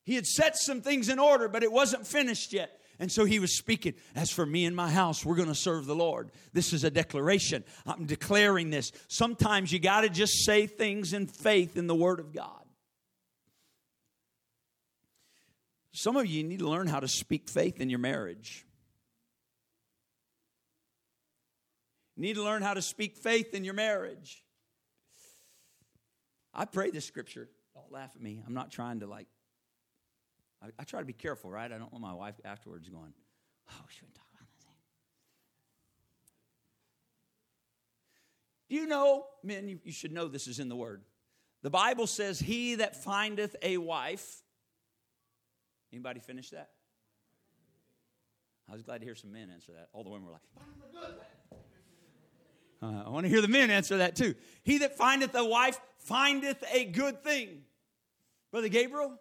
He 0.06 0.16
had 0.16 0.26
set 0.26 0.58
some 0.58 0.82
things 0.82 1.10
in 1.10 1.20
order, 1.20 1.50
but 1.50 1.64
it 1.64 1.72
wasn't 1.72 2.08
finished 2.08 2.54
yet. 2.54 2.80
And 3.00 3.12
so 3.12 3.26
he 3.26 3.40
was 3.40 3.58
speaking, 3.58 3.96
As 4.16 4.32
for 4.32 4.46
me 4.46 4.66
and 4.66 4.76
my 4.76 4.90
house, 4.90 5.26
we're 5.26 5.36
going 5.36 5.48
to 5.50 5.56
serve 5.56 5.86
the 5.86 5.96
Lord. 5.96 6.32
This 6.54 6.72
is 6.72 6.86
a 6.86 6.92
declaration. 6.92 7.66
I'm 7.86 8.06
declaring 8.06 8.70
this. 8.70 8.92
Sometimes 9.10 9.72
you 9.72 9.80
got 9.80 10.02
to 10.02 10.10
just 10.10 10.46
say 10.46 10.68
things 10.68 11.12
in 11.12 11.28
faith 11.28 11.76
in 11.76 11.88
the 11.88 11.96
Word 11.96 12.20
of 12.20 12.32
God. 12.32 12.64
Some 15.92 16.16
of 16.16 16.26
you 16.26 16.44
need 16.44 16.60
to 16.60 16.70
learn 16.70 16.88
how 16.88 17.00
to 17.00 17.08
speak 17.08 17.50
faith 17.50 17.80
in 17.80 17.90
your 17.90 18.00
marriage. 18.00 18.66
You 22.16 22.22
need 22.22 22.36
to 22.36 22.44
learn 22.44 22.62
how 22.62 22.74
to 22.74 22.82
speak 22.82 23.18
faith 23.18 23.54
in 23.54 23.64
your 23.64 23.74
marriage. 23.74 24.44
I 26.54 26.66
pray 26.66 26.92
this 26.92 27.06
scripture. 27.06 27.50
Don't 27.74 27.92
laugh 27.92 28.12
at 28.16 28.22
me. 28.22 28.44
I'm 28.46 28.54
not 28.54 28.72
trying 28.72 29.00
to 29.00 29.08
like, 29.08 29.28
I, 30.62 30.68
I 30.78 30.84
try 30.84 31.00
to 31.00 31.06
be 31.06 31.14
careful, 31.14 31.50
right? 31.50 31.72
I 31.72 31.78
don't 31.78 31.92
want 31.92 32.04
my 32.04 32.14
wife 32.14 32.36
afterwards 32.46 32.88
going, 32.88 33.14
oh, 33.70 33.82
we 33.86 33.94
shouldn't 33.94 34.14
talk 34.14 34.28
about 34.32 34.48
that 34.50 34.64
thing. 34.64 34.76
Do 38.70 38.76
you 38.76 38.86
know, 38.86 39.26
men, 39.44 39.68
you, 39.68 39.80
you 39.84 39.92
should 39.92 40.12
know 40.12 40.28
this 40.28 40.48
is 40.48 40.60
in 40.60 40.70
the 40.70 40.76
Word. 40.76 41.02
The 41.64 41.72
Bible 41.72 42.06
says, 42.08 42.40
He 42.40 42.76
that 42.76 42.96
findeth 43.04 43.56
a 43.62 43.78
wife. 43.78 44.44
Anybody 45.92 46.20
finish 46.20 46.52
that? 46.52 46.70
I 48.70 48.74
was 48.74 48.82
glad 48.82 49.00
to 49.00 49.06
hear 49.06 49.16
some 49.16 49.32
men 49.32 49.50
answer 49.52 49.72
that. 49.74 49.90
All 49.94 50.04
the 50.04 50.10
women 50.10 50.26
were 50.26 50.34
like, 50.34 50.42
uh, 52.84 53.04
I 53.06 53.10
want 53.10 53.26
to 53.26 53.30
hear 53.30 53.42
the 53.42 53.48
men 53.48 53.70
answer 53.70 53.98
that 53.98 54.16
too. 54.16 54.36
He 54.64 54.80
that 54.80 54.98
findeth 54.98 55.34
a 55.36 55.46
wife 55.46 55.80
findeth 56.00 56.64
a 56.72 56.84
good 56.84 57.24
thing. 57.24 57.62
Brother 58.52 58.68
Gabriel, 58.68 59.18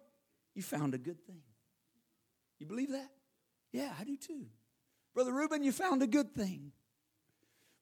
you 0.55 0.63
found 0.63 0.95
a 0.95 0.99
good 0.99 1.25
thing. 1.25 1.43
You 2.59 2.67
believe 2.67 2.91
that? 2.91 3.09
Yeah, 3.73 3.93
I 3.99 4.05
do 4.05 4.17
too. 4.17 4.47
Brother 5.15 5.33
Reuben, 5.33 5.63
you 5.63 5.71
found 5.71 6.03
a 6.03 6.07
good 6.07 6.35
thing. 6.35 6.73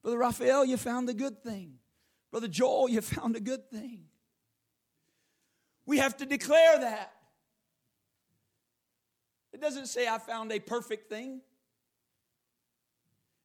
Brother 0.02 0.18
Raphael, 0.18 0.64
you 0.64 0.76
found 0.76 1.08
a 1.08 1.14
good 1.14 1.42
thing. 1.42 1.74
Brother 2.30 2.48
Joel, 2.48 2.88
you 2.88 3.00
found 3.00 3.36
a 3.36 3.40
good 3.40 3.70
thing. 3.70 4.04
We 5.86 5.98
have 5.98 6.16
to 6.18 6.26
declare 6.26 6.78
that. 6.78 7.12
It 9.52 9.60
doesn't 9.60 9.86
say 9.86 10.06
I 10.06 10.18
found 10.18 10.52
a 10.52 10.60
perfect 10.60 11.08
thing. 11.08 11.40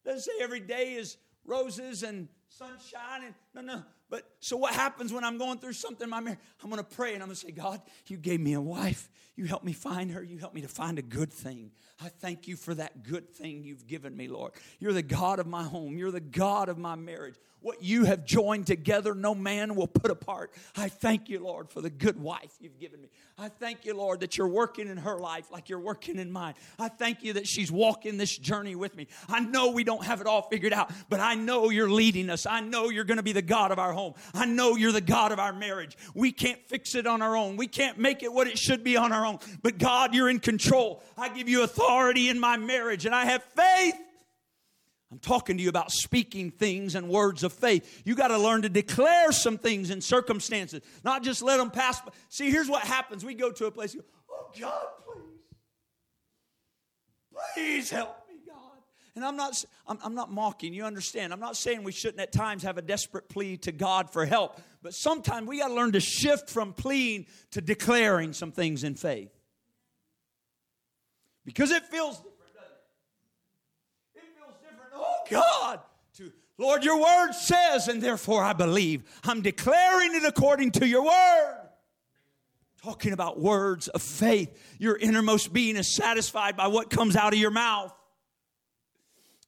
It 0.03 0.09
doesn't 0.09 0.21
say 0.21 0.43
every 0.43 0.59
day 0.59 0.93
is 0.93 1.17
roses 1.45 2.03
and 2.03 2.27
sunshine 2.57 3.23
and 3.25 3.35
no 3.53 3.61
no 3.61 3.83
but 4.09 4.29
so 4.39 4.55
what 4.55 4.73
happens 4.73 5.11
when 5.11 5.25
i'm 5.25 5.37
going 5.37 5.57
through 5.57 5.73
something 5.73 6.05
in 6.05 6.09
my 6.09 6.21
marriage 6.21 6.39
i'm 6.63 6.69
going 6.69 6.81
to 6.81 6.95
pray 6.95 7.13
and 7.13 7.21
i'm 7.21 7.27
going 7.27 7.35
to 7.35 7.45
say 7.45 7.51
god 7.51 7.81
you 8.07 8.15
gave 8.15 8.39
me 8.39 8.53
a 8.53 8.61
wife 8.61 9.09
you 9.35 9.43
helped 9.43 9.65
me 9.65 9.73
find 9.73 10.11
her 10.11 10.23
you 10.23 10.37
helped 10.37 10.55
me 10.55 10.61
to 10.61 10.67
find 10.69 10.97
a 10.97 11.01
good 11.01 11.33
thing 11.33 11.69
i 12.01 12.07
thank 12.07 12.47
you 12.47 12.55
for 12.55 12.73
that 12.73 13.03
good 13.03 13.29
thing 13.29 13.61
you've 13.61 13.85
given 13.87 14.15
me 14.15 14.29
lord 14.29 14.53
you're 14.79 14.93
the 14.93 15.01
god 15.01 15.39
of 15.39 15.47
my 15.47 15.63
home 15.63 15.97
you're 15.97 16.11
the 16.11 16.21
god 16.21 16.69
of 16.69 16.77
my 16.77 16.95
marriage 16.95 17.35
what 17.65 17.81
you 17.81 18.05
have 18.05 18.25
joined 18.25 18.67
together, 18.67 19.15
no 19.15 19.33
man 19.33 19.73
will 19.73 19.87
put 19.87 20.11
apart. 20.11 20.51
I 20.75 20.87
thank 20.87 21.29
you, 21.29 21.43
Lord, 21.43 21.71
for 21.71 21.81
the 21.81 21.89
good 21.89 22.21
wife 22.21 22.53
you've 22.59 22.77
given 22.77 23.01
me. 23.01 23.09
I 23.39 23.49
thank 23.49 23.85
you, 23.85 23.95
Lord, 23.95 24.19
that 24.19 24.37
you're 24.37 24.47
working 24.47 24.87
in 24.87 24.97
her 24.97 25.17
life 25.17 25.49
like 25.51 25.67
you're 25.67 25.79
working 25.79 26.19
in 26.19 26.31
mine. 26.31 26.53
I 26.77 26.89
thank 26.89 27.23
you 27.23 27.33
that 27.33 27.47
she's 27.47 27.71
walking 27.71 28.17
this 28.17 28.37
journey 28.37 28.75
with 28.75 28.95
me. 28.95 29.07
I 29.27 29.39
know 29.39 29.71
we 29.71 29.83
don't 29.83 30.05
have 30.05 30.21
it 30.21 30.27
all 30.27 30.43
figured 30.43 30.73
out, 30.73 30.91
but 31.09 31.19
I 31.19 31.33
know 31.33 31.71
you're 31.71 31.89
leading 31.89 32.29
us. 32.29 32.44
I 32.45 32.61
know 32.61 32.89
you're 32.89 33.03
going 33.03 33.17
to 33.17 33.23
be 33.23 33.33
the 33.33 33.41
God 33.41 33.71
of 33.71 33.79
our 33.79 33.93
home. 33.93 34.13
I 34.33 34.45
know 34.45 34.75
you're 34.75 34.91
the 34.91 35.01
God 35.01 35.31
of 35.31 35.39
our 35.39 35.53
marriage. 35.53 35.97
We 36.13 36.31
can't 36.31 36.61
fix 36.67 36.95
it 36.95 37.07
on 37.07 37.21
our 37.21 37.35
own. 37.35 37.57
We 37.57 37.67
can't 37.67 37.97
make 37.97 38.23
it 38.23 38.31
what 38.31 38.47
it 38.47 38.57
should 38.57 38.83
be 38.83 38.97
on 38.97 39.11
our 39.11 39.25
own. 39.25 39.39
But 39.61 39.77
God, 39.77 40.13
you're 40.13 40.29
in 40.29 40.39
control. 40.39 41.03
I 41.17 41.29
give 41.29 41.49
you 41.49 41.63
authority 41.63 42.29
in 42.29 42.39
my 42.39 42.57
marriage, 42.57 43.05
and 43.05 43.15
I 43.15 43.25
have 43.25 43.43
faith 43.43 43.95
I'm 45.15 45.19
talking 45.19 45.55
to 45.55 45.63
you 45.63 45.69
about 45.69 45.91
speaking 45.91 46.51
things 46.51 46.93
and 46.93 47.07
words 47.07 47.43
of 47.43 47.53
faith. 47.53 48.01
You 48.05 48.15
got 48.15 48.29
to 48.29 48.37
learn 48.37 48.63
to 48.63 48.69
declare 48.69 49.31
some 49.31 49.57
things 49.57 49.89
in 49.89 50.01
circumstances, 50.01 50.81
not 51.05 51.23
just 51.23 51.41
let 51.41 51.55
them 51.55 51.71
pass. 51.71 52.01
See, 52.27 52.51
here's 52.51 52.67
what 52.67 52.83
happens. 52.83 53.23
We 53.23 53.33
go 53.33 53.49
to 53.51 53.67
a 53.67 53.71
place, 53.71 53.95
go, 53.95 54.01
oh 54.29 54.51
God, 54.59 54.85
please. 55.05 55.23
Please 57.53 57.89
help. 57.91 58.24
And 59.15 59.23
I'm 59.23 59.37
not, 59.37 59.63
I'm, 59.87 59.97
I'm 60.03 60.13
not 60.13 60.29
mocking, 60.29 60.73
you 60.73 60.83
understand. 60.83 61.31
I'm 61.31 61.39
not 61.39 61.55
saying 61.55 61.83
we 61.83 61.93
shouldn't 61.93 62.19
at 62.19 62.33
times 62.33 62.63
have 62.63 62.77
a 62.77 62.81
desperate 62.81 63.29
plea 63.29 63.55
to 63.57 63.71
God 63.71 64.09
for 64.11 64.25
help, 64.25 64.59
but 64.83 64.93
sometimes 64.93 65.47
we 65.47 65.59
got 65.59 65.69
to 65.69 65.73
learn 65.73 65.93
to 65.93 66.01
shift 66.01 66.49
from 66.49 66.73
pleading 66.73 67.27
to 67.51 67.61
declaring 67.61 68.33
some 68.33 68.51
things 68.51 68.83
in 68.83 68.95
faith. 68.95 69.31
Because 71.45 71.71
it 71.71 71.85
feels 71.85 72.17
different, 72.17 72.33
it? 74.15 74.19
it? 74.19 74.23
feels 74.37 74.55
different. 74.61 74.91
Oh, 74.95 75.15
God 75.29 75.79
to, 76.17 76.33
Lord, 76.57 76.83
your 76.83 76.99
word 76.99 77.31
says, 77.33 77.87
and 77.87 78.01
therefore 78.01 78.43
I 78.43 78.51
believe. 78.51 79.03
I'm 79.23 79.41
declaring 79.41 80.15
it 80.15 80.25
according 80.25 80.71
to 80.71 80.87
your 80.87 81.05
word. 81.05 81.61
Talking 82.83 83.13
about 83.13 83.39
words 83.39 83.87
of 83.87 84.01
faith. 84.01 84.75
Your 84.77 84.97
innermost 84.97 85.53
being 85.53 85.77
is 85.77 85.95
satisfied 85.95 86.57
by 86.57 86.67
what 86.67 86.89
comes 86.89 87.15
out 87.15 87.33
of 87.33 87.39
your 87.39 87.51
mouth. 87.51 87.93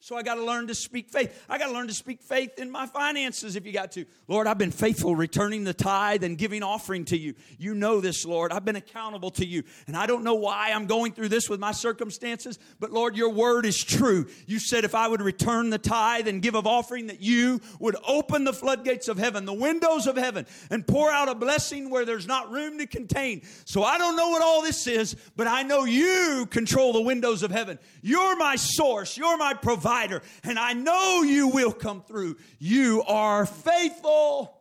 So 0.08 0.16
I 0.16 0.24
got 0.24 0.36
to 0.36 0.44
learn 0.46 0.68
to 0.68 0.74
speak 0.74 1.10
faith. 1.10 1.44
I 1.50 1.58
got 1.58 1.68
to 1.68 1.74
learn 1.74 1.90
to 1.90 1.94
speak 1.94 2.22
faith 2.22 2.60
in 2.60 2.72
my 2.72 2.86
finances 2.86 3.58
if 3.58 3.66
you 3.66 3.74
got 3.74 3.92
to. 3.92 4.06
Lord, 4.30 4.48
I've 4.48 4.58
been 4.58 4.72
faithful 4.72 5.18
returning 5.18 5.66
the 5.66 5.74
tithe 5.74 6.24
and 6.24 6.38
giving 6.38 6.64
offering 6.64 7.04
to 7.06 7.18
you. 7.18 7.34
You 7.58 7.76
know 7.76 8.00
this, 8.00 8.24
Lord. 8.24 8.54
I've 8.54 8.64
been 8.64 8.78
accountable 8.78 9.32
to 9.32 9.46
you. 9.46 9.64
And 9.86 9.98
I 9.98 10.06
don't 10.06 10.24
know 10.24 10.36
why 10.36 10.72
I'm 10.72 10.86
going 10.86 11.12
through 11.12 11.28
this 11.28 11.50
with 11.50 11.60
my 11.60 11.74
circumstances, 11.74 12.58
but 12.80 12.94
Lord, 12.94 13.18
your 13.18 13.32
word 13.32 13.66
is 13.66 13.84
true. 13.84 14.28
You 14.46 14.60
said 14.60 14.86
if 14.86 14.96
I 14.96 15.10
would 15.10 15.22
return 15.22 15.72
the 15.72 15.78
tithe 15.78 16.30
and 16.30 16.42
give 16.42 16.56
of 16.56 16.66
offering 16.66 17.08
that 17.08 17.22
you 17.22 17.60
would 17.82 17.98
open 18.08 18.46
the 18.46 18.54
floodgates 18.54 19.10
of 19.10 19.18
heaven, 19.18 19.44
the 19.44 19.52
windows 19.52 20.08
of 20.08 20.16
heaven, 20.16 20.46
and 20.72 20.88
pour 20.88 21.12
out 21.12 21.28
a 21.28 21.36
blessing 21.36 21.90
where 21.90 22.06
there's 22.06 22.28
not 22.28 22.50
room 22.50 22.78
to 22.78 22.88
contain. 22.88 23.42
So 23.66 23.84
I 23.84 23.98
don't 23.98 24.16
know 24.16 24.30
what 24.30 24.42
all 24.42 24.62
this 24.62 24.88
is, 24.88 25.18
but 25.36 25.48
I 25.48 25.64
know 25.64 25.84
you 25.84 26.48
control 26.50 26.94
the 26.94 27.02
windows 27.02 27.44
of 27.44 27.52
heaven. 27.52 27.78
You're 28.02 28.38
my 28.38 28.56
source. 28.56 29.18
You're 29.18 29.36
my 29.36 29.54
provider 29.54 29.97
provider, 29.98 30.22
and 30.44 30.60
I 30.60 30.74
know 30.74 31.24
you 31.24 31.48
will 31.48 31.72
come 31.72 32.02
through. 32.02 32.38
You 32.60 33.04
are 33.08 33.46
faithful. 33.46 34.58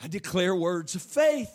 I 0.00 0.08
declare 0.08 0.54
words 0.54 0.94
of 0.94 1.02
faith. 1.02 1.50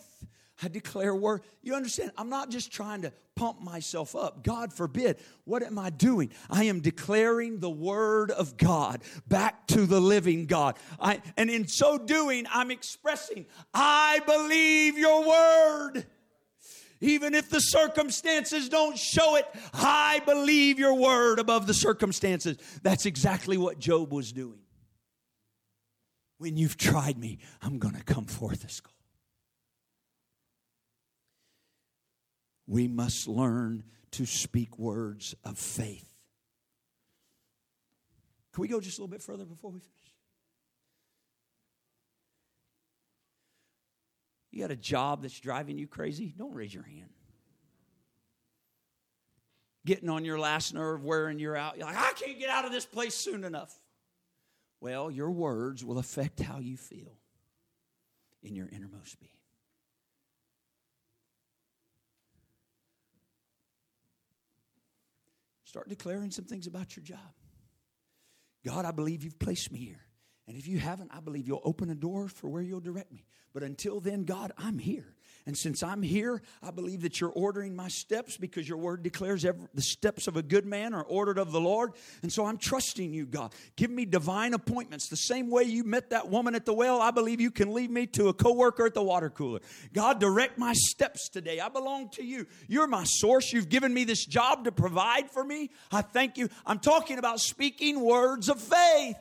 I 0.61 0.69
declare 0.69 1.13
word. 1.13 1.41
You 1.61 1.75
understand? 1.75 2.11
I'm 2.17 2.29
not 2.29 2.49
just 2.49 2.71
trying 2.71 3.03
to 3.03 3.13
pump 3.35 3.61
myself 3.61 4.15
up. 4.15 4.43
God 4.43 4.73
forbid. 4.73 5.17
What 5.43 5.61
am 5.61 5.77
I 5.77 5.91
doing? 5.91 6.31
I 6.49 6.63
am 6.63 6.79
declaring 6.79 7.59
the 7.59 7.69
word 7.69 8.31
of 8.31 8.57
God 8.57 9.03
back 9.27 9.67
to 9.67 9.85
the 9.85 9.99
living 9.99 10.47
God. 10.47 10.77
I, 10.99 11.21
and 11.35 11.51
in 11.51 11.67
so 11.67 11.99
doing, 11.99 12.47
I'm 12.51 12.71
expressing, 12.71 13.45
I 13.73 14.21
believe 14.25 14.97
your 14.97 15.27
word. 15.27 16.07
Even 16.99 17.35
if 17.35 17.49
the 17.49 17.59
circumstances 17.59 18.69
don't 18.69 18.97
show 18.97 19.35
it, 19.35 19.45
I 19.73 20.21
believe 20.25 20.79
your 20.79 20.95
word 20.95 21.39
above 21.39 21.67
the 21.67 21.73
circumstances. 21.73 22.57
That's 22.81 23.05
exactly 23.05 23.57
what 23.57 23.79
Job 23.79 24.11
was 24.11 24.31
doing. 24.31 24.59
When 26.39 26.57
you've 26.57 26.77
tried 26.77 27.17
me, 27.17 27.39
I'm 27.61 27.79
going 27.79 27.95
to 27.95 28.03
come 28.03 28.25
forth 28.25 28.65
as 28.65 28.79
gold. 28.79 28.93
We 32.67 32.87
must 32.87 33.27
learn 33.27 33.83
to 34.11 34.25
speak 34.25 34.77
words 34.77 35.35
of 35.43 35.57
faith. 35.57 36.07
Can 38.53 38.61
we 38.61 38.67
go 38.67 38.79
just 38.79 38.97
a 38.97 39.01
little 39.01 39.11
bit 39.11 39.21
further 39.21 39.45
before 39.45 39.71
we 39.71 39.79
finish? 39.79 40.06
You 44.51 44.61
got 44.61 44.71
a 44.71 44.75
job 44.75 45.21
that's 45.21 45.39
driving 45.39 45.77
you 45.77 45.87
crazy? 45.87 46.33
Don't 46.37 46.53
raise 46.53 46.73
your 46.73 46.83
hand. 46.83 47.09
Getting 49.85 50.09
on 50.09 50.25
your 50.25 50.39
last 50.39 50.73
nerve, 50.73 51.03
wearing 51.03 51.39
you 51.39 51.55
out. 51.55 51.77
You're 51.77 51.87
like, 51.87 51.97
I 51.97 52.13
can't 52.13 52.39
get 52.39 52.49
out 52.49 52.65
of 52.65 52.71
this 52.71 52.85
place 52.85 53.15
soon 53.15 53.43
enough. 53.43 53.73
Well, 54.79 55.09
your 55.09 55.31
words 55.31 55.83
will 55.83 55.97
affect 55.97 56.39
how 56.39 56.59
you 56.59 56.77
feel 56.77 57.17
in 58.43 58.55
your 58.55 58.67
innermost 58.69 59.19
being. 59.19 59.31
Start 65.63 65.89
declaring 65.89 66.31
some 66.31 66.45
things 66.45 66.65
about 66.67 66.95
your 66.95 67.03
job. 67.03 67.19
God, 68.65 68.85
I 68.85 68.91
believe 68.91 69.23
you've 69.23 69.39
placed 69.39 69.71
me 69.71 69.79
here. 69.79 70.06
And 70.47 70.57
if 70.57 70.67
you 70.67 70.79
haven't, 70.79 71.11
I 71.13 71.19
believe 71.19 71.47
you'll 71.47 71.61
open 71.63 71.89
a 71.89 71.95
door 71.95 72.29
for 72.29 72.47
where 72.47 72.61
you'll 72.61 72.79
direct 72.79 73.11
me. 73.11 73.25
But 73.53 73.63
until 73.63 73.99
then, 73.99 74.23
God, 74.23 74.51
I'm 74.57 74.79
here. 74.79 75.13
And 75.45 75.57
since 75.57 75.81
I'm 75.81 76.01
here, 76.01 76.41
I 76.61 76.71
believe 76.71 77.01
that 77.01 77.21
you're 77.21 77.31
ordering 77.31 77.73
my 77.73 77.87
steps 77.87 78.35
because 78.35 78.67
your 78.67 78.77
word 78.77 79.01
declares 79.01 79.45
every, 79.45 79.65
the 79.73 79.81
steps 79.81 80.27
of 80.27 80.35
a 80.35 80.43
good 80.43 80.65
man 80.65 80.93
are 80.93 81.03
ordered 81.03 81.37
of 81.37 81.53
the 81.53 81.61
Lord. 81.61 81.93
And 82.21 82.31
so 82.31 82.45
I'm 82.45 82.57
trusting 82.57 83.13
you, 83.13 83.25
God. 83.25 83.53
Give 83.77 83.89
me 83.89 84.03
divine 84.03 84.53
appointments. 84.53 85.07
The 85.07 85.15
same 85.15 85.49
way 85.49 85.63
you 85.63 85.85
met 85.85 86.09
that 86.09 86.29
woman 86.29 86.53
at 86.53 86.65
the 86.65 86.73
well, 86.73 87.01
I 87.01 87.11
believe 87.11 87.39
you 87.39 87.49
can 87.49 87.73
lead 87.73 87.89
me 87.89 88.07
to 88.07 88.27
a 88.27 88.33
coworker 88.33 88.85
at 88.85 88.93
the 88.93 89.03
water 89.03 89.29
cooler. 89.29 89.61
God, 89.93 90.19
direct 90.19 90.57
my 90.57 90.73
steps 90.73 91.29
today. 91.29 91.61
I 91.61 91.69
belong 91.69 92.09
to 92.11 92.23
you. 92.23 92.45
You're 92.67 92.87
my 92.87 93.05
source. 93.05 93.53
You've 93.53 93.69
given 93.69 93.93
me 93.93 94.03
this 94.03 94.25
job 94.25 94.65
to 94.65 94.73
provide 94.73 95.31
for 95.31 95.45
me. 95.45 95.71
I 95.93 96.01
thank 96.01 96.37
you. 96.37 96.49
I'm 96.65 96.79
talking 96.79 97.19
about 97.19 97.39
speaking 97.39 98.01
words 98.01 98.49
of 98.49 98.61
faith. 98.61 99.15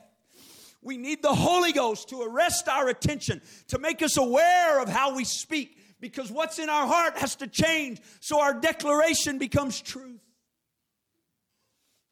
We 0.87 0.97
need 0.97 1.21
the 1.21 1.35
Holy 1.35 1.73
Ghost 1.73 2.07
to 2.09 2.21
arrest 2.21 2.69
our 2.69 2.87
attention, 2.87 3.41
to 3.67 3.77
make 3.77 4.01
us 4.01 4.15
aware 4.15 4.81
of 4.81 4.87
how 4.87 5.17
we 5.17 5.25
speak, 5.25 5.77
because 5.99 6.31
what's 6.31 6.59
in 6.59 6.69
our 6.69 6.87
heart 6.87 7.17
has 7.17 7.35
to 7.35 7.47
change 7.47 7.99
so 8.21 8.39
our 8.39 8.53
declaration 8.53 9.37
becomes 9.37 9.81
truth. 9.81 10.21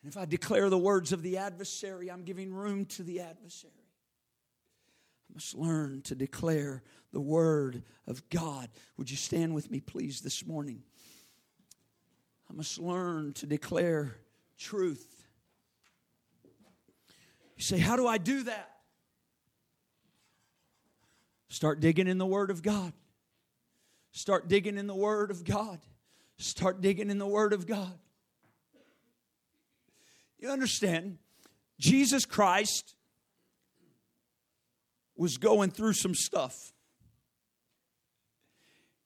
And 0.04 0.12
if 0.12 0.18
I 0.18 0.26
declare 0.26 0.70
the 0.70 0.78
words 0.78 1.14
of 1.14 1.22
the 1.22 1.38
adversary, 1.38 2.12
I'm 2.12 2.24
giving 2.24 2.54
room 2.54 2.84
to 2.88 3.04
the 3.04 3.22
adversary. 3.22 3.72
I 5.32 5.34
must 5.34 5.56
learn 5.56 6.02
to 6.02 6.14
declare 6.14 6.84
the 7.14 7.22
word 7.22 7.82
of 8.08 8.28
God. 8.28 8.68
Would 8.98 9.10
you 9.10 9.16
stand 9.16 9.56
with 9.56 9.72
me, 9.72 9.80
please, 9.80 10.20
this 10.20 10.46
morning? 10.46 10.84
I 12.50 12.54
must 12.54 12.78
learn 12.78 13.32
to 13.36 13.46
declare 13.46 14.18
truth. 14.58 15.15
You 17.56 17.64
say, 17.64 17.78
How 17.78 17.96
do 17.96 18.08
I 18.08 18.18
do 18.18 18.44
that? 18.44 18.72
Start 21.50 21.80
digging 21.80 22.08
in 22.08 22.18
the 22.18 22.26
Word 22.26 22.52
of 22.52 22.62
God. 22.62 22.92
Start 24.12 24.48
digging 24.48 24.78
in 24.78 24.88
the 24.88 24.96
Word 24.96 25.32
of 25.32 25.44
God. 25.44 25.80
Start 26.38 26.82
digging 26.82 27.10
in 27.10 27.18
the 27.18 27.28
Word 27.28 27.54
of 27.54 27.66
God. 27.66 27.98
You 30.40 30.50
understand? 30.50 31.18
Jesus 31.80 32.26
Christ 32.26 32.96
was 35.16 35.38
going 35.38 35.72
through 35.72 35.94
some 35.94 36.14
stuff. 36.14 36.74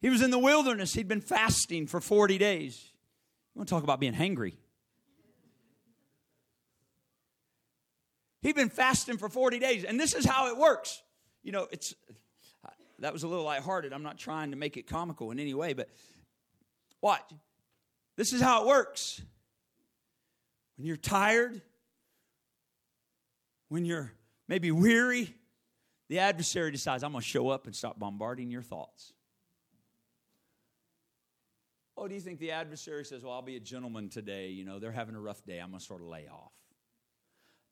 He 0.01 0.09
was 0.09 0.21
in 0.21 0.31
the 0.31 0.39
wilderness. 0.39 0.93
He'd 0.93 1.07
been 1.07 1.21
fasting 1.21 1.87
for 1.87 1.99
40 1.99 2.37
days. 2.37 2.91
You 3.53 3.59
want 3.59 3.69
to 3.69 3.75
talk 3.75 3.83
about 3.83 3.99
being 3.99 4.13
hangry? 4.13 4.53
He'd 8.41 8.55
been 8.55 8.69
fasting 8.69 9.17
for 9.17 9.29
40 9.29 9.59
days, 9.59 9.83
and 9.83 9.99
this 9.99 10.13
is 10.13 10.25
how 10.25 10.47
it 10.47 10.57
works. 10.57 11.01
You 11.43 11.51
know, 11.51 11.67
it's 11.71 11.93
that 12.99 13.13
was 13.13 13.23
a 13.23 13.27
little 13.27 13.45
lighthearted. 13.45 13.93
I'm 13.93 14.03
not 14.03 14.17
trying 14.17 14.51
to 14.51 14.57
make 14.57 14.77
it 14.77 14.87
comical 14.87 15.31
in 15.31 15.39
any 15.39 15.53
way, 15.53 15.73
but 15.73 15.89
watch. 17.01 17.21
This 18.15 18.33
is 18.33 18.41
how 18.41 18.63
it 18.63 18.67
works. 18.67 19.21
When 20.77 20.85
you're 20.85 20.97
tired, 20.97 21.61
when 23.69 23.85
you're 23.85 24.11
maybe 24.47 24.71
weary, 24.71 25.33
the 26.09 26.19
adversary 26.19 26.71
decides, 26.71 27.03
I'm 27.03 27.11
going 27.11 27.21
to 27.21 27.27
show 27.27 27.49
up 27.49 27.65
and 27.65 27.75
stop 27.75 27.99
bombarding 27.99 28.51
your 28.51 28.63
thoughts. 28.63 29.13
Oh, 31.95 32.07
do 32.07 32.15
you 32.15 32.21
think 32.21 32.39
the 32.39 32.51
adversary 32.51 33.03
says, 33.03 33.23
Well, 33.23 33.33
I'll 33.33 33.41
be 33.41 33.57
a 33.57 33.61
gentleman 33.61 34.09
today? 34.09 34.49
You 34.49 34.63
know, 34.63 34.79
they're 34.79 34.91
having 34.91 35.15
a 35.15 35.19
rough 35.19 35.43
day. 35.45 35.59
I'm 35.59 35.69
going 35.69 35.79
to 35.79 35.85
sort 35.85 36.01
of 36.01 36.07
lay 36.07 36.27
off. 36.27 36.53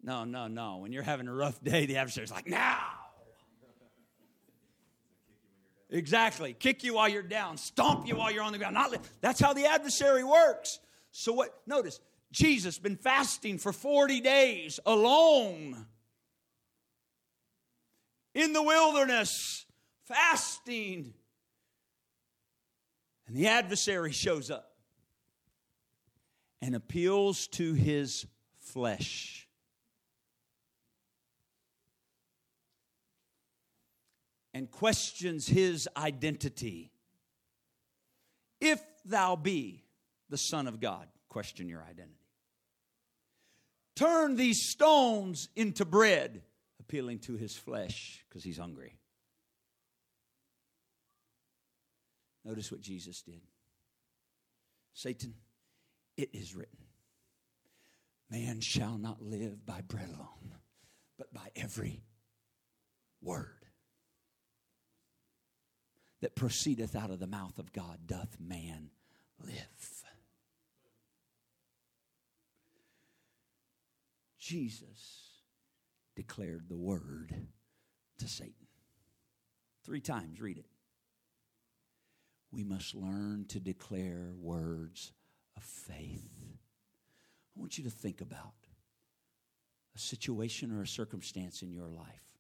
No, 0.04 0.24
no, 0.24 0.48
no. 0.48 0.78
When 0.78 0.92
you're 0.92 1.04
having 1.04 1.28
a 1.28 1.34
rough 1.34 1.62
day, 1.64 1.86
the 1.86 1.98
adversary's 1.98 2.32
like, 2.32 2.48
Now. 2.48 2.80
Exactly. 5.90 6.54
Kick 6.54 6.84
you 6.84 6.96
while 6.96 7.08
you're 7.08 7.24
down, 7.24 7.58
stomp 7.58 8.08
you 8.08 8.18
while 8.18 8.30
you're 8.32 8.44
on 8.44 8.52
the 8.52 8.58
ground. 8.58 8.74
Not 8.74 8.92
li- 8.92 8.98
That's 9.22 9.40
how 9.40 9.54
the 9.54 9.66
adversary 9.68 10.24
works. 10.24 10.80
So 11.12 11.32
what 11.32 11.62
notice, 11.66 12.02
Jesus 12.32 12.78
been 12.78 12.98
fasting 12.98 13.58
for 13.58 13.72
40 13.72 14.20
days 14.20 14.80
alone 14.86 15.86
in 18.36 18.52
the 18.54 18.62
wilderness, 18.62 19.66
fasting. 20.06 21.14
And 23.28 23.36
the 23.36 23.48
adversary 23.48 24.12
shows 24.12 24.52
up 24.52 24.74
and 26.62 26.76
appeals 26.76 27.48
to 27.48 27.74
his 27.74 28.26
flesh. 28.60 29.47
And 34.58 34.72
questions 34.72 35.48
his 35.48 35.88
identity. 35.96 36.92
If 38.60 38.82
thou 39.06 39.36
be 39.36 39.84
the 40.32 40.38
Son 40.38 40.66
of 40.68 40.80
God, 40.80 41.06
question 41.30 41.70
your 41.70 41.84
identity. 41.84 42.26
Turn 43.96 44.36
these 44.36 44.60
stones 44.64 45.50
into 45.56 45.86
bread, 45.86 46.42
appealing 46.80 47.20
to 47.20 47.36
his 47.36 47.56
flesh 47.56 48.26
because 48.28 48.44
he's 48.44 48.58
hungry. 48.58 48.98
Notice 52.44 52.72
what 52.72 52.82
Jesus 52.82 53.22
did. 53.22 53.42
Satan, 54.96 55.36
it 56.18 56.32
is 56.34 56.56
written, 56.56 56.80
man 58.32 58.60
shall 58.62 58.98
not 58.98 59.22
live 59.22 59.68
by 59.68 59.82
bread 59.82 60.10
alone, 60.10 60.56
but 61.16 61.32
by 61.32 61.50
every 61.56 62.02
word 63.22 63.57
that 66.22 66.36
proceedeth 66.36 66.96
out 66.96 67.12
of 67.12 67.20
the 67.20 67.28
mouth 67.28 67.60
of 67.60 67.72
God 67.72 68.00
doth 68.08 68.38
man 68.40 68.90
live. 69.44 70.04
Jesus 74.40 75.42
declared 76.16 76.70
the 76.70 76.78
word 76.78 77.36
to 78.20 78.28
Satan. 78.28 78.54
Three 79.84 80.00
times, 80.00 80.42
read 80.42 80.58
it 80.58 80.66
we 82.52 82.64
must 82.64 82.96
learn 82.96 83.46
to 83.50 83.60
declare 83.60 84.34
words 84.40 85.12
of 85.56 85.64
faith. 85.64 86.30
I 87.56 87.60
want 87.60 87.78
you 87.78 87.84
to 87.84 87.90
think 87.90 88.22
about 88.22 88.54
a 89.96 90.00
situation 90.00 90.72
or 90.72 90.82
a 90.82 90.88
circumstance 90.88 91.62
in 91.62 91.72
your 91.72 91.90
life 91.90 92.40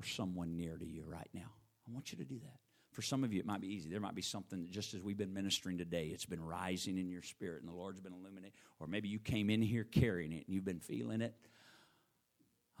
or 0.00 0.06
someone 0.06 0.56
near 0.56 0.76
to 0.76 0.86
you 0.86 1.04
right 1.06 1.28
now. 1.34 1.52
I 1.88 1.92
want 1.92 2.12
you 2.12 2.18
to 2.18 2.24
do 2.24 2.38
that. 2.38 2.60
For 2.96 3.02
some 3.02 3.24
of 3.24 3.32
you, 3.34 3.40
it 3.40 3.44
might 3.44 3.60
be 3.60 3.74
easy. 3.74 3.90
There 3.90 4.00
might 4.00 4.14
be 4.14 4.22
something 4.22 4.62
that 4.62 4.70
just 4.70 4.94
as 4.94 5.02
we've 5.02 5.18
been 5.18 5.34
ministering 5.34 5.76
today, 5.76 6.06
it's 6.14 6.24
been 6.24 6.42
rising 6.42 6.96
in 6.96 7.10
your 7.10 7.20
spirit 7.20 7.60
and 7.60 7.70
the 7.70 7.76
Lord's 7.76 8.00
been 8.00 8.14
illuminating. 8.14 8.52
Or 8.80 8.86
maybe 8.86 9.10
you 9.10 9.18
came 9.18 9.50
in 9.50 9.60
here 9.60 9.84
carrying 9.84 10.32
it 10.32 10.46
and 10.46 10.54
you've 10.54 10.64
been 10.64 10.80
feeling 10.80 11.20
it. 11.20 11.34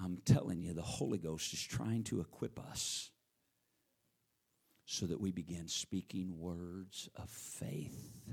I'm 0.02 0.16
telling 0.24 0.62
you, 0.62 0.72
the 0.72 0.80
Holy 0.80 1.18
Ghost 1.18 1.52
is 1.52 1.62
trying 1.62 2.02
to 2.04 2.20
equip 2.20 2.58
us 2.58 3.10
so 4.86 5.04
that 5.04 5.20
we 5.20 5.32
begin 5.32 5.68
speaking 5.68 6.38
words 6.38 7.10
of 7.16 7.28
faith. 7.28 8.32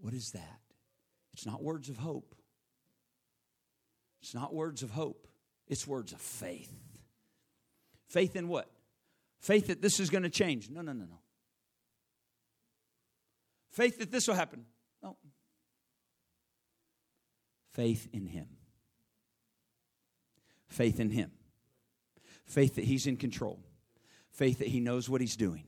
What 0.00 0.12
is 0.12 0.32
that? 0.32 0.58
It's 1.34 1.46
not 1.46 1.62
words 1.62 1.88
of 1.88 1.98
hope. 1.98 2.34
It's 4.22 4.34
not 4.34 4.52
words 4.52 4.82
of 4.82 4.90
hope. 4.90 5.28
It's 5.68 5.86
words 5.86 6.12
of 6.12 6.20
faith. 6.20 6.72
Faith 8.08 8.34
in 8.34 8.48
what? 8.48 8.73
Faith 9.44 9.68
that 9.68 9.80
this 9.80 10.00
is 10.00 10.10
going 10.10 10.24
to 10.24 10.30
change. 10.30 10.70
No, 10.70 10.80
no, 10.80 10.92
no, 10.92 11.04
no. 11.04 11.20
Faith 13.70 13.98
that 13.98 14.10
this 14.10 14.26
will 14.26 14.34
happen. 14.34 14.64
No. 15.02 15.16
Faith 17.74 18.08
in 18.12 18.26
Him. 18.26 18.48
Faith 20.66 20.98
in 20.98 21.10
Him. 21.10 21.30
Faith 22.44 22.76
that 22.76 22.84
He's 22.84 23.06
in 23.06 23.16
control 23.16 23.60
faith 24.34 24.58
that 24.58 24.68
He 24.68 24.80
knows 24.80 25.08
what 25.08 25.20
He's 25.20 25.36
doing, 25.36 25.64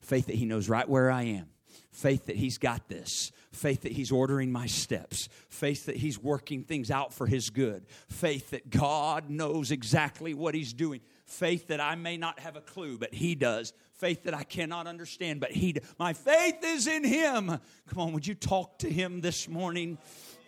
faith 0.00 0.26
that 0.26 0.36
He 0.36 0.44
knows 0.44 0.68
right 0.68 0.88
where 0.88 1.10
I 1.10 1.22
am, 1.22 1.46
faith 1.90 2.26
that 2.26 2.36
He's 2.36 2.58
got 2.58 2.88
this, 2.88 3.32
faith 3.52 3.82
that 3.82 3.92
He's 3.92 4.12
ordering 4.12 4.52
my 4.52 4.66
steps, 4.66 5.28
faith 5.48 5.86
that 5.86 5.96
He's 5.96 6.18
working 6.18 6.62
things 6.62 6.90
out 6.90 7.12
for 7.12 7.26
His 7.26 7.50
good, 7.50 7.86
faith 8.08 8.50
that 8.50 8.70
God 8.70 9.30
knows 9.30 9.70
exactly 9.70 10.34
what 10.34 10.54
He's 10.54 10.72
doing, 10.72 11.00
faith 11.30 11.68
that 11.68 11.80
I 11.80 11.94
may 11.94 12.16
not 12.16 12.40
have 12.40 12.56
a 12.56 12.60
clue, 12.60 12.98
but 12.98 13.14
He 13.14 13.34
does, 13.34 13.72
faith 13.94 14.24
that 14.24 14.34
I 14.34 14.42
cannot 14.42 14.86
understand, 14.86 15.40
but 15.40 15.52
He. 15.52 15.76
My 15.98 16.12
faith 16.12 16.58
is 16.64 16.86
in 16.86 17.04
Him. 17.04 17.46
Come 17.88 17.98
on, 17.98 18.12
would 18.12 18.26
you 18.26 18.34
talk 18.34 18.78
to 18.80 18.90
Him 18.90 19.20
this 19.20 19.48
morning? 19.48 19.98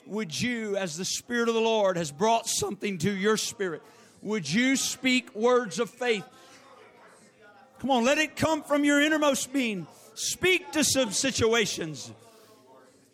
Would 0.06 0.38
you, 0.38 0.76
as 0.76 0.96
the 0.96 1.04
Spirit 1.04 1.48
of 1.48 1.54
the 1.54 1.60
Lord 1.60 1.96
has 1.96 2.10
brought 2.10 2.48
something 2.48 2.98
to 2.98 3.10
your 3.10 3.36
spirit, 3.36 3.82
would 4.20 4.52
you 4.52 4.76
speak 4.76 5.34
words 5.34 5.78
of 5.78 5.90
faith? 5.90 6.24
Come 7.78 7.90
on, 7.90 8.04
let 8.04 8.18
it 8.18 8.36
come 8.36 8.62
from 8.62 8.84
your 8.84 9.00
innermost 9.00 9.52
being. 9.52 9.86
Speak 10.14 10.72
to 10.72 10.84
some 10.84 11.10
situations. 11.10 12.12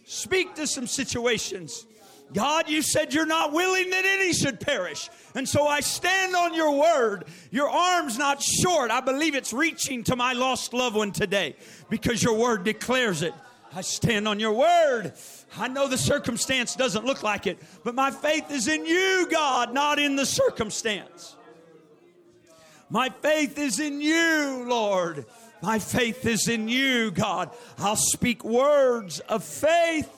Speak 0.07 0.55
to 0.57 0.67
some 0.67 0.87
situations. 0.87 1.87
God, 2.35 2.69
you 2.69 2.83
said 2.83 3.15
you're 3.15 3.27
not 3.27 3.53
willing 3.53 3.91
that 3.91 4.05
any 4.05 4.33
should 4.33 4.61
perish. 4.61 5.09
And 5.35 5.49
so 5.49 5.67
I 5.67 5.81
stand 5.81 6.37
on 6.37 6.55
your 6.55 6.79
word. 6.79 7.25
Your 7.51 7.71
arm's 7.71 8.19
not 8.19 8.43
short. 8.43 8.91
I 8.91 9.01
believe 9.01 9.35
it's 9.35 9.53
reaching 9.53 10.05
to 10.05 10.17
my 10.17 10.35
lost 10.35 10.75
loved 10.75 10.97
one 10.97 11.13
today 11.13 11.57
because 11.89 12.23
your 12.23 12.35
word 12.35 12.65
declares 12.65 13.23
it. 13.23 13.33
I 13.75 13.81
stand 13.81 14.29
on 14.29 14.41
your 14.41 14.53
word. 14.53 15.13
I 15.57 15.69
know 15.69 15.89
the 15.89 15.99
circumstance 15.99 16.75
doesn't 16.75 17.05
look 17.05 17.23
like 17.23 17.47
it, 17.47 17.59
but 17.85 17.95
my 17.95 18.11
faith 18.11 18.51
is 18.51 18.69
in 18.69 18.85
you, 18.87 19.27
God, 19.31 19.73
not 19.73 19.99
in 19.99 20.17
the 20.17 20.27
circumstance. 20.27 21.37
My 22.91 23.11
faith 23.11 23.59
is 23.59 23.81
in 23.81 24.01
you, 24.01 24.65
Lord. 24.67 25.27
My 25.63 25.79
faith 25.79 26.25
is 26.25 26.49
in 26.49 26.69
you, 26.69 27.11
God. 27.11 27.51
I'll 27.79 27.97
speak 27.97 28.45
words 28.45 29.21
of 29.21 29.45
faith 29.45 30.18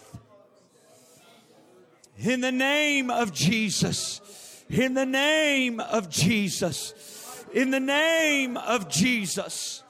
in 2.20 2.40
the 2.40 2.52
name 2.52 3.10
of 3.10 3.32
Jesus. 3.32 4.20
In 4.68 4.94
the 4.94 5.06
name 5.06 5.80
of 5.80 6.08
Jesus. 6.08 7.44
In 7.52 7.70
the 7.70 7.80
name 7.80 8.56
of 8.56 8.88
Jesus. 8.88 9.82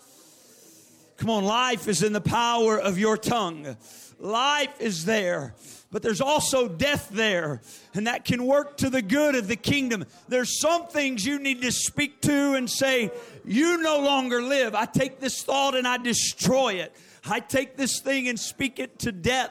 Come 1.18 1.31
on, 1.31 1.45
life 1.45 1.87
is 1.89 2.03
in 2.03 2.12
the 2.12 2.20
power 2.20 2.81
of 2.81 2.99
your 2.99 3.16
tongue. 3.16 3.76
Life 4.18 4.81
is 4.81 5.05
there 5.05 5.55
but 5.93 6.03
there's 6.03 6.20
also 6.20 6.68
death 6.68 7.09
there, 7.11 7.61
and 7.95 8.07
that 8.07 8.24
can 8.24 8.47
work 8.47 8.76
to 8.76 8.91
the 8.91 9.03
good 9.03 9.35
of 9.35 9.49
the 9.49 9.57
kingdom. 9.57 10.05
There's 10.28 10.61
some 10.61 10.87
things 10.87 11.26
you 11.26 11.41
need 11.41 11.62
to 11.62 11.72
speak 11.72 12.20
to 12.22 12.55
and 12.55 12.70
say, 12.70 13.11
You 13.45 13.83
no 13.83 14.01
longer 14.01 14.41
live. 14.41 14.74
I 14.76 14.85
take 14.85 15.18
this 15.18 15.43
thought 15.43 15.74
and 15.74 15.89
I 15.89 15.99
destroy 15.99 16.74
it. 16.74 16.95
I 17.24 17.41
take 17.41 17.76
this 17.76 18.01
thing 18.01 18.28
and 18.28 18.39
speak 18.39 18.78
it 18.78 19.01
to 19.01 19.12
death. 19.12 19.51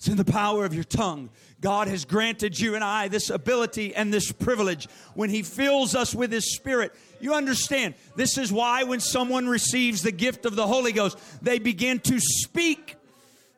It's 0.00 0.08
in 0.08 0.16
the 0.16 0.24
power 0.24 0.64
of 0.64 0.72
your 0.72 0.82
tongue. 0.82 1.28
God 1.60 1.86
has 1.86 2.06
granted 2.06 2.58
you 2.58 2.74
and 2.74 2.82
I 2.82 3.08
this 3.08 3.28
ability 3.28 3.94
and 3.94 4.10
this 4.10 4.32
privilege 4.32 4.88
when 5.12 5.28
He 5.28 5.42
fills 5.42 5.94
us 5.94 6.14
with 6.14 6.32
His 6.32 6.54
Spirit. 6.54 6.94
You 7.20 7.34
understand, 7.34 7.96
this 8.16 8.38
is 8.38 8.50
why 8.50 8.84
when 8.84 9.00
someone 9.00 9.46
receives 9.46 10.00
the 10.00 10.10
gift 10.10 10.46
of 10.46 10.56
the 10.56 10.66
Holy 10.66 10.92
Ghost, 10.92 11.18
they 11.42 11.58
begin 11.58 11.98
to 11.98 12.18
speak 12.18 12.96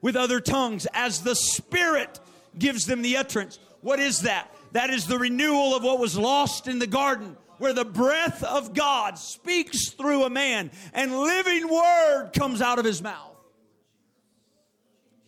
with 0.01 0.17
other 0.17 0.41
tongues 0.41 0.89
as 0.95 1.23
the 1.23 1.37
Spirit 1.37 2.19
gives 2.59 2.87
them 2.87 3.03
the 3.03 3.19
utterance. 3.19 3.61
What 3.81 4.01
is 4.01 4.23
that? 4.23 4.53
That 4.73 4.91
is 4.91 5.07
the 5.07 5.21
renewal 5.21 5.77
of 5.77 5.85
what 5.85 6.01
was 6.01 6.19
lost 6.19 6.67
in 6.67 6.81
the 6.81 6.89
garden 6.89 7.37
where 7.59 7.73
the 7.73 7.85
breath 7.85 8.43
of 8.43 8.75
God 8.75 9.17
speaks 9.17 9.91
through 9.91 10.25
a 10.25 10.31
man 10.31 10.73
and 10.93 11.17
living 11.17 11.69
word 11.69 12.31
comes 12.37 12.61
out 12.61 12.81
of 12.81 12.85
his 12.85 13.01
mouth. 13.01 13.32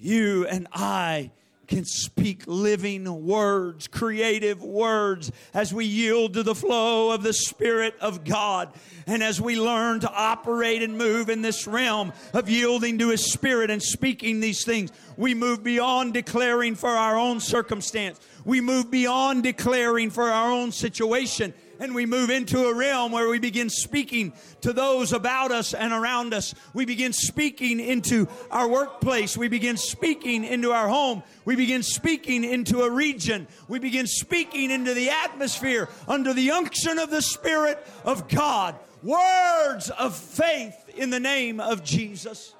You 0.04 0.46
and 0.46 0.68
I 0.70 1.30
can 1.66 1.86
speak 1.86 2.42
living 2.46 3.24
words, 3.24 3.88
creative 3.88 4.62
words, 4.62 5.32
as 5.54 5.72
we 5.72 5.86
yield 5.86 6.34
to 6.34 6.42
the 6.42 6.54
flow 6.54 7.10
of 7.10 7.22
the 7.22 7.32
Spirit 7.32 7.94
of 8.02 8.22
God. 8.22 8.74
And 9.06 9.22
as 9.22 9.40
we 9.40 9.58
learn 9.58 10.00
to 10.00 10.12
operate 10.12 10.82
and 10.82 10.98
move 10.98 11.30
in 11.30 11.40
this 11.40 11.66
realm 11.66 12.12
of 12.34 12.50
yielding 12.50 12.98
to 12.98 13.08
His 13.08 13.32
Spirit 13.32 13.70
and 13.70 13.82
speaking 13.82 14.40
these 14.40 14.62
things, 14.62 14.92
we 15.16 15.32
move 15.32 15.64
beyond 15.64 16.12
declaring 16.12 16.74
for 16.74 16.90
our 16.90 17.16
own 17.16 17.40
circumstance. 17.40 18.20
We 18.44 18.60
move 18.60 18.90
beyond 18.90 19.42
declaring 19.42 20.10
for 20.10 20.24
our 20.24 20.52
own 20.52 20.70
situation 20.70 21.54
and 21.78 21.94
we 21.94 22.06
move 22.06 22.30
into 22.30 22.66
a 22.66 22.74
realm 22.74 23.12
where 23.12 23.28
we 23.28 23.38
begin 23.38 23.68
speaking 23.68 24.32
to 24.62 24.72
those 24.72 25.12
about 25.12 25.50
us 25.50 25.74
and 25.74 25.92
around 25.92 26.34
us. 26.34 26.54
We 26.72 26.84
begin 26.84 27.12
speaking 27.12 27.80
into 27.80 28.28
our 28.50 28.68
workplace. 28.68 29.36
We 29.36 29.48
begin 29.48 29.76
speaking 29.76 30.44
into 30.44 30.72
our 30.72 30.88
home. 30.88 31.22
We 31.44 31.56
begin 31.56 31.82
speaking 31.82 32.44
into 32.44 32.82
a 32.82 32.90
region. 32.90 33.46
We 33.68 33.78
begin 33.78 34.06
speaking 34.06 34.70
into 34.70 34.94
the 34.94 35.10
atmosphere 35.10 35.88
under 36.08 36.32
the 36.32 36.50
unction 36.50 36.98
of 36.98 37.10
the 37.10 37.22
Spirit 37.22 37.84
of 38.04 38.28
God. 38.28 38.76
Words 39.02 39.90
of 39.90 40.16
faith 40.16 40.76
in 40.96 41.10
the 41.10 41.20
name 41.20 41.60
of 41.60 41.84
Jesus. 41.84 42.54